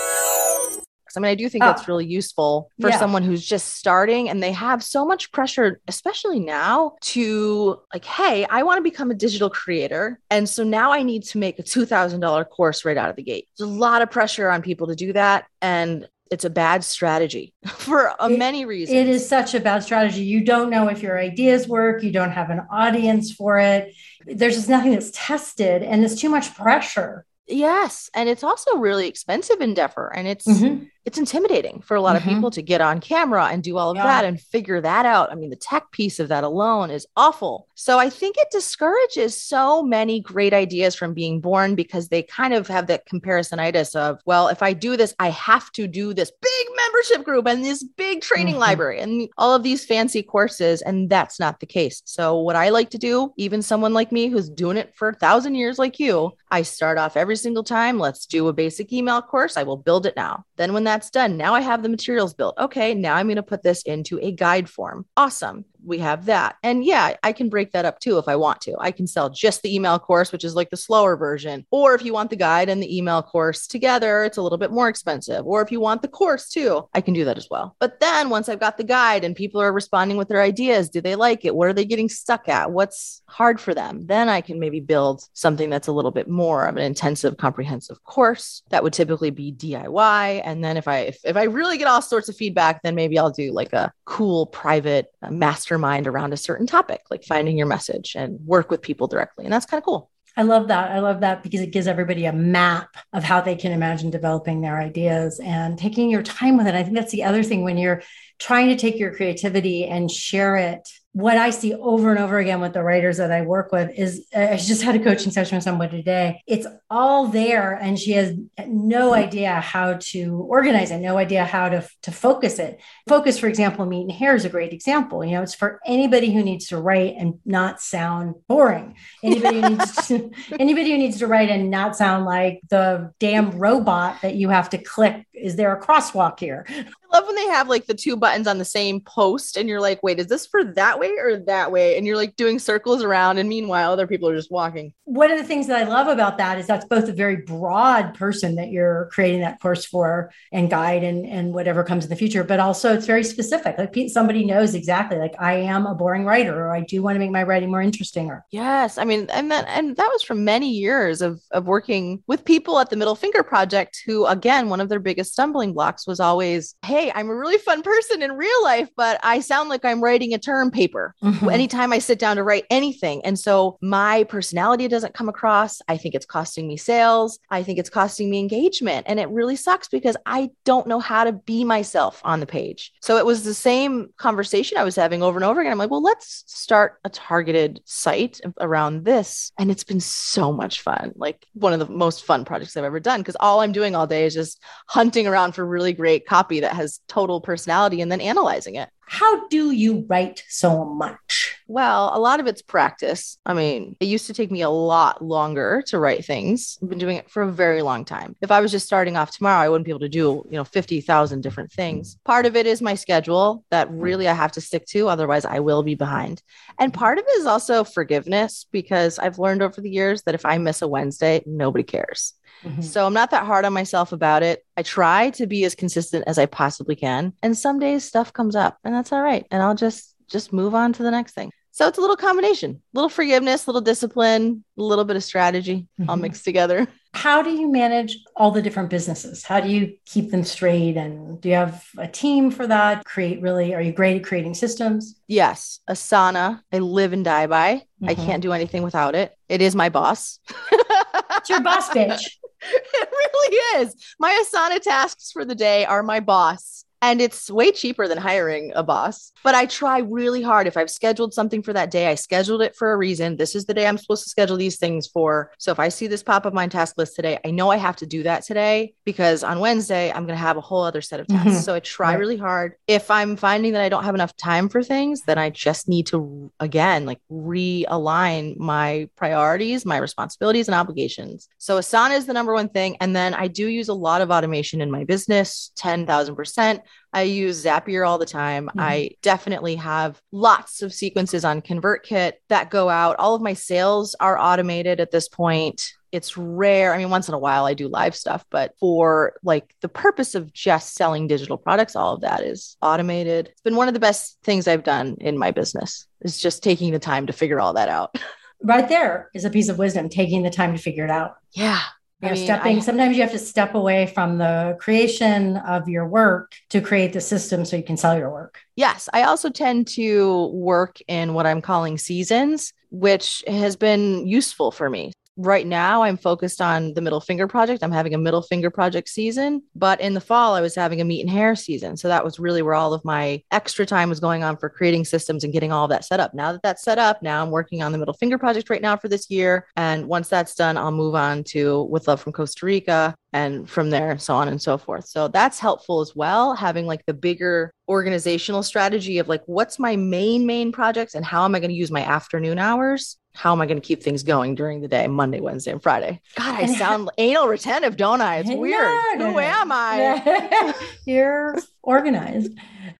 I 1.17 1.19
mean, 1.19 1.31
I 1.31 1.35
do 1.35 1.49
think 1.49 1.63
oh. 1.63 1.67
that's 1.67 1.87
really 1.87 2.05
useful 2.05 2.69
for 2.79 2.89
yeah. 2.89 2.99
someone 2.99 3.23
who's 3.23 3.45
just 3.45 3.75
starting 3.75 4.29
and 4.29 4.41
they 4.41 4.51
have 4.51 4.83
so 4.83 5.05
much 5.05 5.31
pressure, 5.31 5.81
especially 5.87 6.39
now, 6.39 6.93
to 7.01 7.79
like, 7.93 8.05
hey, 8.05 8.45
I 8.49 8.63
want 8.63 8.77
to 8.77 8.83
become 8.83 9.11
a 9.11 9.15
digital 9.15 9.49
creator. 9.49 10.19
And 10.29 10.47
so 10.47 10.63
now 10.63 10.91
I 10.91 11.03
need 11.03 11.23
to 11.23 11.37
make 11.37 11.59
a 11.59 11.63
$2,000 11.63 12.49
course 12.49 12.85
right 12.85 12.97
out 12.97 13.09
of 13.09 13.15
the 13.15 13.23
gate. 13.23 13.47
There's 13.57 13.69
a 13.69 13.73
lot 13.73 14.01
of 14.01 14.11
pressure 14.11 14.49
on 14.49 14.61
people 14.61 14.87
to 14.87 14.95
do 14.95 15.13
that. 15.13 15.45
And 15.61 16.07
it's 16.31 16.45
a 16.45 16.49
bad 16.49 16.83
strategy 16.83 17.53
for 17.67 18.15
it, 18.19 18.37
many 18.37 18.65
reasons. 18.65 18.97
It 18.97 19.07
is 19.07 19.27
such 19.27 19.53
a 19.53 19.59
bad 19.59 19.83
strategy. 19.83 20.23
You 20.23 20.43
don't 20.43 20.69
know 20.69 20.87
if 20.89 21.01
your 21.01 21.19
ideas 21.19 21.67
work, 21.67 22.03
you 22.03 22.11
don't 22.11 22.31
have 22.31 22.49
an 22.49 22.61
audience 22.71 23.31
for 23.31 23.59
it. 23.59 23.93
There's 24.25 24.55
just 24.55 24.69
nothing 24.69 24.91
that's 24.93 25.11
tested, 25.13 25.83
and 25.83 26.03
it's 26.03 26.19
too 26.19 26.29
much 26.29 26.55
pressure. 26.55 27.25
Yes. 27.47 28.09
And 28.13 28.29
it's 28.29 28.43
also 28.43 28.77
really 28.77 29.07
expensive 29.07 29.61
endeavor. 29.61 30.11
And 30.15 30.27
it's, 30.27 30.47
mm-hmm 30.47 30.85
it's 31.05 31.17
intimidating 31.17 31.81
for 31.81 31.95
a 31.95 32.01
lot 32.01 32.15
mm-hmm. 32.15 32.29
of 32.29 32.35
people 32.35 32.51
to 32.51 32.61
get 32.61 32.81
on 32.81 32.99
camera 32.99 33.47
and 33.47 33.61
do 33.61 33.77
all 33.77 33.91
of 33.91 33.97
yeah. 33.97 34.05
that 34.05 34.25
and 34.25 34.39
figure 34.39 34.79
that 34.79 35.05
out. 35.05 35.31
I 35.31 35.35
mean, 35.35 35.49
the 35.49 35.55
tech 35.55 35.91
piece 35.91 36.19
of 36.19 36.29
that 36.29 36.43
alone 36.43 36.89
is 36.91 37.05
awful. 37.17 37.67
So 37.75 37.99
I 37.99 38.09
think 38.09 38.35
it 38.37 38.47
discourages 38.51 39.39
so 39.41 39.83
many 39.83 40.21
great 40.21 40.53
ideas 40.53 40.95
from 40.95 41.13
being 41.13 41.41
born 41.41 41.75
because 41.75 42.07
they 42.07 42.23
kind 42.23 42.53
of 42.53 42.67
have 42.67 42.87
that 42.87 43.07
comparisonitis 43.07 43.95
of, 43.95 44.21
well, 44.25 44.47
if 44.47 44.63
I 44.63 44.71
do 44.73 44.95
this, 44.95 45.13
I 45.19 45.29
have 45.29 45.71
to 45.73 45.87
do 45.87 46.13
this 46.13 46.31
big 46.31 46.67
membership 46.75 47.25
group 47.25 47.47
and 47.47 47.65
this 47.65 47.83
big 47.83 48.21
training 48.21 48.53
mm-hmm. 48.53 48.61
library 48.61 48.99
and 48.99 49.27
all 49.37 49.53
of 49.53 49.63
these 49.63 49.85
fancy 49.85 50.23
courses. 50.23 50.81
And 50.81 51.09
that's 51.09 51.39
not 51.39 51.59
the 51.59 51.65
case. 51.65 52.01
So 52.05 52.39
what 52.39 52.55
I 52.55 52.69
like 52.69 52.89
to 52.91 52.97
do, 52.97 53.33
even 53.37 53.61
someone 53.61 53.93
like 53.93 54.11
me 54.11 54.27
who's 54.27 54.49
doing 54.49 54.77
it 54.77 54.93
for 54.95 55.09
a 55.09 55.15
thousand 55.15 55.55
years 55.55 55.77
like 55.77 55.99
you, 55.99 56.31
I 56.49 56.61
start 56.61 56.97
off 56.97 57.17
every 57.17 57.35
single 57.35 57.63
time. 57.63 57.99
Let's 57.99 58.25
do 58.25 58.47
a 58.47 58.53
basic 58.53 58.93
email 58.93 59.21
course. 59.21 59.57
I 59.57 59.63
will 59.63 59.77
build 59.77 60.05
it 60.05 60.15
now. 60.15 60.45
Then 60.55 60.71
when 60.73 60.83
that's 60.93 61.09
done, 61.09 61.37
now 61.37 61.55
I 61.55 61.61
have 61.61 61.81
the 61.81 61.89
materials 61.89 62.35
built. 62.35 62.55
Okay, 62.59 62.93
now 62.93 63.15
I'm 63.15 63.25
going 63.25 63.37
to 63.37 63.43
put 63.43 63.63
this 63.63 63.81
into 63.81 64.19
a 64.21 64.31
guide 64.31 64.69
form. 64.69 65.07
Awesome 65.17 65.65
we 65.85 65.99
have 65.99 66.25
that. 66.25 66.55
And 66.63 66.83
yeah, 66.83 67.15
I 67.23 67.31
can 67.31 67.49
break 67.49 67.71
that 67.71 67.85
up 67.85 67.99
too 67.99 68.17
if 68.17 68.27
I 68.27 68.35
want 68.35 68.61
to. 68.61 68.75
I 68.79 68.91
can 68.91 69.07
sell 69.07 69.29
just 69.29 69.61
the 69.61 69.73
email 69.73 69.99
course, 69.99 70.31
which 70.31 70.43
is 70.43 70.55
like 70.55 70.69
the 70.69 70.77
slower 70.77 71.15
version. 71.15 71.65
Or 71.71 71.93
if 71.95 72.03
you 72.03 72.13
want 72.13 72.29
the 72.29 72.35
guide 72.35 72.69
and 72.69 72.81
the 72.81 72.97
email 72.97 73.21
course 73.21 73.67
together, 73.67 74.23
it's 74.23 74.37
a 74.37 74.41
little 74.41 74.57
bit 74.57 74.71
more 74.71 74.89
expensive. 74.89 75.45
Or 75.45 75.61
if 75.61 75.71
you 75.71 75.79
want 75.79 76.01
the 76.01 76.07
course 76.07 76.49
too, 76.49 76.87
I 76.93 77.01
can 77.01 77.13
do 77.13 77.25
that 77.25 77.37
as 77.37 77.47
well. 77.49 77.75
But 77.79 77.99
then 77.99 78.29
once 78.29 78.49
I've 78.49 78.59
got 78.59 78.77
the 78.77 78.83
guide 78.83 79.23
and 79.23 79.35
people 79.35 79.61
are 79.61 79.73
responding 79.73 80.17
with 80.17 80.27
their 80.27 80.41
ideas, 80.41 80.89
do 80.89 81.01
they 81.01 81.15
like 81.15 81.45
it? 81.45 81.55
What 81.55 81.67
are 81.67 81.73
they 81.73 81.85
getting 81.85 82.09
stuck 82.09 82.47
at? 82.47 82.71
What's 82.71 83.21
hard 83.27 83.59
for 83.59 83.73
them? 83.73 84.05
Then 84.05 84.29
I 84.29 84.41
can 84.41 84.59
maybe 84.59 84.79
build 84.79 85.27
something 85.33 85.69
that's 85.69 85.87
a 85.87 85.91
little 85.91 86.11
bit 86.11 86.27
more 86.27 86.65
of 86.65 86.77
an 86.77 86.83
intensive, 86.83 87.37
comprehensive 87.37 88.03
course 88.03 88.63
that 88.69 88.83
would 88.83 88.93
typically 88.93 89.31
be 89.31 89.51
DIY. 89.51 90.41
And 90.43 90.63
then 90.63 90.77
if 90.77 90.87
I 90.87 90.99
if, 90.99 91.19
if 91.23 91.35
I 91.35 91.43
really 91.43 91.77
get 91.77 91.87
all 91.87 92.01
sorts 92.01 92.29
of 92.29 92.35
feedback, 92.35 92.81
then 92.83 92.95
maybe 92.95 93.17
I'll 93.17 93.31
do 93.31 93.51
like 93.51 93.73
a 93.73 93.91
cool 94.05 94.45
private 94.47 95.07
uh, 95.21 95.31
master 95.31 95.72
mastermind 95.77 96.07
around 96.07 96.33
a 96.33 96.37
certain 96.37 96.67
topic, 96.67 97.01
like 97.09 97.23
finding 97.23 97.57
your 97.57 97.67
message 97.67 98.15
and 98.15 98.39
work 98.45 98.69
with 98.69 98.81
people 98.81 99.07
directly. 99.07 99.45
And 99.45 99.53
that's 99.53 99.65
kind 99.65 99.79
of 99.79 99.85
cool. 99.85 100.09
I 100.35 100.41
love 100.43 100.69
that. 100.69 100.91
I 100.91 100.99
love 100.99 101.21
that 101.21 101.43
because 101.43 101.61
it 101.61 101.71
gives 101.71 101.87
everybody 101.87 102.25
a 102.25 102.33
map 102.33 102.97
of 103.11 103.23
how 103.23 103.41
they 103.41 103.55
can 103.55 103.71
imagine 103.71 104.09
developing 104.09 104.61
their 104.61 104.79
ideas 104.79 105.39
and 105.39 105.77
taking 105.77 106.09
your 106.09 106.23
time 106.23 106.57
with 106.57 106.65
it. 106.65 106.73
I 106.73 106.81
think 106.81 106.95
that's 106.95 107.11
the 107.11 107.23
other 107.23 107.43
thing 107.43 107.63
when 107.63 107.77
you're 107.77 108.01
trying 108.39 108.69
to 108.69 108.75
take 108.75 108.97
your 108.97 109.13
creativity 109.13 109.85
and 109.85 110.09
share 110.09 110.55
it 110.55 110.89
what 111.13 111.37
I 111.37 111.51
see 111.51 111.75
over 111.75 112.09
and 112.09 112.19
over 112.19 112.39
again 112.39 112.59
with 112.59 112.73
the 112.73 112.81
writers 112.81 113.17
that 113.17 113.31
I 113.31 113.43
work 113.43 113.71
with 113.71 113.91
is 113.95 114.25
I 114.35 114.57
just 114.57 114.81
had 114.81 114.95
a 114.95 114.99
coaching 114.99 115.31
session 115.31 115.57
with 115.57 115.63
someone 115.63 115.89
today. 115.89 116.41
It's 116.47 116.65
all 116.89 117.27
there, 117.27 117.73
and 117.73 117.99
she 117.99 118.13
has 118.13 118.35
no 118.67 119.13
idea 119.13 119.61
how 119.61 119.99
to 119.99 120.37
organize 120.49 120.89
it, 120.89 120.97
no 120.99 121.17
idea 121.17 121.45
how 121.45 121.69
to, 121.69 121.87
to 122.01 122.11
focus 122.11 122.57
it. 122.57 122.79
Focus, 123.07 123.37
for 123.37 123.47
example, 123.47 123.85
meat 123.85 124.01
and 124.01 124.11
hair 124.11 124.35
is 124.35 124.43
a 124.43 124.49
great 124.49 124.73
example. 124.73 125.23
You 125.23 125.33
know, 125.33 125.43
it's 125.43 125.53
for 125.53 125.79
anybody 125.85 126.33
who 126.33 126.43
needs 126.43 126.67
to 126.67 126.77
write 126.77 127.13
and 127.15 127.39
not 127.45 127.79
sound 127.79 128.33
boring. 128.47 128.95
Anybody 129.21 129.61
who 129.61 129.69
needs 129.69 130.07
to, 130.07 130.31
anybody 130.59 130.91
who 130.91 130.97
needs 130.97 131.19
to 131.19 131.27
write 131.27 131.49
and 131.49 131.69
not 131.69 131.95
sound 131.95 132.25
like 132.25 132.59
the 132.69 133.13
damn 133.19 133.51
robot 133.51 134.19
that 134.23 134.33
you 134.33 134.49
have 134.49 134.69
to 134.71 134.79
click. 134.79 135.27
Is 135.31 135.57
there 135.57 135.75
a 135.75 135.81
crosswalk 135.81 136.39
here? 136.39 136.65
I 136.69 137.17
love 137.17 137.27
when 137.27 137.35
they 137.35 137.47
have 137.47 137.69
like 137.69 137.85
the 137.85 137.93
two 137.93 138.15
buttons 138.17 138.47
on 138.47 138.57
the 138.57 138.65
same 138.65 138.99
post, 138.99 139.57
and 139.57 139.69
you're 139.69 139.81
like, 139.81 140.01
wait, 140.01 140.19
is 140.19 140.27
this 140.27 140.47
for 140.47 140.63
that 140.63 140.99
way 141.03 141.11
or 141.19 141.37
that 141.45 141.71
way? 141.71 141.97
And 141.97 142.05
you're 142.07 142.17
like 142.17 142.35
doing 142.35 142.59
circles 142.59 143.03
around, 143.03 143.37
and 143.37 143.49
meanwhile, 143.49 143.91
other 143.91 144.07
people 144.07 144.29
are 144.29 144.35
just 144.35 144.51
walking. 144.51 144.93
One 145.05 145.31
of 145.31 145.37
the 145.37 145.43
things 145.43 145.67
that 145.67 145.79
I 145.81 145.89
love 145.89 146.07
about 146.07 146.37
that 146.37 146.57
is 146.59 146.67
that's 146.67 146.85
both 146.85 147.09
a 147.09 147.13
very 147.13 147.37
broad 147.37 148.13
person 148.15 148.55
that 148.55 148.69
you're 148.69 149.09
creating 149.11 149.41
that 149.41 149.59
course 149.59 149.85
for 149.85 150.31
and 150.51 150.69
guide 150.69 151.03
and, 151.03 151.25
and 151.25 151.53
whatever 151.53 151.83
comes 151.83 152.03
in 152.05 152.09
the 152.09 152.15
future, 152.15 152.43
but 152.43 152.59
also 152.59 152.93
it's 152.93 153.05
very 153.05 153.23
specific. 153.23 153.77
Like 153.77 153.93
somebody 154.09 154.45
knows 154.45 154.75
exactly, 154.75 155.17
like 155.17 155.35
I 155.39 155.53
am 155.55 155.85
a 155.85 155.95
boring 155.95 156.25
writer, 156.25 156.57
or 156.57 156.75
I 156.75 156.81
do 156.81 157.01
want 157.01 157.15
to 157.15 157.19
make 157.19 157.31
my 157.31 157.43
writing 157.43 157.69
more 157.69 157.81
interesting. 157.81 158.29
Or 158.29 158.45
yes, 158.51 158.97
I 158.97 159.03
mean, 159.03 159.27
and 159.31 159.51
that 159.51 159.65
and 159.67 159.95
that 159.97 160.09
was 160.13 160.23
from 160.23 160.45
many 160.45 160.69
years 160.69 161.21
of 161.21 161.41
of 161.51 161.67
working 161.67 162.23
with 162.27 162.45
people 162.45 162.79
at 162.79 162.89
the 162.89 162.95
Middle 162.95 163.15
Finger 163.15 163.43
Project, 163.43 164.01
who 164.05 164.25
again, 164.25 164.69
one 164.69 164.79
of 164.79 164.89
their 164.89 164.99
biggest 164.99 165.33
stumbling 165.33 165.73
blocks 165.73 166.07
was 166.07 166.19
always, 166.19 166.75
hey, 166.85 167.11
I'm 167.13 167.29
a 167.29 167.35
really 167.35 167.57
fun 167.57 167.81
person 167.81 168.21
in 168.21 168.31
real 168.33 168.63
life, 168.63 168.89
but 168.95 169.19
I 169.23 169.39
sound 169.41 169.69
like 169.69 169.83
I'm 169.83 170.03
writing 170.03 170.33
a 170.33 170.39
term 170.39 170.71
paper 170.71 170.92
mm-hmm. 171.23 171.49
anytime 171.49 171.93
I 171.93 171.99
sit 171.99 172.19
down 172.19 172.37
to 172.37 172.43
write 172.43 172.65
anything. 172.69 173.23
And 173.25 173.37
so 173.37 173.77
my 173.81 174.23
personality 174.25 174.87
doesn't 174.87 175.13
come 175.13 175.29
across. 175.29 175.81
I 175.87 175.97
think 175.97 176.15
it's 176.15 176.25
costing 176.25 176.67
me 176.67 176.77
sales. 176.77 177.39
I 177.49 177.63
think 177.63 177.79
it's 177.79 177.89
costing 177.89 178.29
me 178.29 178.39
engagement. 178.39 179.05
And 179.07 179.19
it 179.19 179.29
really 179.29 179.55
sucks 179.55 179.87
because 179.87 180.17
I 180.25 180.51
don't 180.65 180.87
know 180.87 180.99
how 180.99 181.23
to 181.23 181.31
be 181.31 181.63
myself 181.63 182.21
on 182.23 182.39
the 182.39 182.45
page. 182.45 182.93
So 183.01 183.17
it 183.17 183.25
was 183.25 183.43
the 183.43 183.53
same 183.53 184.09
conversation 184.17 184.77
I 184.77 184.83
was 184.83 184.95
having 184.95 185.23
over 185.23 185.37
and 185.37 185.45
over 185.45 185.61
again. 185.61 185.71
I'm 185.71 185.77
like, 185.77 185.91
well, 185.91 186.03
let's 186.03 186.43
start 186.47 186.99
a 187.03 187.09
targeted 187.09 187.81
site 187.85 188.39
around 188.59 189.05
this. 189.05 189.51
And 189.57 189.71
it's 189.71 189.83
been 189.83 189.99
so 189.99 190.53
much 190.53 190.81
fun. 190.81 191.13
Like 191.15 191.45
one 191.53 191.73
of 191.73 191.79
the 191.79 191.89
most 191.93 192.25
fun 192.25 192.45
projects 192.45 192.77
I've 192.77 192.83
ever 192.83 192.99
done 192.99 193.21
because 193.21 193.37
all 193.39 193.61
I'm 193.61 193.71
doing 193.71 193.95
all 193.95 194.07
day 194.07 194.25
is 194.25 194.33
just 194.33 194.61
hunting 194.87 195.27
around 195.27 195.53
for 195.53 195.65
really 195.65 195.93
great 195.93 196.25
copy 196.25 196.59
that 196.61 196.73
has 196.73 196.99
total 197.07 197.41
personality 197.41 198.01
and 198.01 198.11
then 198.11 198.21
analyzing 198.21 198.75
it. 198.75 198.89
How 199.07 199.47
do 199.47 199.71
you 199.71 200.05
write 200.07 200.43
so 200.49 200.85
much? 200.85 201.59
Well, 201.67 202.11
a 202.13 202.19
lot 202.19 202.39
of 202.39 202.47
it's 202.47 202.61
practice. 202.61 203.37
I 203.45 203.53
mean, 203.53 203.95
it 203.99 204.05
used 204.05 204.27
to 204.27 204.33
take 204.33 204.51
me 204.51 204.61
a 204.61 204.69
lot 204.69 205.23
longer 205.23 205.83
to 205.87 205.99
write 205.99 206.25
things. 206.25 206.77
I've 206.81 206.89
been 206.89 206.97
doing 206.97 207.17
it 207.17 207.29
for 207.29 207.43
a 207.43 207.51
very 207.51 207.81
long 207.81 208.05
time. 208.05 208.35
If 208.41 208.51
I 208.51 208.59
was 208.59 208.71
just 208.71 208.85
starting 208.85 209.15
off 209.15 209.31
tomorrow, 209.31 209.63
I 209.63 209.69
wouldn't 209.69 209.85
be 209.85 209.91
able 209.91 209.99
to 210.01 210.09
do, 210.09 210.45
you 210.49 210.57
know, 210.57 210.63
50,000 210.63 211.41
different 211.41 211.71
things. 211.71 212.17
Part 212.25 212.45
of 212.45 212.55
it 212.55 212.67
is 212.67 212.81
my 212.81 212.95
schedule 212.95 213.63
that 213.71 213.89
really 213.91 214.27
I 214.27 214.33
have 214.33 214.51
to 214.53 214.61
stick 214.61 214.85
to, 214.87 215.07
otherwise 215.07 215.45
I 215.45 215.59
will 215.59 215.83
be 215.83 215.95
behind. 215.95 216.41
And 216.79 216.93
part 216.93 217.17
of 217.17 217.25
it 217.27 217.39
is 217.39 217.45
also 217.45 217.83
forgiveness 217.83 218.65
because 218.71 219.17
I've 219.19 219.39
learned 219.39 219.61
over 219.61 219.79
the 219.79 219.89
years 219.89 220.23
that 220.23 220.35
if 220.35 220.45
I 220.45 220.57
miss 220.57 220.81
a 220.81 220.87
Wednesday, 220.87 221.43
nobody 221.45 221.83
cares. 221.83 222.33
Mm-hmm. 222.63 222.81
So 222.81 223.05
I'm 223.05 223.13
not 223.13 223.31
that 223.31 223.45
hard 223.45 223.65
on 223.65 223.73
myself 223.73 224.11
about 224.11 224.43
it. 224.43 224.65
I 224.77 224.83
try 224.83 225.31
to 225.31 225.47
be 225.47 225.65
as 225.65 225.75
consistent 225.75 226.23
as 226.27 226.37
I 226.37 226.45
possibly 226.45 226.95
can. 226.95 227.33
And 227.41 227.57
some 227.57 227.79
days 227.79 228.03
stuff 228.05 228.33
comes 228.33 228.55
up 228.55 228.77
and 228.83 228.93
that's 228.93 229.11
all 229.11 229.21
right. 229.21 229.45
And 229.51 229.61
I'll 229.61 229.75
just 229.75 230.15
just 230.29 230.53
move 230.53 230.73
on 230.73 230.93
to 230.93 231.03
the 231.03 231.11
next 231.11 231.33
thing. 231.33 231.51
So 231.73 231.87
it's 231.87 231.97
a 231.97 232.01
little 232.01 232.15
combination, 232.15 232.83
little 232.93 233.09
forgiveness, 233.09 233.67
little 233.67 233.81
discipline, 233.81 234.63
a 234.77 234.81
little 234.83 235.05
bit 235.05 235.15
of 235.15 235.23
strategy 235.23 235.87
mm-hmm. 235.99 236.07
all 236.07 236.17
mixed 236.17 236.43
together. 236.43 236.87
How 237.15 237.41
do 237.41 237.49
you 237.49 237.71
manage 237.71 238.19
all 238.35 238.51
the 238.51 238.61
different 238.61 238.91
businesses? 238.91 239.43
How 239.43 239.59
do 239.59 239.69
you 239.69 239.95
keep 240.05 240.29
them 240.29 240.43
straight? 240.43 240.97
And 240.97 241.41
do 241.41 241.49
you 241.49 241.55
have 241.55 241.83
a 241.97 242.07
team 242.07 242.51
for 242.51 242.67
that? 242.67 243.05
Create 243.05 243.41
really, 243.41 243.73
are 243.73 243.81
you 243.81 243.91
great 243.91 244.17
at 244.17 244.23
creating 244.23 244.53
systems? 244.53 245.19
Yes. 245.27 245.79
Asana, 245.89 246.61
I 246.71 246.77
live 246.77 247.11
and 247.11 247.25
die 247.25 247.47
by. 247.47 247.75
Mm-hmm. 247.75 248.09
I 248.09 248.15
can't 248.15 248.43
do 248.43 248.51
anything 248.51 248.83
without 248.83 249.15
it. 249.15 249.35
It 249.49 249.63
is 249.63 249.75
my 249.75 249.89
boss. 249.89 250.39
it's 250.71 251.49
your 251.49 251.61
boss, 251.61 251.89
bitch. 251.89 252.23
it 252.93 253.09
really 253.11 253.81
is. 253.83 253.95
My 254.19 254.43
Asana 254.43 254.81
tasks 254.81 255.31
for 255.31 255.45
the 255.45 255.55
day 255.55 255.85
are 255.85 256.03
my 256.03 256.19
boss 256.19 256.82
and 257.03 257.19
it's 257.19 257.51
way 257.51 257.69
cheaper 257.69 258.07
than 258.07 258.17
hiring 258.17 258.71
a 258.75 258.81
boss. 258.81 259.33
But 259.43 259.55
I 259.55 259.65
try 259.65 259.99
really 259.99 260.41
hard. 260.41 260.67
If 260.67 260.77
I've 260.77 260.89
scheduled 260.89 261.33
something 261.33 261.61
for 261.61 261.73
that 261.73 261.91
day, 261.91 262.07
I 262.07 262.15
scheduled 262.15 262.61
it 262.61 262.77
for 262.77 262.93
a 262.93 262.97
reason. 262.97 263.35
This 263.35 263.55
is 263.55 263.65
the 263.65 263.73
day 263.73 263.85
I'm 263.85 263.97
supposed 263.97 264.23
to 264.23 264.29
schedule 264.29 264.55
these 264.55 264.77
things 264.77 265.05
for. 265.05 265.51
So 265.57 265.73
if 265.73 265.79
I 265.81 265.89
see 265.89 266.07
this 266.07 266.23
pop 266.23 266.45
up 266.45 266.53
my 266.53 266.65
task 266.67 266.97
list 266.97 267.17
today, 267.17 267.39
I 267.43 267.51
know 267.51 267.69
I 267.69 267.75
have 267.75 267.97
to 267.97 268.05
do 268.05 268.23
that 268.23 268.45
today 268.45 268.93
because 269.03 269.43
on 269.43 269.59
Wednesday, 269.59 270.13
I'm 270.13 270.25
going 270.25 270.37
to 270.37 270.41
have 270.41 270.55
a 270.55 270.61
whole 270.61 270.81
other 270.81 271.01
set 271.01 271.19
of 271.19 271.27
tasks. 271.27 271.49
Mm-hmm. 271.49 271.59
So 271.59 271.75
I 271.75 271.81
try 271.81 272.11
right. 272.11 272.19
really 272.19 272.37
hard. 272.37 272.75
If 272.87 273.11
I'm 273.11 273.35
finding 273.35 273.73
that 273.73 273.81
I 273.81 273.89
don't 273.89 274.05
have 274.05 274.15
enough 274.15 274.37
time 274.37 274.69
for 274.69 274.81
things, 274.81 275.23
then 275.23 275.37
I 275.37 275.49
just 275.49 275.89
need 275.89 276.07
to, 276.07 276.53
again, 276.61 277.05
like 277.05 277.19
realign 277.29 278.57
my 278.57 279.09
priorities, 279.17 279.85
my 279.85 279.97
responsibilities, 279.97 280.69
and 280.69 280.75
obligations. 280.75 281.49
So 281.57 281.79
Asana 281.79 282.15
is 282.15 282.27
the 282.27 282.33
number 282.33 282.53
one 282.53 282.69
thing. 282.69 282.95
And 283.01 283.13
then 283.13 283.33
I 283.33 283.49
do 283.49 283.67
use 283.67 283.89
a 283.89 283.93
lot 283.93 284.21
of 284.21 284.31
automation 284.31 284.79
in 284.79 284.89
my 284.89 285.03
business, 285.03 285.73
10,000%. 285.77 286.79
I 287.13 287.23
use 287.23 287.63
Zapier 287.63 288.07
all 288.07 288.17
the 288.17 288.25
time. 288.25 288.67
Mm-hmm. 288.67 288.79
I 288.79 289.11
definitely 289.21 289.75
have 289.75 290.19
lots 290.31 290.81
of 290.81 290.93
sequences 290.93 291.45
on 291.45 291.61
ConvertKit 291.61 292.33
that 292.49 292.71
go 292.71 292.89
out. 292.89 293.17
All 293.19 293.35
of 293.35 293.41
my 293.41 293.53
sales 293.53 294.15
are 294.19 294.37
automated 294.37 294.99
at 294.99 295.11
this 295.11 295.29
point. 295.29 295.93
It's 296.11 296.37
rare. 296.37 296.93
I 296.93 296.97
mean, 296.97 297.09
once 297.09 297.27
in 297.27 297.33
a 297.33 297.39
while 297.39 297.65
I 297.65 297.73
do 297.73 297.87
live 297.87 298.15
stuff, 298.15 298.45
but 298.49 298.73
for 298.79 299.35
like 299.43 299.75
the 299.81 299.89
purpose 299.89 300.35
of 300.35 300.53
just 300.53 300.93
selling 300.93 301.27
digital 301.27 301.57
products, 301.57 301.95
all 301.95 302.15
of 302.15 302.21
that 302.21 302.41
is 302.41 302.77
automated. 302.81 303.47
It's 303.47 303.61
been 303.61 303.75
one 303.75 303.87
of 303.87 303.93
the 303.93 303.99
best 303.99 304.37
things 304.43 304.67
I've 304.67 304.83
done 304.83 305.17
in 305.21 305.37
my 305.37 305.51
business 305.51 306.07
is 306.21 306.39
just 306.39 306.63
taking 306.63 306.91
the 306.91 306.99
time 306.99 307.27
to 307.27 307.33
figure 307.33 307.59
all 307.59 307.73
that 307.73 307.89
out. 307.89 308.17
Right 308.65 308.87
there 308.87 309.29
is 309.33 309.43
a 309.43 309.49
piece 309.49 309.67
of 309.67 309.77
wisdom, 309.77 310.07
taking 310.07 310.41
the 310.41 310.49
time 310.49 310.71
to 310.71 310.81
figure 310.81 311.03
it 311.03 311.11
out. 311.11 311.35
Yeah 311.51 311.81
I 312.25 312.33
mean, 312.33 312.43
stepping 312.43 312.77
I, 312.77 312.81
sometimes 312.81 313.15
you 313.15 313.23
have 313.23 313.31
to 313.31 313.39
step 313.39 313.75
away 313.75 314.07
from 314.07 314.37
the 314.37 314.77
creation 314.79 315.57
of 315.57 315.87
your 315.87 316.07
work 316.07 316.53
to 316.69 316.81
create 316.81 317.13
the 317.13 317.21
system 317.21 317.65
so 317.65 317.75
you 317.75 317.83
can 317.83 317.97
sell 317.97 318.17
your 318.17 318.31
work. 318.31 318.59
Yes 318.75 319.09
i 319.13 319.23
also 319.23 319.49
tend 319.49 319.87
to 319.87 320.47
work 320.47 320.99
in 321.07 321.33
what 321.33 321.45
i'm 321.45 321.61
calling 321.61 321.97
seasons 321.97 322.73
which 322.89 323.43
has 323.47 323.75
been 323.75 324.27
useful 324.27 324.71
for 324.71 324.89
me 324.89 325.11
right 325.37 325.65
now 325.65 326.03
I'm 326.03 326.17
focused 326.17 326.61
on 326.61 326.93
the 326.93 327.01
middle 327.01 327.19
finger 327.19 327.47
project. 327.47 327.83
I'm 327.83 327.91
having 327.91 328.13
a 328.13 328.17
middle 328.17 328.41
finger 328.41 328.69
project 328.69 329.09
season, 329.09 329.63
but 329.75 329.99
in 329.99 330.13
the 330.13 330.21
fall 330.21 330.53
I 330.53 330.61
was 330.61 330.75
having 330.75 331.01
a 331.01 331.05
meat 331.05 331.21
and 331.21 331.29
hair 331.29 331.55
season. 331.55 331.97
So 331.97 332.07
that 332.07 332.23
was 332.23 332.39
really 332.39 332.61
where 332.61 332.75
all 332.75 332.93
of 332.93 333.03
my 333.03 333.41
extra 333.51 333.85
time 333.85 334.09
was 334.09 334.19
going 334.19 334.43
on 334.43 334.57
for 334.57 334.69
creating 334.69 335.05
systems 335.05 335.43
and 335.43 335.53
getting 335.53 335.71
all 335.71 335.85
of 335.85 335.89
that 335.89 336.05
set 336.05 336.19
up. 336.19 336.33
Now 336.33 336.51
that 336.51 336.61
that's 336.61 336.83
set 336.83 336.99
up, 336.99 337.23
now 337.23 337.41
I'm 337.41 337.51
working 337.51 337.81
on 337.81 337.91
the 337.91 337.97
middle 337.97 338.13
finger 338.13 338.37
project 338.37 338.69
right 338.69 338.81
now 338.81 338.95
for 338.95 339.07
this 339.07 339.29
year. 339.29 339.67
And 339.75 340.07
once 340.07 340.29
that's 340.29 340.55
done, 340.55 340.77
I'll 340.77 340.91
move 340.91 341.15
on 341.15 341.43
to 341.45 341.83
With 341.83 342.07
Love 342.07 342.21
from 342.21 342.33
Costa 342.33 342.65
Rica 342.65 343.15
and 343.33 343.67
from 343.67 343.89
there, 343.89 344.17
so 344.19 344.35
on 344.35 344.47
and 344.47 344.61
so 344.61 344.77
forth. 344.77 345.07
So 345.07 345.27
that's 345.27 345.57
helpful 345.59 346.01
as 346.01 346.15
well, 346.15 346.53
having 346.53 346.85
like 346.85 347.03
the 347.07 347.13
bigger 347.15 347.73
organizational 347.89 348.61
strategy 348.61 349.17
of 349.17 349.27
like, 349.27 349.41
what's 349.47 349.79
my 349.79 349.95
main, 349.95 350.45
main 350.45 350.71
projects 350.71 351.15
and 351.15 351.25
how 351.25 351.43
am 351.43 351.55
I 351.55 351.59
going 351.59 351.71
to 351.71 351.75
use 351.75 351.89
my 351.89 352.03
afternoon 352.03 352.59
hours 352.59 353.17
how 353.35 353.51
am 353.51 353.61
I 353.61 353.65
going 353.65 353.79
to 353.79 353.85
keep 353.85 354.03
things 354.03 354.23
going 354.23 354.55
during 354.55 354.81
the 354.81 354.87
day, 354.87 355.07
Monday, 355.07 355.39
Wednesday, 355.39 355.71
and 355.71 355.81
Friday? 355.81 356.21
God, 356.35 356.55
I 356.55 356.65
sound 356.67 357.09
anal 357.17 357.47
retentive, 357.47 357.97
don't 357.97 358.21
I? 358.21 358.37
It's 358.37 358.49
weird. 358.49 359.17
No, 359.17 359.31
Who 359.31 359.39
am 359.39 359.71
I? 359.71 360.73
You're 361.05 361.57
organized. 361.81 362.51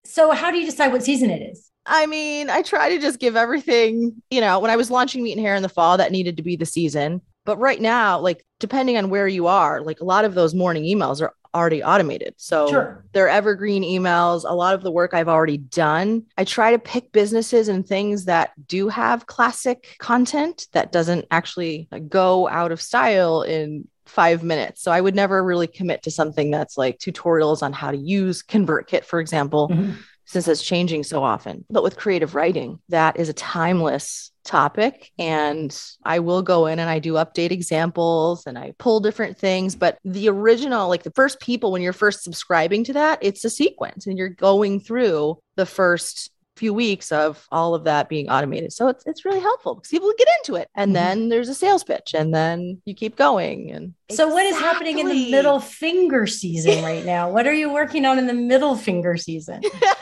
So, 0.03 0.31
how 0.31 0.51
do 0.51 0.57
you 0.57 0.65
decide 0.65 0.91
what 0.91 1.03
season 1.03 1.29
it 1.29 1.41
is? 1.41 1.69
I 1.85 2.05
mean, 2.05 2.49
I 2.49 2.61
try 2.61 2.89
to 2.89 2.99
just 2.99 3.19
give 3.19 3.35
everything, 3.35 4.21
you 4.31 4.41
know, 4.41 4.59
when 4.59 4.71
I 4.71 4.75
was 4.75 4.89
launching 4.89 5.21
Meat 5.23 5.33
and 5.33 5.41
Hair 5.45 5.55
in 5.55 5.63
the 5.63 5.69
fall, 5.69 5.97
that 5.97 6.11
needed 6.11 6.37
to 6.37 6.43
be 6.43 6.55
the 6.55 6.65
season. 6.65 7.21
But 7.45 7.57
right 7.57 7.81
now, 7.81 8.19
like 8.19 8.45
depending 8.63 8.95
on 8.95 9.09
where 9.09 9.27
you 9.27 9.47
are, 9.47 9.81
like 9.81 9.99
a 9.99 10.05
lot 10.05 10.23
of 10.23 10.35
those 10.35 10.55
morning 10.55 10.83
emails 10.83 11.21
are 11.21 11.33
already 11.53 11.83
automated. 11.83 12.33
So 12.37 12.69
sure. 12.69 13.05
they're 13.11 13.27
evergreen 13.27 13.83
emails. 13.83 14.45
A 14.49 14.55
lot 14.55 14.73
of 14.73 14.83
the 14.83 14.89
work 14.89 15.13
I've 15.13 15.27
already 15.27 15.57
done. 15.57 16.27
I 16.37 16.45
try 16.45 16.71
to 16.71 16.79
pick 16.79 17.11
businesses 17.11 17.67
and 17.67 17.85
things 17.85 18.23
that 18.23 18.51
do 18.65 18.87
have 18.87 19.25
classic 19.25 19.97
content 19.99 20.67
that 20.71 20.93
doesn't 20.93 21.25
actually 21.29 21.89
go 22.07 22.47
out 22.47 22.71
of 22.71 22.81
style 22.81 23.41
in 23.41 23.85
five 24.05 24.43
minutes. 24.43 24.81
So 24.81 24.93
I 24.93 25.01
would 25.01 25.13
never 25.13 25.43
really 25.43 25.67
commit 25.67 26.03
to 26.03 26.11
something 26.11 26.49
that's 26.49 26.77
like 26.77 26.99
tutorials 26.99 27.63
on 27.63 27.73
how 27.73 27.91
to 27.91 27.97
use 27.97 28.43
ConvertKit, 28.43 29.03
for 29.03 29.19
example. 29.19 29.67
Mm-hmm 29.67 29.91
since 30.25 30.47
it's 30.47 30.63
changing 30.63 31.03
so 31.03 31.21
often. 31.21 31.65
But 31.69 31.83
with 31.83 31.97
creative 31.97 32.33
writing, 32.33 32.79
that 32.87 33.19
is 33.19 33.27
a 33.27 33.33
timeless 33.33 34.31
topic. 34.43 35.11
And 35.17 35.75
I 36.03 36.19
will 36.19 36.41
go 36.41 36.65
in 36.67 36.79
and 36.79 36.89
I 36.89 36.99
do 36.99 37.13
update 37.13 37.51
examples 37.51 38.45
and 38.45 38.57
I 38.57 38.73
pull 38.77 38.99
different 38.99 39.37
things. 39.37 39.75
But 39.75 39.97
the 40.03 40.29
original, 40.29 40.89
like 40.89 41.03
the 41.03 41.11
first 41.11 41.39
people, 41.39 41.71
when 41.71 41.81
you're 41.81 41.93
first 41.93 42.23
subscribing 42.23 42.83
to 42.85 42.93
that, 42.93 43.19
it's 43.21 43.45
a 43.45 43.49
sequence 43.49 44.07
and 44.07 44.17
you're 44.17 44.29
going 44.29 44.79
through 44.79 45.39
the 45.55 45.65
first 45.65 46.31
few 46.63 46.73
weeks 46.73 47.11
of 47.11 47.45
all 47.51 47.75
of 47.75 47.83
that 47.83 48.07
being 48.07 48.29
automated. 48.29 48.71
So 48.71 48.87
it's 48.87 49.03
it's 49.05 49.25
really 49.25 49.41
helpful 49.41 49.75
because 49.75 49.89
people 49.89 50.13
get 50.17 50.29
into 50.37 50.55
it. 50.55 50.69
And 50.75 50.89
mm-hmm. 50.89 50.93
then 50.93 51.27
there's 51.27 51.49
a 51.49 51.53
sales 51.53 51.83
pitch 51.83 52.13
and 52.15 52.33
then 52.33 52.81
you 52.85 52.95
keep 52.95 53.17
going. 53.17 53.69
And 53.69 53.93
so 54.09 54.27
exactly. 54.27 54.33
what 54.33 54.45
is 54.45 54.59
happening 54.59 54.99
in 54.99 55.09
the 55.09 55.29
middle 55.29 55.59
finger 55.59 56.25
season 56.25 56.81
right 56.81 57.03
now? 57.03 57.29
what 57.29 57.47
are 57.47 57.53
you 57.53 57.69
working 57.69 58.05
on 58.05 58.17
in 58.17 58.27
the 58.27 58.33
middle 58.33 58.77
finger 58.77 59.17
season? 59.17 59.61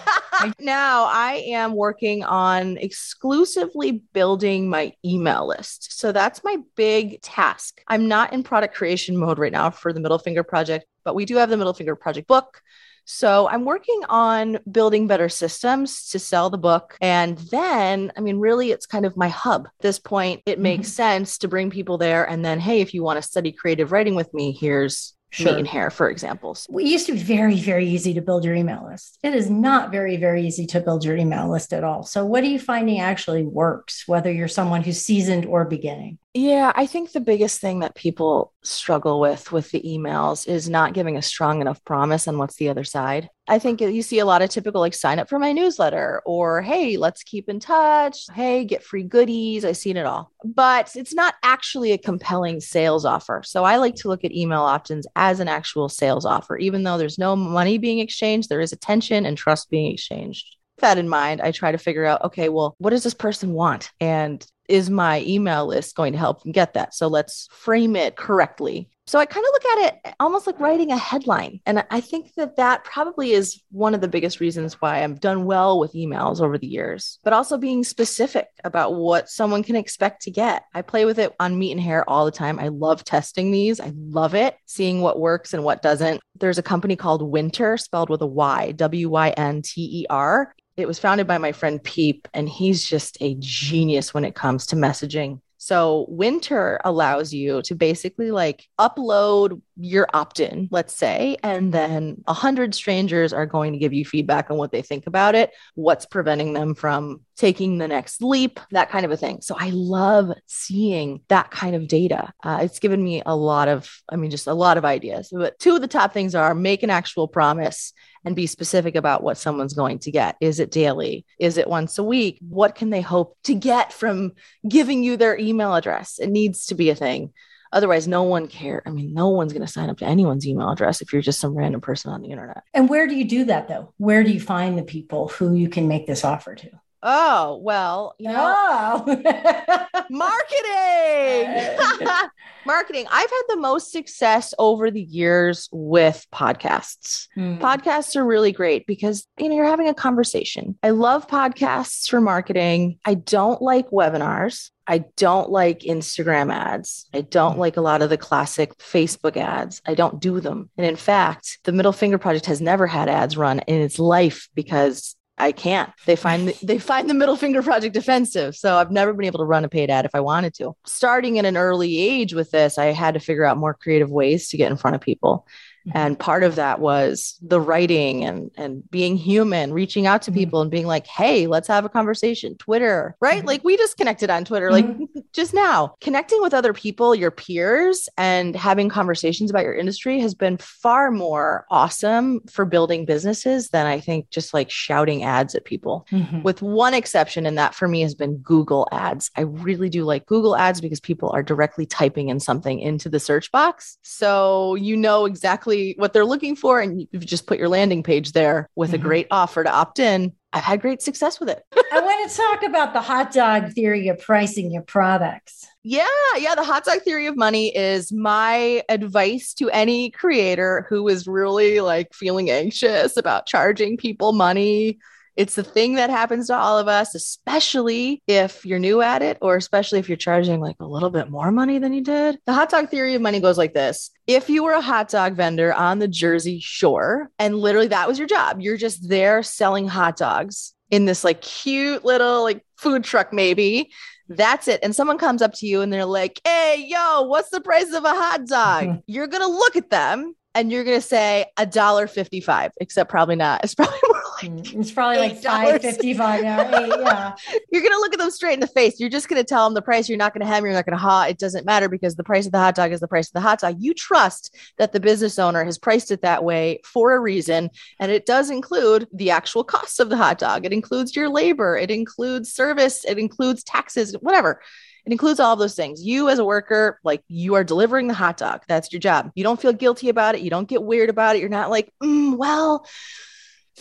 now 0.60 1.06
I 1.06 1.43
am 1.47 1.74
working 1.74 2.24
on 2.24 2.78
exclusively 2.78 4.04
building 4.13 4.69
my 4.69 4.93
email 5.04 5.47
list. 5.47 5.97
So 5.97 6.12
that's 6.12 6.43
my 6.43 6.58
big 6.76 7.24
task. 7.24 7.82
I'm 7.88 8.08
not 8.08 8.34
in 8.34 8.43
product 8.43 8.76
creation 8.76 9.17
mode 9.17 9.39
right 9.39 9.52
now 9.52 9.71
for 9.71 9.93
the 9.93 10.00
middle 10.00 10.19
finger 10.19 10.43
project, 10.43 10.86
but 11.04 11.15
we 11.15 11.26
do 11.26 11.38
have 11.38 11.50
the 11.50 11.58
middle 11.58 11.74
finger 11.74 11.95
project 11.95 12.28
book. 12.28 12.62
So 13.06 13.48
I'm 13.50 13.66
working 13.66 14.02
on 14.10 14.60
building 14.72 15.08
better 15.08 15.30
systems 15.30 16.10
to 16.10 16.20
sell 16.20 16.50
the 16.50 16.58
book. 16.58 16.98
And 17.02 17.38
then, 17.38 18.12
I 18.18 18.22
mean, 18.22 18.38
really, 18.38 18.72
it's 18.72 18.86
kind 18.86 19.06
of 19.06 19.18
my 19.18 19.30
hub. 19.30 19.66
At 19.66 19.82
this 19.82 20.00
point, 20.00 20.42
it 20.46 20.54
mm-hmm. 20.54 20.64
makes 20.64 20.90
sense 20.90 21.38
to 21.40 21.48
bring 21.48 21.70
people 21.70 21.98
there. 21.98 22.28
And 22.28 22.44
then, 22.46 22.60
hey, 22.60 22.82
if 22.82 22.94
you 22.94 23.04
want 23.04 23.18
to 23.18 23.22
study 23.22 23.52
creative 23.52 23.92
writing 23.92 24.16
with 24.16 24.34
me, 24.34 24.52
here's 24.52 25.14
sure. 25.32 25.52
meat 25.52 25.60
and 25.60 25.68
hair, 25.68 25.90
for 25.90 26.10
examples. 26.10 26.68
It 26.70 26.84
used 26.84 27.08
to 27.08 27.14
be 27.14 27.20
very, 27.20 27.56
very 27.56 27.88
easy 27.88 28.14
to 28.14 28.22
build 28.22 28.46
your 28.46 28.54
email 28.54 28.88
list. 28.90 29.18
It 29.24 29.34
is 29.34 29.50
not 29.50 29.92
very, 29.92 30.18
very 30.18 30.46
easy 30.46 30.66
to 30.68 30.80
build 30.80 31.04
your 31.04 31.18
email 31.18 31.50
list 31.50 31.74
at 31.74 31.84
all. 31.84 32.04
So, 32.04 32.26
what 32.26 32.44
are 32.44 32.48
you 32.48 32.60
finding 32.60 33.00
actually 33.00 33.44
works, 33.44 34.08
whether 34.08 34.32
you're 34.32 34.48
someone 34.48 34.84
who's 34.84 35.02
seasoned 35.02 35.46
or 35.46 35.66
beginning? 35.66 36.20
Yeah, 36.34 36.72
I 36.74 36.86
think 36.86 37.12
the 37.12 37.20
biggest 37.20 37.60
thing 37.60 37.80
that 37.80 37.94
people 37.94 38.54
struggle 38.63 39.20
with 39.20 39.52
with 39.52 39.70
the 39.72 39.82
emails 39.82 40.48
is 40.48 40.70
not 40.70 40.94
giving 40.94 41.17
a 41.17 41.22
strong 41.22 41.60
enough 41.60 41.84
promise 41.84 42.26
on 42.26 42.38
what's 42.38 42.56
the 42.56 42.70
other 42.70 42.86
side. 42.86 43.30
I 43.50 43.60
think 43.60 43.82
you 43.82 44.02
see 44.02 44.20
a 44.20 44.26
lot 44.26 44.41
of 44.41 44.50
typical 44.50 44.80
like 44.80 44.94
sign 44.94 45.20
up 45.20 45.28
for 45.28 45.39
my 45.39 45.52
newsletter 45.52 46.22
or 46.26 46.62
hey, 46.62 46.96
let's 46.96 47.24
keep 47.24 47.50
in 47.50 47.60
touch. 47.60 48.28
Hey, 48.34 48.63
get 48.63 48.82
free 48.82 49.04
goodies. 49.04 49.65
I've 49.65 49.76
seen 49.76 49.98
it 49.98 50.06
all. 50.06 50.32
But 50.46 50.96
it's 50.96 51.13
not 51.13 51.36
actually 51.44 51.91
a 51.91 51.98
compelling 51.98 52.62
sales 52.62 53.04
offer. 53.04 53.41
So 53.46 53.65
I 53.65 53.76
like 53.76 53.96
to 53.96 54.08
look 54.08 54.24
at 54.24 54.32
email 54.32 54.62
opt-ins 54.62 55.08
as 55.17 55.41
an 55.41 55.50
actual 55.50 55.89
sales 55.89 56.26
offer. 56.26 56.58
Even 56.58 56.84
though 56.84 56.98
there's 56.98 57.20
no 57.20 57.36
money 57.36 57.78
being 57.78 58.00
exchanged, 58.00 58.48
there 58.48 58.62
is 58.62 58.72
attention 58.72 59.26
and 59.26 59.38
trust 59.38 59.70
being 59.70 59.91
exchanged 59.91 60.56
that 60.82 60.98
in 60.98 61.08
mind, 61.08 61.41
I 61.41 61.52
try 61.52 61.72
to 61.72 61.78
figure 61.78 62.06
out, 62.06 62.24
okay, 62.26 62.50
well, 62.50 62.76
what 62.80 62.89
does 62.89 63.04
this 63.04 63.13
person 63.13 63.54
want? 63.54 63.89
And 64.00 64.46
is 64.71 64.89
my 64.89 65.21
email 65.21 65.67
list 65.67 65.95
going 65.95 66.13
to 66.13 66.19
help 66.19 66.41
them 66.41 66.51
get 66.51 66.73
that? 66.73 66.93
So 66.93 67.07
let's 67.07 67.47
frame 67.51 67.95
it 67.95 68.15
correctly. 68.15 68.89
So 69.07 69.19
I 69.19 69.25
kind 69.25 69.45
of 69.45 69.51
look 69.51 69.65
at 69.65 69.86
it 69.88 70.15
almost 70.21 70.47
like 70.47 70.60
writing 70.60 70.91
a 70.91 70.97
headline. 70.97 71.60
And 71.65 71.84
I 71.89 71.99
think 71.99 72.34
that 72.36 72.55
that 72.55 72.86
probably 72.86 73.31
is 73.31 73.62
one 73.69 73.93
of 73.93 73.99
the 73.99 74.07
biggest 74.07 74.39
reasons 74.39 74.79
why 74.79 75.03
I've 75.03 75.19
done 75.19 75.43
well 75.43 75.79
with 75.79 75.93
emails 75.93 76.39
over 76.39 76.57
the 76.57 76.67
years, 76.67 77.19
but 77.23 77.34
also 77.34 77.57
being 77.57 77.84
specific 77.84 78.47
about 78.63 78.95
what 78.95 79.27
someone 79.27 79.63
can 79.63 79.75
expect 79.75 80.21
to 80.21 80.31
get. 80.31 80.63
I 80.73 80.81
play 80.81 81.03
with 81.03 81.19
it 81.19 81.34
on 81.41 81.60
meat 81.60 81.73
and 81.73 81.81
hair 81.81 82.10
all 82.10 82.23
the 82.23 82.31
time. 82.31 82.57
I 82.57 82.69
love 82.69 83.03
testing 83.03 83.51
these. 83.51 83.81
I 83.81 83.91
love 83.93 84.34
it, 84.34 84.55
seeing 84.65 85.01
what 85.01 85.19
works 85.19 85.53
and 85.53 85.65
what 85.65 85.81
doesn't. 85.81 86.21
There's 86.39 86.60
a 86.60 86.63
company 86.63 86.95
called 86.95 87.21
Wynter, 87.21 87.77
spelled 87.77 88.10
with 88.10 88.21
a 88.21 88.27
Y, 88.27 88.71
W 88.73 89.10
Y 89.10 89.29
N 89.31 89.62
T 89.62 90.03
E 90.03 90.05
R. 90.10 90.55
It 90.77 90.88
was 90.88 90.99
founded 90.99 91.27
by 91.27 91.38
my 91.38 91.51
friend 91.51 91.84
Peep, 91.84 92.27
and 92.34 92.47
he's 92.47 92.84
just 92.84 93.17
a 93.21 93.36
genius 93.39 94.13
when 94.13 94.25
it 94.25 94.36
comes 94.36 94.67
to 94.67 94.75
messaging. 94.75 95.41
So 95.63 96.07
Wynter 96.10 96.79
allows 96.84 97.31
you 97.31 97.62
to 97.65 97.75
basically 97.75 98.31
like 98.31 98.65
upload 98.79 99.62
your 99.77 100.07
opt-in, 100.12 100.67
let's 100.71 100.95
say, 100.95 101.38
and 101.43 101.71
then 101.71 102.23
a 102.25 102.34
hundred 102.34 102.73
strangers 102.73 103.31
are 103.31 103.45
going 103.45 103.73
to 103.73 103.77
give 103.77 103.93
you 103.93 104.03
feedback 104.03 104.49
on 104.49 104.57
what 104.57 104.71
they 104.71 104.81
think 104.81 105.05
about 105.05 105.36
it, 105.36 105.51
what's 105.75 106.07
preventing 106.07 106.53
them 106.53 106.73
from 106.73 107.21
taking 107.38 107.77
the 107.77 107.88
next 107.88 108.23
leap, 108.23 108.60
that 108.71 108.89
kind 108.89 109.05
of 109.05 109.12
a 109.12 109.17
thing. 109.17 109.41
So 109.41 109.55
I 109.55 109.69
love 109.69 110.31
seeing 110.47 111.21
that 111.27 111.51
kind 111.51 111.75
of 111.75 111.88
data. 111.88 112.34
Uh, 112.43 112.62
it's 112.63 112.79
given 112.79 113.03
me 113.03 113.21
a 113.23 113.36
lot 113.36 113.67
of, 113.67 113.88
I 114.10 114.15
mean, 114.15 114.31
just 114.31 114.47
a 114.47 114.55
lot 114.55 114.77
of 114.77 114.86
ideas. 114.86 115.29
But 115.31 115.60
two 115.60 115.75
of 115.75 115.81
the 115.81 115.88
top 115.88 116.12
things 116.12 116.34
are 116.34 116.55
make 116.55 116.81
an 116.81 116.89
actual 116.89 117.27
promise 117.27 117.93
and 118.25 118.36
be 118.36 118.47
specific 118.47 118.95
about 118.95 119.23
what 119.23 119.38
someone's 119.38 119.73
going 119.73 119.99
to 119.99 120.12
get. 120.12 120.36
Is 120.41 120.60
it 120.60 120.71
daily? 120.71 121.25
Is 121.39 121.57
it 121.57 121.67
once 121.67 121.97
a 121.97 122.03
week? 122.03 122.38
What 122.41 122.75
can 122.75 122.89
they 122.89 123.01
hope 123.01 123.38
to 123.43 123.55
get 123.55 123.91
from 123.93 124.34
giving 124.67 125.03
you 125.03 125.17
their 125.17 125.38
email 125.38 125.73
address? 125.75 126.19
It 126.19 126.29
needs 126.29 126.67
to 126.67 126.75
be 126.75 126.89
a 126.89 126.95
thing. 126.95 127.34
Otherwise, 127.73 128.07
no 128.07 128.23
one 128.23 128.47
care. 128.47 128.84
I 128.86 128.89
mean, 128.89 129.13
no 129.13 129.29
one's 129.29 129.53
going 129.53 129.65
to 129.65 129.71
sign 129.71 129.89
up 129.89 129.97
to 129.99 130.05
anyone's 130.05 130.45
email 130.45 130.69
address 130.69 131.01
if 131.01 131.13
you're 131.13 131.21
just 131.21 131.39
some 131.39 131.55
random 131.55 131.79
person 131.79 132.12
on 132.12 132.21
the 132.21 132.29
internet. 132.29 132.63
And 132.73 132.89
where 132.89 133.07
do 133.07 133.15
you 133.15 133.25
do 133.25 133.45
that 133.45 133.67
though? 133.67 133.93
Where 133.97 134.23
do 134.23 134.31
you 134.31 134.41
find 134.41 134.77
the 134.77 134.84
people 134.84 135.29
who 135.29 135.53
you 135.53 135.69
can 135.69 135.88
make 135.88 136.05
this 136.05 136.25
offer 136.25 136.53
to? 136.55 136.69
Oh, 137.04 137.60
well, 137.64 138.16
you 138.20 138.30
know, 138.30 138.54
oh. 138.56 139.04
marketing. 140.10 141.80
marketing. 142.66 143.06
I've 143.10 143.30
had 143.30 143.42
the 143.50 143.58
most 143.58 143.92
success 143.92 144.54
over 144.60 144.92
the 144.92 145.02
years 145.02 145.68
with 145.72 146.26
podcasts. 146.34 147.28
Mm. 147.36 147.60
Podcasts 147.60 148.16
are 148.16 148.26
really 148.26 148.52
great 148.52 148.86
because, 148.86 149.28
you 149.40 149.50
know, 149.50 149.56
you're 149.56 149.66
having 149.66 149.88
a 149.88 149.94
conversation. 149.94 150.78
I 150.84 150.92
love 150.92 151.28
podcasts 151.28 152.10
for 152.10 152.22
marketing. 152.22 153.00
I 153.06 153.16
don't 153.16 153.62
like 153.62 153.90
webinars. 153.90 154.70
I 154.88 155.06
don't 155.16 155.50
like 155.50 155.80
Instagram 155.80 156.54
ads. 156.54 157.08
I 157.14 157.22
don't 157.22 157.58
like 157.58 157.78
a 157.78 157.82
lot 157.82 158.02
of 158.02 158.10
the 158.10 158.18
classic 158.18 158.78
Facebook 158.78 159.38
ads. 159.38 159.82
I 159.86 159.94
don't 159.94 160.20
do 160.20 160.40
them. 160.40 160.70
And 160.78 160.86
in 160.86 160.98
fact, 160.98 161.60
the 161.64 161.72
Middle 161.72 161.94
Finger 161.94 162.18
Project 162.18 162.46
has 162.48 162.62
never 162.62 162.88
had 162.88 163.08
ads 163.08 163.38
run 163.38 163.60
in 163.60 163.82
its 163.82 164.00
life 164.00 164.50
because 164.54 165.16
I 165.41 165.51
can't. 165.51 165.91
They 166.06 166.15
find 166.15 166.49
the, 166.49 166.65
they 166.65 166.77
find 166.77 167.10
the 167.10 167.15
middle 167.15 167.36
finger 167.36 167.63
project 167.63 167.97
offensive. 167.97 168.56
So 168.56 168.75
I've 168.77 168.91
never 168.91 169.12
been 169.12 169.25
able 169.25 169.39
to 169.39 169.45
run 169.45 169.65
a 169.65 169.69
paid 169.69 169.89
ad 169.89 170.06
if 170.06 170.13
I 170.13 170.19
wanted 170.19 170.54
to. 170.56 170.75
Starting 170.86 171.39
at 171.39 171.45
an 171.45 171.58
early 171.58 171.99
age 171.99 172.36
with 172.36 172.51
this, 172.51 172.77
I 172.77 172.86
had 172.86 173.15
to 173.15 173.19
figure 173.19 173.43
out 173.43 173.58
more 173.58 173.73
creative 173.73 174.12
ways 174.12 174.49
to 174.49 174.58
get 174.58 174.69
in 174.69 174.77
front 174.77 174.95
of 174.95 175.01
people. 175.01 175.47
Mm-hmm. 175.88 175.98
And 175.98 176.20
part 176.20 176.44
of 176.44 176.56
that 176.56 176.80
was 176.80 177.38
the 177.41 177.60
writing 177.60 178.24
and 178.24 178.52
and 178.56 178.89
being 178.91 179.17
human, 179.17 179.74
reaching 179.74 180.06
out 180.06 180.22
to 180.24 180.32
mm-hmm. 180.32 180.39
people 180.39 180.62
and 180.62 180.70
being 180.70 180.86
like, 180.86 181.08
"Hey, 181.08 181.48
let's 181.48 181.67
have 181.67 181.86
a 181.86 181.89
conversation." 181.89 182.56
Twitter, 182.58 183.15
right? 183.20 183.39
Mm-hmm. 183.39 183.48
Like 183.48 183.63
we 183.63 183.78
just 183.78 183.98
connected 183.98 184.30
on 184.30 184.46
Twitter. 184.46 184.72
Like 184.72 184.86
mm-hmm. 184.86 185.20
just 185.34 185.54
now. 185.54 185.96
Connecting 186.02 186.41
with 186.41 186.54
other 186.54 186.74
people, 186.74 187.15
your 187.15 187.32
peers, 187.32 188.08
and 188.17 188.56
having 188.56 188.89
conversations 188.89 189.50
about 189.50 189.63
your 189.63 189.74
industry 189.74 190.20
has 190.20 190.36
been 190.36 190.58
far 190.58 191.10
more 191.10 191.66
awesome 191.72 192.41
for 192.49 192.66
building 192.66 193.05
businesses 193.05 193.70
than 193.70 193.88
I 193.88 193.99
think 193.99 194.30
just 194.30 194.53
like 194.53 194.70
shouting 194.70 195.24
ads 195.24 195.55
at 195.55 195.66
people. 195.66 196.05
Mm-hmm. 196.12 196.43
With 196.43 196.62
one 196.62 196.93
exception, 196.93 197.45
and 197.47 197.58
that 197.58 197.74
for 197.74 197.88
me 197.88 198.01
has 198.01 198.14
been 198.14 198.38
Google 198.38 198.88
ads. 198.91 199.32
I 199.36 199.41
really 199.41 199.89
do 199.89 200.03
like 200.03 200.28
Google 200.28 200.55
ads 200.55 200.80
because 200.80 200.99
people 200.99 201.32
are 201.32 201.43
directly 201.43 201.88
typing 201.88 202.30
in 202.30 202.39
something 202.39 202.80
into 202.80 203.10
the 203.10 203.20
search 203.20 203.51
box. 203.51 203.97
So 204.03 204.76
you 204.76 204.95
know 204.95 205.26
exactly 205.26 205.70
what 205.97 206.13
they're 206.13 206.26
looking 206.26 206.55
for, 206.55 206.80
and 206.80 207.07
you've 207.11 207.26
just 207.26 207.47
put 207.47 207.59
your 207.59 207.69
landing 207.69 208.03
page 208.03 208.32
there 208.32 208.69
with 208.76 208.91
mm-hmm. 208.91 209.01
a 209.01 209.03
great 209.03 209.28
offer 209.32 209.63
to 209.63 209.72
opt 209.72 209.99
in. 209.99 210.34
I've 210.53 210.63
had 210.63 210.82
great 210.82 211.01
success 211.01 211.39
with 211.39 211.49
it. 211.49 211.63
I 211.93 211.99
want 212.01 212.30
to 212.30 212.38
talk 212.38 212.63
about 212.63 212.93
the 212.93 213.01
hot 213.01 213.32
dog 213.32 213.72
theory 213.72 214.09
of 214.09 214.19
pricing 214.19 214.72
your 214.72 214.82
products. 214.82 215.65
Yeah, 215.84 216.05
yeah. 216.38 216.55
The 216.55 216.63
hot 216.63 216.84
dog 216.84 217.01
theory 217.01 217.26
of 217.28 217.38
money 217.38 217.76
is 217.76 218.11
my 218.11 218.84
advice 218.89 219.53
to 219.55 219.69
any 219.69 220.11
creator 220.11 220.86
who 220.89 221.07
is 221.07 221.28
really 221.28 221.80
like 221.80 222.13
feeling 222.13 222.49
anxious 222.49 223.17
about 223.17 223.45
charging 223.45 223.97
people 223.97 224.34
money 224.34 224.99
it's 225.36 225.55
the 225.55 225.63
thing 225.63 225.95
that 225.95 226.09
happens 226.09 226.47
to 226.47 226.55
all 226.55 226.77
of 226.77 226.88
us, 226.88 227.15
especially 227.15 228.21
if 228.27 228.65
you're 228.65 228.79
new 228.79 229.01
at 229.01 229.21
it, 229.21 229.38
or 229.41 229.55
especially 229.55 229.99
if 229.99 230.09
you're 230.09 230.17
charging 230.17 230.59
like 230.59 230.75
a 230.79 230.86
little 230.86 231.09
bit 231.09 231.29
more 231.29 231.51
money 231.51 231.79
than 231.79 231.93
you 231.93 232.01
did. 232.01 232.38
The 232.45 232.53
hot 232.53 232.69
dog 232.69 232.89
theory 232.89 233.15
of 233.15 233.21
money 233.21 233.39
goes 233.39 233.57
like 233.57 233.73
this 233.73 234.11
If 234.27 234.49
you 234.49 234.63
were 234.63 234.73
a 234.73 234.82
hot 234.82 235.09
dog 235.09 235.36
vendor 235.36 235.73
on 235.73 235.99
the 235.99 236.07
Jersey 236.07 236.59
Shore, 236.59 237.29
and 237.39 237.57
literally 237.57 237.88
that 237.88 238.07
was 238.07 238.17
your 238.17 238.27
job, 238.27 238.59
you're 238.59 238.77
just 238.77 239.07
there 239.07 239.43
selling 239.43 239.88
hot 239.88 240.17
dogs 240.17 240.73
in 240.89 241.05
this 241.05 241.23
like 241.23 241.41
cute 241.41 242.03
little 242.03 242.43
like 242.43 242.63
food 242.77 243.03
truck, 243.03 243.32
maybe. 243.32 243.91
That's 244.27 244.67
it. 244.67 244.79
And 244.84 244.95
someone 244.95 245.17
comes 245.17 245.41
up 245.41 245.53
to 245.55 245.67
you 245.67 245.82
and 245.82 245.91
they're 245.91 246.05
like, 246.05 246.39
Hey, 246.45 246.86
yo, 246.88 247.23
what's 247.23 247.49
the 247.49 247.61
price 247.61 247.93
of 247.93 248.05
a 248.05 248.09
hot 248.09 248.45
dog? 248.45 249.01
You're 249.07 249.27
going 249.27 249.43
to 249.43 249.47
look 249.47 249.75
at 249.75 249.89
them 249.89 250.36
and 250.53 250.71
you're 250.71 250.84
going 250.84 250.99
to 250.99 251.05
say 251.05 251.45
a 251.57 251.65
dollar 251.65 252.07
55, 252.07 252.71
except 252.82 253.09
probably 253.09 253.36
not. 253.36 253.63
It's 253.63 253.75
probably 253.75 253.99
more 254.09 254.20
it's 254.44 254.92
probably 254.92 255.18
like 255.18 255.42
five 255.42 255.82
fifty 255.82 256.14
five. 256.14 256.44
Yeah, 256.44 256.80
eight, 256.84 256.94
yeah. 257.00 257.36
You're 257.72 257.82
gonna 257.82 257.98
look 257.98 258.14
at 258.14 258.20
them 258.20 258.32
straight 258.32 258.54
in 258.54 258.60
the 258.60 258.68
face. 258.68 259.00
You're 259.00 259.10
just 259.10 259.30
gonna 259.30 259.44
tell 259.44 259.66
them 259.66 259.74
the 259.74 259.82
price. 259.82 260.10
You're 260.10 260.18
not 260.18 260.34
gonna 260.34 260.46
hem. 260.46 260.64
You're 260.64 260.74
not 260.74 260.86
gonna 260.86 260.98
ha. 260.98 261.26
It 261.26 261.38
doesn't 261.38 261.66
matter 261.66 261.89
because 261.89 262.16
the 262.16 262.24
price 262.24 262.46
of 262.46 262.52
the 262.52 262.60
hot 262.60 262.76
dog 262.76 262.92
is 262.92 263.00
the 263.00 263.08
price 263.08 263.28
of 263.28 263.34
the 263.34 263.42
hot 263.42 263.60
dog. 263.60 263.76
You 263.80 263.94
trust 263.94 264.56
that 264.78 264.94
the 264.94 265.00
business 265.00 265.39
owner 265.39 265.64
has 265.64 265.78
priced 265.78 266.12
it 266.12 266.22
that 266.22 266.44
way 266.44 266.82
for 266.84 267.14
a 267.14 267.20
reason, 267.20 267.70
and 268.00 268.12
it 268.12 268.26
does 268.26 268.50
include 268.50 269.08
the 269.14 269.32
actual 269.32 269.64
costs 269.64 270.00
of 270.00 270.10
the 270.10 270.18
hot 270.18 270.38
dog. 270.38 270.66
It 270.66 270.74
includes 270.74 271.16
your 271.16 271.30
labor. 271.30 271.78
It 271.78 271.92
includes 271.92 272.54
service. 272.54 273.06
It 273.06 273.18
includes 273.18 273.64
taxes. 273.64 274.16
Whatever. 274.22 274.62
It 275.06 275.12
includes 275.12 275.39
all 275.39 275.54
of 275.54 275.60
those 275.60 275.76
things. 275.76 276.04
You, 276.04 276.30
as 276.30 276.39
a 276.39 276.46
worker, 276.46 277.00
like 277.04 277.24
you 277.28 277.56
are 277.56 277.64
delivering 277.64 278.08
the 278.08 278.14
hot 278.14 278.38
dog. 278.38 278.62
That's 278.68 278.92
your 278.94 279.00
job. 279.00 279.32
You 279.34 279.44
don't 279.44 279.60
feel 279.60 279.74
guilty 279.74 280.10
about 280.10 280.36
it. 280.36 280.42
You 280.42 280.52
don't 280.52 280.68
get 280.68 280.84
weird 280.84 281.10
about 281.10 281.36
it. 281.36 281.39
You're 281.39 281.50
not 281.50 281.72
like, 281.72 281.92
mm, 282.04 282.38
well, 282.38 282.86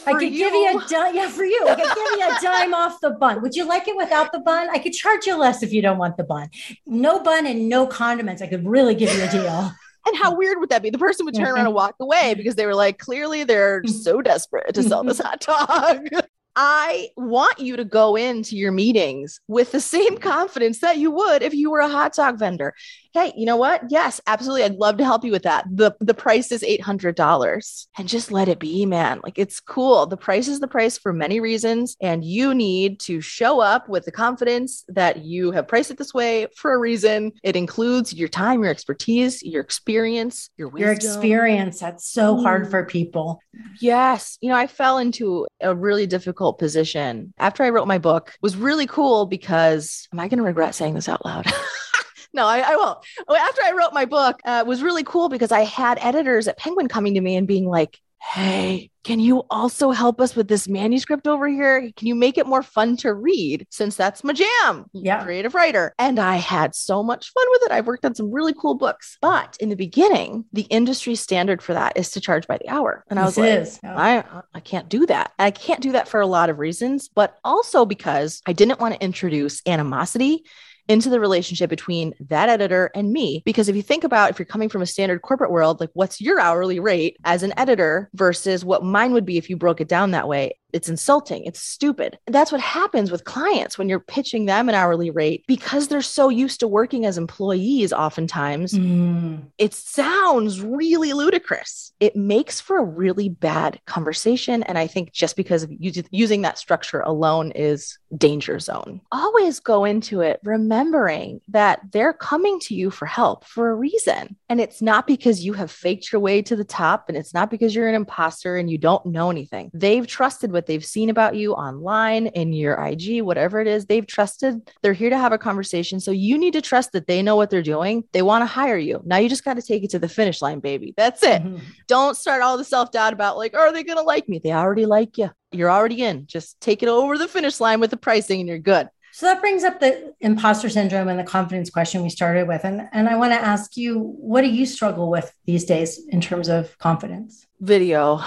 I 0.06 0.12
could 0.12 0.32
you. 0.32 0.38
give 0.38 0.54
you 0.54 0.78
a 0.78 0.88
dime. 0.88 1.14
Yeah, 1.14 1.28
for 1.28 1.44
you. 1.44 1.66
I 1.68 1.74
could 1.74 1.84
give 1.84 2.18
you 2.18 2.28
a 2.28 2.38
dime 2.42 2.74
off 2.74 3.00
the 3.00 3.10
bun. 3.10 3.42
Would 3.42 3.54
you 3.54 3.66
like 3.66 3.88
it 3.88 3.96
without 3.96 4.32
the 4.32 4.40
bun? 4.40 4.68
I 4.70 4.78
could 4.78 4.92
charge 4.92 5.26
you 5.26 5.36
less 5.36 5.62
if 5.62 5.72
you 5.72 5.82
don't 5.82 5.98
want 5.98 6.16
the 6.16 6.24
bun. 6.24 6.50
No 6.86 7.20
bun 7.20 7.46
and 7.46 7.68
no 7.68 7.86
condiments. 7.86 8.42
I 8.42 8.46
could 8.46 8.66
really 8.66 8.94
give 8.94 9.14
you 9.16 9.24
a 9.24 9.28
deal. 9.30 9.72
And 10.06 10.16
how 10.16 10.34
weird 10.34 10.58
would 10.58 10.70
that 10.70 10.82
be? 10.82 10.88
The 10.88 10.96
person 10.96 11.26
would 11.26 11.34
turn 11.34 11.48
around 11.48 11.66
and 11.66 11.74
walk 11.74 11.94
away 12.00 12.32
because 12.34 12.54
they 12.54 12.64
were 12.64 12.74
like, 12.74 12.98
clearly 12.98 13.44
they're 13.44 13.82
mm-hmm. 13.82 13.92
so 13.92 14.22
desperate 14.22 14.74
to 14.74 14.82
sell 14.82 15.04
this 15.04 15.20
mm-hmm. 15.20 15.52
hot 15.52 16.08
dog. 16.08 16.22
I 16.56 17.10
want 17.16 17.58
you 17.60 17.76
to 17.76 17.84
go 17.84 18.16
into 18.16 18.56
your 18.56 18.72
meetings 18.72 19.40
with 19.46 19.72
the 19.72 19.80
same 19.80 20.18
confidence 20.18 20.80
that 20.80 20.98
you 20.98 21.10
would 21.10 21.42
if 21.42 21.54
you 21.54 21.70
were 21.70 21.80
a 21.80 21.88
hot 21.88 22.14
dog 22.14 22.38
vendor. 22.38 22.74
Hey, 23.12 23.32
you 23.36 23.44
know 23.44 23.56
what? 23.56 23.82
Yes, 23.88 24.20
absolutely. 24.26 24.64
I'd 24.64 24.76
love 24.76 24.96
to 24.98 25.04
help 25.04 25.24
you 25.24 25.32
with 25.32 25.42
that. 25.42 25.64
The 25.70 25.92
the 26.00 26.14
price 26.14 26.52
is 26.52 26.62
$800 26.62 27.86
and 27.98 28.08
just 28.08 28.30
let 28.30 28.48
it 28.48 28.60
be, 28.60 28.86
man. 28.86 29.20
Like 29.24 29.38
it's 29.38 29.58
cool. 29.58 30.06
The 30.06 30.16
price 30.16 30.46
is 30.46 30.60
the 30.60 30.68
price 30.68 30.96
for 30.96 31.12
many 31.12 31.40
reasons 31.40 31.96
and 32.00 32.24
you 32.24 32.54
need 32.54 33.00
to 33.00 33.20
show 33.20 33.60
up 33.60 33.88
with 33.88 34.04
the 34.04 34.12
confidence 34.12 34.84
that 34.88 35.24
you 35.24 35.50
have 35.50 35.66
priced 35.66 35.90
it 35.90 35.98
this 35.98 36.14
way 36.14 36.46
for 36.56 36.72
a 36.72 36.78
reason. 36.78 37.32
It 37.42 37.56
includes 37.56 38.14
your 38.14 38.28
time, 38.28 38.62
your 38.62 38.70
expertise, 38.70 39.42
your 39.42 39.62
experience, 39.62 40.50
your 40.56 40.68
wisdom. 40.68 40.84
Your 40.84 40.92
experience. 40.92 41.80
That's 41.80 42.08
so 42.08 42.36
mm. 42.36 42.42
hard 42.42 42.70
for 42.70 42.84
people. 42.84 43.40
Yes. 43.80 44.38
You 44.40 44.50
know, 44.50 44.56
I 44.56 44.68
fell 44.68 44.98
into 44.98 45.46
a 45.60 45.74
really 45.74 46.06
difficult 46.06 46.58
position 46.58 47.34
after 47.38 47.64
I 47.64 47.70
wrote 47.70 47.88
my 47.88 47.98
book. 47.98 48.32
was 48.40 48.56
really 48.56 48.86
cool 48.86 49.26
because 49.26 50.08
am 50.12 50.20
I 50.20 50.28
going 50.28 50.38
to 50.38 50.44
regret 50.44 50.74
saying 50.74 50.94
this 50.94 51.08
out 51.08 51.24
loud? 51.24 51.46
no, 52.32 52.46
I, 52.46 52.60
I, 52.60 52.76
won't. 52.76 52.98
After 53.28 53.62
I 53.64 53.72
wrote 53.72 53.92
my 53.92 54.04
book, 54.04 54.40
uh, 54.44 54.64
was 54.66 54.82
really 54.82 55.04
cool 55.04 55.28
because 55.28 55.52
I 55.52 55.64
had 55.64 55.98
editors 56.00 56.48
at 56.48 56.58
Penguin 56.58 56.88
coming 56.88 57.14
to 57.14 57.20
me 57.20 57.36
and 57.36 57.46
being 57.46 57.66
like, 57.66 57.98
Hey, 58.22 58.90
can 59.02 59.18
you 59.18 59.44
also 59.48 59.92
help 59.92 60.20
us 60.20 60.36
with 60.36 60.46
this 60.46 60.68
manuscript 60.68 61.26
over 61.26 61.48
here? 61.48 61.90
Can 61.96 62.06
you 62.06 62.14
make 62.14 62.36
it 62.36 62.46
more 62.46 62.62
fun 62.62 62.98
to 62.98 63.14
read? 63.14 63.66
Since 63.70 63.96
that's 63.96 64.22
my 64.22 64.34
jam. 64.34 64.84
Yeah. 64.92 65.24
Creative 65.24 65.54
writer. 65.54 65.94
And 65.98 66.18
I 66.18 66.36
had 66.36 66.74
so 66.74 67.02
much 67.02 67.32
fun 67.32 67.46
with 67.50 67.62
it. 67.62 67.72
I've 67.72 67.86
worked 67.86 68.04
on 68.04 68.14
some 68.14 68.30
really 68.30 68.52
cool 68.52 68.74
books. 68.74 69.16
But 69.22 69.56
in 69.58 69.70
the 69.70 69.74
beginning, 69.74 70.44
the 70.52 70.62
industry 70.62 71.14
standard 71.14 71.62
for 71.62 71.72
that 71.72 71.96
is 71.96 72.10
to 72.10 72.20
charge 72.20 72.46
by 72.46 72.58
the 72.58 72.68
hour. 72.68 73.04
And 73.08 73.18
I 73.18 73.24
was 73.24 73.36
this 73.36 73.80
like, 73.82 73.92
yeah. 73.94 74.22
I, 74.34 74.42
I 74.52 74.60
can't 74.60 74.90
do 74.90 75.06
that. 75.06 75.32
And 75.38 75.46
I 75.46 75.50
can't 75.50 75.80
do 75.80 75.92
that 75.92 76.06
for 76.06 76.20
a 76.20 76.26
lot 76.26 76.50
of 76.50 76.58
reasons, 76.58 77.08
but 77.08 77.38
also 77.42 77.86
because 77.86 78.42
I 78.46 78.52
didn't 78.52 78.80
want 78.80 78.94
to 78.94 79.02
introduce 79.02 79.62
animosity 79.66 80.44
into 80.90 81.08
the 81.08 81.20
relationship 81.20 81.70
between 81.70 82.12
that 82.18 82.48
editor 82.48 82.90
and 82.96 83.12
me. 83.12 83.42
Because 83.44 83.68
if 83.68 83.76
you 83.76 83.82
think 83.82 84.02
about 84.02 84.30
if 84.30 84.38
you're 84.38 84.44
coming 84.44 84.68
from 84.68 84.82
a 84.82 84.86
standard 84.86 85.22
corporate 85.22 85.52
world, 85.52 85.78
like 85.78 85.90
what's 85.94 86.20
your 86.20 86.40
hourly 86.40 86.80
rate 86.80 87.16
as 87.24 87.44
an 87.44 87.54
editor 87.56 88.10
versus 88.14 88.64
what 88.64 88.82
mine 88.82 89.12
would 89.12 89.24
be 89.24 89.38
if 89.38 89.48
you 89.48 89.56
broke 89.56 89.80
it 89.80 89.88
down 89.88 90.10
that 90.10 90.26
way? 90.26 90.52
It's 90.72 90.88
insulting. 90.88 91.44
It's 91.44 91.60
stupid. 91.60 92.18
That's 92.26 92.52
what 92.52 92.60
happens 92.60 93.10
with 93.10 93.24
clients 93.24 93.78
when 93.78 93.88
you're 93.88 94.00
pitching 94.00 94.46
them 94.46 94.68
an 94.68 94.74
hourly 94.74 95.10
rate 95.10 95.44
because 95.46 95.88
they're 95.88 96.02
so 96.02 96.28
used 96.28 96.60
to 96.60 96.68
working 96.68 97.06
as 97.06 97.18
employees, 97.18 97.92
oftentimes. 97.92 98.72
Mm. 98.72 99.44
It 99.58 99.74
sounds 99.74 100.60
really 100.60 101.12
ludicrous. 101.12 101.92
It 102.00 102.16
makes 102.16 102.60
for 102.60 102.78
a 102.78 102.84
really 102.84 103.28
bad 103.28 103.80
conversation. 103.86 104.62
And 104.64 104.78
I 104.78 104.86
think 104.86 105.12
just 105.12 105.36
because 105.36 105.62
of 105.62 105.70
using 105.78 106.42
that 106.42 106.58
structure 106.58 107.00
alone 107.00 107.52
is 107.52 107.98
danger 108.16 108.58
zone. 108.58 109.00
Always 109.12 109.60
go 109.60 109.84
into 109.84 110.20
it 110.20 110.40
remembering 110.44 111.40
that 111.48 111.80
they're 111.92 112.12
coming 112.12 112.60
to 112.60 112.74
you 112.74 112.90
for 112.90 113.06
help 113.06 113.44
for 113.44 113.70
a 113.70 113.74
reason. 113.74 114.36
And 114.50 114.60
it's 114.60 114.82
not 114.82 115.06
because 115.06 115.44
you 115.44 115.52
have 115.52 115.70
faked 115.70 116.10
your 116.10 116.20
way 116.20 116.42
to 116.42 116.56
the 116.56 116.64
top 116.64 117.04
and 117.08 117.16
it's 117.16 117.32
not 117.32 117.50
because 117.50 117.72
you're 117.72 117.88
an 117.88 117.94
imposter 117.94 118.56
and 118.56 118.68
you 118.68 118.78
don't 118.78 119.06
know 119.06 119.30
anything. 119.30 119.70
They've 119.72 120.04
trusted 120.04 120.50
what 120.50 120.66
they've 120.66 120.84
seen 120.84 121.08
about 121.08 121.36
you 121.36 121.52
online 121.52 122.26
in 122.26 122.52
your 122.52 122.74
IG, 122.74 123.22
whatever 123.22 123.60
it 123.60 123.68
is, 123.68 123.86
they've 123.86 124.06
trusted. 124.06 124.68
They're 124.82 124.92
here 124.92 125.10
to 125.10 125.16
have 125.16 125.32
a 125.32 125.38
conversation. 125.38 126.00
So 126.00 126.10
you 126.10 126.36
need 126.36 126.54
to 126.54 126.60
trust 126.60 126.90
that 126.92 127.06
they 127.06 127.22
know 127.22 127.36
what 127.36 127.48
they're 127.48 127.62
doing. 127.62 128.02
They 128.12 128.22
want 128.22 128.42
to 128.42 128.46
hire 128.46 128.76
you. 128.76 129.00
Now 129.04 129.18
you 129.18 129.28
just 129.28 129.44
got 129.44 129.54
to 129.54 129.62
take 129.62 129.84
it 129.84 129.90
to 129.90 130.00
the 130.00 130.08
finish 130.08 130.42
line, 130.42 130.58
baby. 130.58 130.94
That's 130.96 131.22
it. 131.22 131.44
Mm-hmm. 131.44 131.64
Don't 131.86 132.16
start 132.16 132.42
all 132.42 132.58
the 132.58 132.64
self 132.64 132.90
doubt 132.90 133.12
about 133.12 133.36
like, 133.36 133.54
are 133.54 133.72
they 133.72 133.84
going 133.84 133.98
to 133.98 134.02
like 134.02 134.28
me? 134.28 134.40
They 134.42 134.52
already 134.52 134.84
like 134.84 135.16
you. 135.16 135.30
You're 135.52 135.70
already 135.70 136.02
in. 136.02 136.26
Just 136.26 136.60
take 136.60 136.82
it 136.82 136.88
over 136.88 137.16
the 137.16 137.28
finish 137.28 137.60
line 137.60 137.78
with 137.78 137.90
the 137.90 137.96
pricing 137.96 138.40
and 138.40 138.48
you're 138.48 138.58
good. 138.58 138.88
So 139.20 139.26
that 139.26 139.42
brings 139.42 139.64
up 139.64 139.80
the 139.80 140.14
imposter 140.20 140.70
syndrome 140.70 141.08
and 141.08 141.18
the 141.18 141.24
confidence 141.24 141.68
question 141.68 142.02
we 142.02 142.08
started 142.08 142.48
with. 142.48 142.64
And, 142.64 142.88
and 142.90 143.06
I 143.06 143.16
want 143.16 143.34
to 143.34 143.38
ask 143.38 143.76
you, 143.76 143.98
what 143.98 144.40
do 144.40 144.48
you 144.48 144.64
struggle 144.64 145.10
with 145.10 145.30
these 145.44 145.66
days 145.66 146.00
in 146.08 146.22
terms 146.22 146.48
of 146.48 146.78
confidence? 146.78 147.46
Video. 147.60 148.22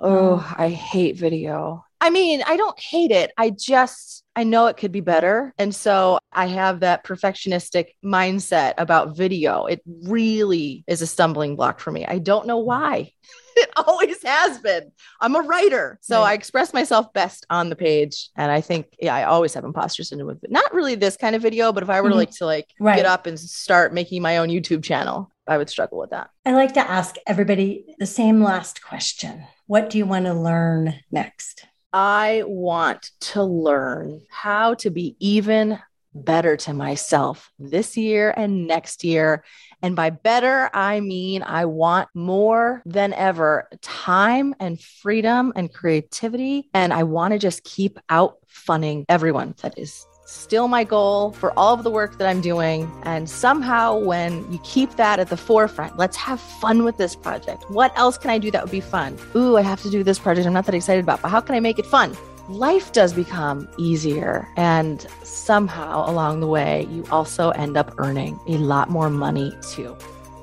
Oh, 0.00 0.42
mm. 0.42 0.54
I 0.58 0.70
hate 0.70 1.18
video. 1.18 1.84
I 2.00 2.08
mean, 2.08 2.42
I 2.46 2.56
don't 2.56 2.80
hate 2.80 3.10
it. 3.10 3.30
I 3.36 3.50
just, 3.50 4.24
I 4.34 4.44
know 4.44 4.68
it 4.68 4.78
could 4.78 4.90
be 4.90 5.02
better. 5.02 5.52
And 5.58 5.74
so 5.74 6.18
I 6.32 6.46
have 6.46 6.80
that 6.80 7.04
perfectionistic 7.04 7.88
mindset 8.02 8.72
about 8.78 9.14
video. 9.14 9.66
It 9.66 9.82
really 9.86 10.82
is 10.86 11.02
a 11.02 11.06
stumbling 11.06 11.56
block 11.56 11.78
for 11.78 11.92
me. 11.92 12.06
I 12.06 12.16
don't 12.16 12.46
know 12.46 12.56
why. 12.56 13.12
it 13.56 13.70
always 13.76 14.22
has 14.22 14.58
been. 14.58 14.92
I'm 15.20 15.36
a 15.36 15.40
writer. 15.40 15.98
So 16.02 16.20
right. 16.20 16.30
I 16.30 16.34
express 16.34 16.72
myself 16.72 17.12
best 17.12 17.46
on 17.50 17.68
the 17.68 17.76
page. 17.76 18.30
And 18.36 18.50
I 18.50 18.60
think, 18.60 18.94
yeah, 19.00 19.14
I 19.14 19.24
always 19.24 19.54
have 19.54 19.64
imposter 19.64 20.02
syndrome 20.04 20.28
with 20.28 20.44
it. 20.44 20.50
Not 20.50 20.72
really 20.72 20.94
this 20.94 21.16
kind 21.16 21.36
of 21.36 21.42
video, 21.42 21.72
but 21.72 21.82
if 21.82 21.90
I 21.90 22.00
were 22.00 22.08
mm-hmm. 22.08 22.12
to 22.12 22.18
like 22.18 22.30
to 22.30 22.46
like 22.46 22.68
right. 22.80 22.96
get 22.96 23.06
up 23.06 23.26
and 23.26 23.38
start 23.38 23.92
making 23.92 24.22
my 24.22 24.38
own 24.38 24.48
YouTube 24.48 24.82
channel, 24.82 25.30
I 25.46 25.58
would 25.58 25.70
struggle 25.70 25.98
with 25.98 26.10
that. 26.10 26.30
I 26.46 26.52
like 26.52 26.74
to 26.74 26.90
ask 26.90 27.16
everybody 27.26 27.94
the 27.98 28.06
same 28.06 28.42
last 28.42 28.82
question. 28.82 29.44
What 29.66 29.90
do 29.90 29.98
you 29.98 30.06
want 30.06 30.26
to 30.26 30.34
learn 30.34 30.94
next? 31.10 31.66
I 31.92 32.44
want 32.46 33.10
to 33.20 33.42
learn 33.42 34.22
how 34.30 34.74
to 34.74 34.90
be 34.90 35.16
even 35.18 35.78
better 36.14 36.56
to 36.56 36.72
myself 36.72 37.50
this 37.58 37.96
year 37.96 38.32
and 38.36 38.66
next 38.66 39.04
year. 39.04 39.44
And 39.82 39.96
by 39.96 40.10
better, 40.10 40.70
I 40.72 41.00
mean 41.00 41.42
I 41.42 41.64
want 41.64 42.08
more 42.14 42.82
than 42.84 43.12
ever 43.12 43.68
time 43.80 44.54
and 44.60 44.80
freedom 44.80 45.52
and 45.56 45.72
creativity. 45.72 46.68
And 46.74 46.92
I 46.92 47.02
want 47.02 47.32
to 47.32 47.38
just 47.38 47.64
keep 47.64 47.98
out 48.08 48.36
funning 48.46 49.04
everyone 49.08 49.54
that 49.62 49.78
is 49.78 50.06
still 50.24 50.68
my 50.68 50.84
goal 50.84 51.32
for 51.32 51.56
all 51.58 51.74
of 51.74 51.82
the 51.82 51.90
work 51.90 52.18
that 52.18 52.28
I'm 52.28 52.40
doing. 52.40 52.90
And 53.04 53.28
somehow, 53.28 53.98
when 53.98 54.50
you 54.52 54.58
keep 54.62 54.96
that 54.96 55.18
at 55.18 55.28
the 55.28 55.36
forefront, 55.36 55.98
let's 55.98 56.16
have 56.16 56.40
fun 56.40 56.84
with 56.84 56.96
this 56.96 57.14
project. 57.14 57.64
What 57.68 57.96
else 57.98 58.18
can 58.18 58.30
I 58.30 58.38
do 58.38 58.50
that 58.50 58.62
would 58.62 58.70
be 58.70 58.80
fun? 58.80 59.18
Ooh, 59.34 59.56
I 59.56 59.62
have 59.62 59.82
to 59.82 59.90
do 59.90 60.02
this 60.02 60.18
project 60.18 60.46
I'm 60.46 60.52
not 60.52 60.66
that 60.66 60.74
excited 60.74 61.02
about, 61.04 61.22
but 61.22 61.28
how 61.28 61.40
can 61.40 61.54
I 61.54 61.60
make 61.60 61.78
it 61.78 61.86
fun? 61.86 62.16
Life 62.52 62.92
does 62.92 63.14
become 63.14 63.66
easier. 63.78 64.46
And 64.56 65.06
somehow 65.22 66.08
along 66.08 66.40
the 66.40 66.46
way, 66.46 66.86
you 66.90 67.02
also 67.10 67.48
end 67.50 67.78
up 67.78 67.94
earning 67.96 68.38
a 68.46 68.58
lot 68.58 68.90
more 68.90 69.08
money 69.08 69.56
too. 69.62 69.96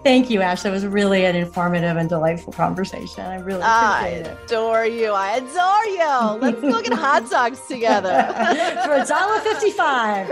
Thank 0.04 0.32
you, 0.32 0.42
Ash. 0.42 0.64
That 0.64 0.72
was 0.72 0.88
really 0.88 1.26
an 1.26 1.36
informative 1.36 1.98
and 1.98 2.10
delightful 2.10 2.52
conversation. 2.54 3.26
I 3.26 3.36
really 3.36 3.62
appreciate 3.62 4.26
it. 4.26 4.38
I 4.40 4.44
adore 4.46 4.86
you. 4.86 5.12
I 5.12 5.36
adore 5.36 5.86
you. 5.86 6.42
Let's 6.42 6.62
go 6.62 6.82
get 6.82 6.94
hot 6.94 7.30
dogs 7.30 7.60
together 7.68 8.10
for 8.86 8.94
a 8.94 9.06
dollar 9.06 9.40
fifty-five. 9.42 10.30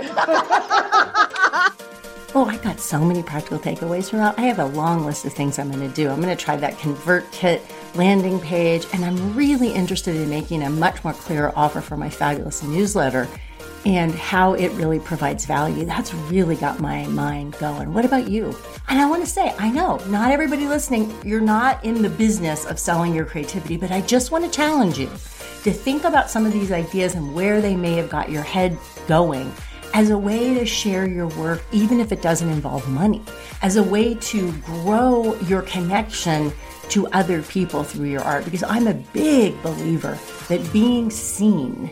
Oh, 2.35 2.45
I 2.45 2.57
got 2.57 2.79
so 2.79 3.03
many 3.03 3.23
practical 3.23 3.57
takeaways 3.57 4.09
from 4.09 4.19
that. 4.19 4.37
I 4.37 4.41
have 4.43 4.59
a 4.59 4.65
long 4.65 5.05
list 5.05 5.25
of 5.25 5.33
things 5.33 5.57
I'm 5.57 5.71
going 5.71 5.87
to 5.87 5.95
do. 5.95 6.09
I'm 6.09 6.21
going 6.21 6.35
to 6.35 6.43
try 6.43 6.55
that 6.57 6.77
ConvertKit 6.77 7.61
landing 7.97 8.39
page, 8.39 8.85
and 8.93 9.03
I'm 9.03 9.35
really 9.35 9.73
interested 9.73 10.15
in 10.15 10.29
making 10.29 10.63
a 10.63 10.69
much 10.69 11.03
more 11.03 11.13
clear 11.13 11.51
offer 11.55 11.81
for 11.81 11.97
my 11.97 12.09
fabulous 12.09 12.63
newsletter 12.63 13.27
and 13.85 14.13
how 14.13 14.53
it 14.53 14.69
really 14.73 14.99
provides 14.99 15.45
value. 15.45 15.85
That's 15.85 16.13
really 16.13 16.55
got 16.55 16.79
my 16.79 17.07
mind 17.07 17.57
going. 17.59 17.93
What 17.93 18.05
about 18.05 18.29
you? 18.29 18.55
And 18.87 18.99
I 18.99 19.09
want 19.09 19.23
to 19.23 19.29
say, 19.29 19.53
I 19.57 19.69
know 19.69 19.97
not 20.07 20.31
everybody 20.31 20.67
listening, 20.67 21.13
you're 21.23 21.41
not 21.41 21.83
in 21.83 22.01
the 22.01 22.09
business 22.09 22.65
of 22.65 22.79
selling 22.79 23.13
your 23.13 23.25
creativity, 23.25 23.77
but 23.77 23.91
I 23.91 24.01
just 24.01 24.31
want 24.31 24.45
to 24.45 24.51
challenge 24.51 24.99
you 24.99 25.07
to 25.07 25.71
think 25.71 26.03
about 26.03 26.29
some 26.29 26.45
of 26.45 26.53
these 26.53 26.71
ideas 26.71 27.15
and 27.15 27.33
where 27.33 27.61
they 27.61 27.75
may 27.75 27.93
have 27.93 28.09
got 28.09 28.29
your 28.29 28.43
head 28.43 28.77
going 29.07 29.51
as 29.93 30.09
a 30.09 30.17
way 30.17 30.53
to 30.53 30.65
share 30.65 31.07
your 31.07 31.27
work, 31.29 31.63
even 31.71 31.99
if 31.99 32.11
it 32.11 32.21
doesn't 32.21 32.49
involve 32.49 32.87
money, 32.89 33.23
as 33.61 33.77
a 33.77 33.83
way 33.83 34.13
to 34.15 34.51
grow 34.59 35.35
your 35.41 35.61
connection 35.63 36.51
to 36.89 37.07
other 37.07 37.41
people 37.43 37.83
through 37.83 38.07
your 38.07 38.21
art. 38.21 38.45
Because 38.45 38.63
I'm 38.63 38.87
a 38.87 38.93
big 38.93 39.61
believer 39.61 40.17
that 40.47 40.73
being 40.73 41.09
seen 41.09 41.91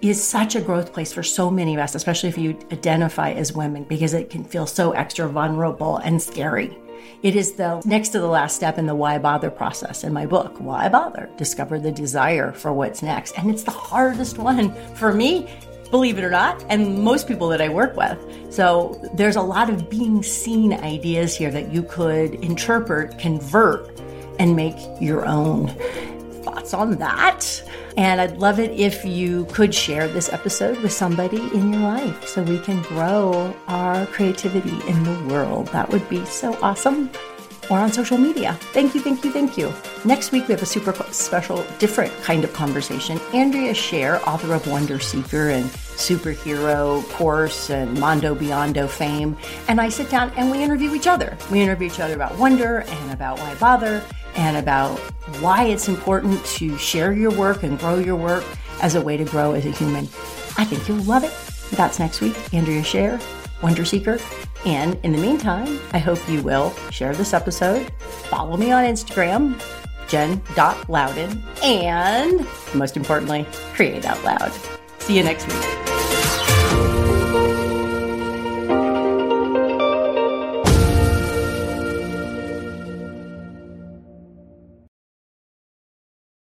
is 0.00 0.22
such 0.22 0.54
a 0.54 0.60
growth 0.60 0.92
place 0.92 1.12
for 1.12 1.22
so 1.22 1.50
many 1.50 1.74
of 1.74 1.80
us, 1.80 1.94
especially 1.94 2.28
if 2.28 2.38
you 2.38 2.58
identify 2.72 3.32
as 3.32 3.52
women, 3.52 3.84
because 3.84 4.14
it 4.14 4.30
can 4.30 4.44
feel 4.44 4.66
so 4.66 4.92
extra 4.92 5.28
vulnerable 5.28 5.96
and 5.98 6.22
scary. 6.22 6.76
It 7.22 7.34
is 7.34 7.52
the 7.52 7.82
next 7.84 8.10
to 8.10 8.20
the 8.20 8.28
last 8.28 8.54
step 8.54 8.78
in 8.78 8.86
the 8.86 8.94
why 8.94 9.18
bother 9.18 9.50
process 9.50 10.04
in 10.04 10.12
my 10.12 10.24
book. 10.24 10.60
Why 10.60 10.88
bother? 10.88 11.28
Discover 11.36 11.80
the 11.80 11.90
desire 11.90 12.52
for 12.52 12.72
what's 12.72 13.02
next. 13.02 13.36
And 13.38 13.50
it's 13.50 13.64
the 13.64 13.72
hardest 13.72 14.38
one 14.38 14.72
for 14.94 15.12
me, 15.12 15.48
believe 15.90 16.18
it 16.18 16.24
or 16.24 16.30
not, 16.30 16.64
and 16.68 17.02
most 17.02 17.26
people 17.26 17.48
that 17.48 17.60
I 17.60 17.68
work 17.68 17.96
with. 17.96 18.18
So 18.52 19.00
there's 19.14 19.36
a 19.36 19.42
lot 19.42 19.68
of 19.68 19.90
being 19.90 20.22
seen 20.22 20.72
ideas 20.74 21.36
here 21.36 21.50
that 21.50 21.72
you 21.72 21.82
could 21.82 22.34
interpret, 22.36 23.18
convert, 23.18 24.00
and 24.38 24.56
make 24.56 24.76
your 25.00 25.26
own. 25.26 25.68
Thoughts 26.42 26.74
on 26.74 26.96
that? 26.96 27.62
And 27.96 28.20
I'd 28.20 28.38
love 28.38 28.60
it 28.60 28.70
if 28.70 29.04
you 29.04 29.46
could 29.46 29.74
share 29.74 30.06
this 30.06 30.32
episode 30.32 30.78
with 30.78 30.92
somebody 30.92 31.38
in 31.52 31.72
your 31.72 31.82
life 31.82 32.26
so 32.28 32.42
we 32.42 32.60
can 32.60 32.80
grow 32.82 33.54
our 33.66 34.06
creativity 34.06 34.78
in 34.88 35.02
the 35.02 35.34
world. 35.34 35.66
That 35.68 35.88
would 35.90 36.08
be 36.08 36.24
so 36.24 36.56
awesome. 36.62 37.10
Or 37.70 37.78
on 37.78 37.92
social 37.92 38.16
media. 38.16 38.54
Thank 38.72 38.94
you, 38.94 39.00
thank 39.02 39.24
you, 39.24 39.30
thank 39.30 39.58
you. 39.58 39.70
Next 40.06 40.32
week, 40.32 40.48
we 40.48 40.54
have 40.54 40.62
a 40.62 40.66
super 40.66 40.94
special, 41.10 41.66
different 41.78 42.14
kind 42.22 42.42
of 42.42 42.52
conversation. 42.54 43.20
Andrea 43.34 43.74
Scher, 43.74 44.22
author 44.26 44.54
of 44.54 44.66
Wonder 44.66 44.98
Seeker 44.98 45.50
and 45.50 45.66
superhero 45.98 47.06
course 47.10 47.68
and 47.68 47.98
Mondo 48.00 48.34
Beyondo 48.34 48.88
fame, 48.88 49.36
and 49.66 49.80
I 49.80 49.90
sit 49.90 50.08
down 50.08 50.30
and 50.36 50.50
we 50.50 50.62
interview 50.62 50.94
each 50.94 51.08
other. 51.08 51.36
We 51.50 51.60
interview 51.60 51.88
each 51.88 52.00
other 52.00 52.14
about 52.14 52.38
wonder 52.38 52.84
and 52.86 53.12
about 53.12 53.38
why 53.38 53.54
bother 53.56 54.02
and 54.38 54.56
about 54.56 54.96
why 55.40 55.64
it's 55.64 55.88
important 55.88 56.42
to 56.46 56.78
share 56.78 57.12
your 57.12 57.32
work 57.32 57.64
and 57.64 57.78
grow 57.78 57.98
your 57.98 58.16
work 58.16 58.44
as 58.80 58.94
a 58.94 59.00
way 59.00 59.16
to 59.16 59.24
grow 59.24 59.52
as 59.52 59.66
a 59.66 59.70
human. 59.70 60.04
I 60.56 60.64
think 60.64 60.88
you'll 60.88 60.98
love 60.98 61.24
it. 61.24 61.34
That's 61.76 61.98
next 61.98 62.20
week. 62.20 62.36
Andrea 62.54 62.82
Scher, 62.82 63.20
Wonder 63.62 63.84
Seeker. 63.84 64.18
And 64.64 64.98
in 65.02 65.12
the 65.12 65.18
meantime, 65.18 65.78
I 65.92 65.98
hope 65.98 66.18
you 66.28 66.40
will 66.42 66.72
share 66.90 67.14
this 67.14 67.34
episode, 67.34 67.90
follow 68.30 68.56
me 68.56 68.70
on 68.70 68.84
Instagram, 68.84 69.60
jen.louden, 70.08 71.42
and 71.62 72.46
most 72.74 72.96
importantly, 72.96 73.46
create 73.74 74.04
out 74.04 74.22
loud. 74.24 74.52
See 75.00 75.16
you 75.16 75.24
next 75.24 75.46
week. 75.48 75.97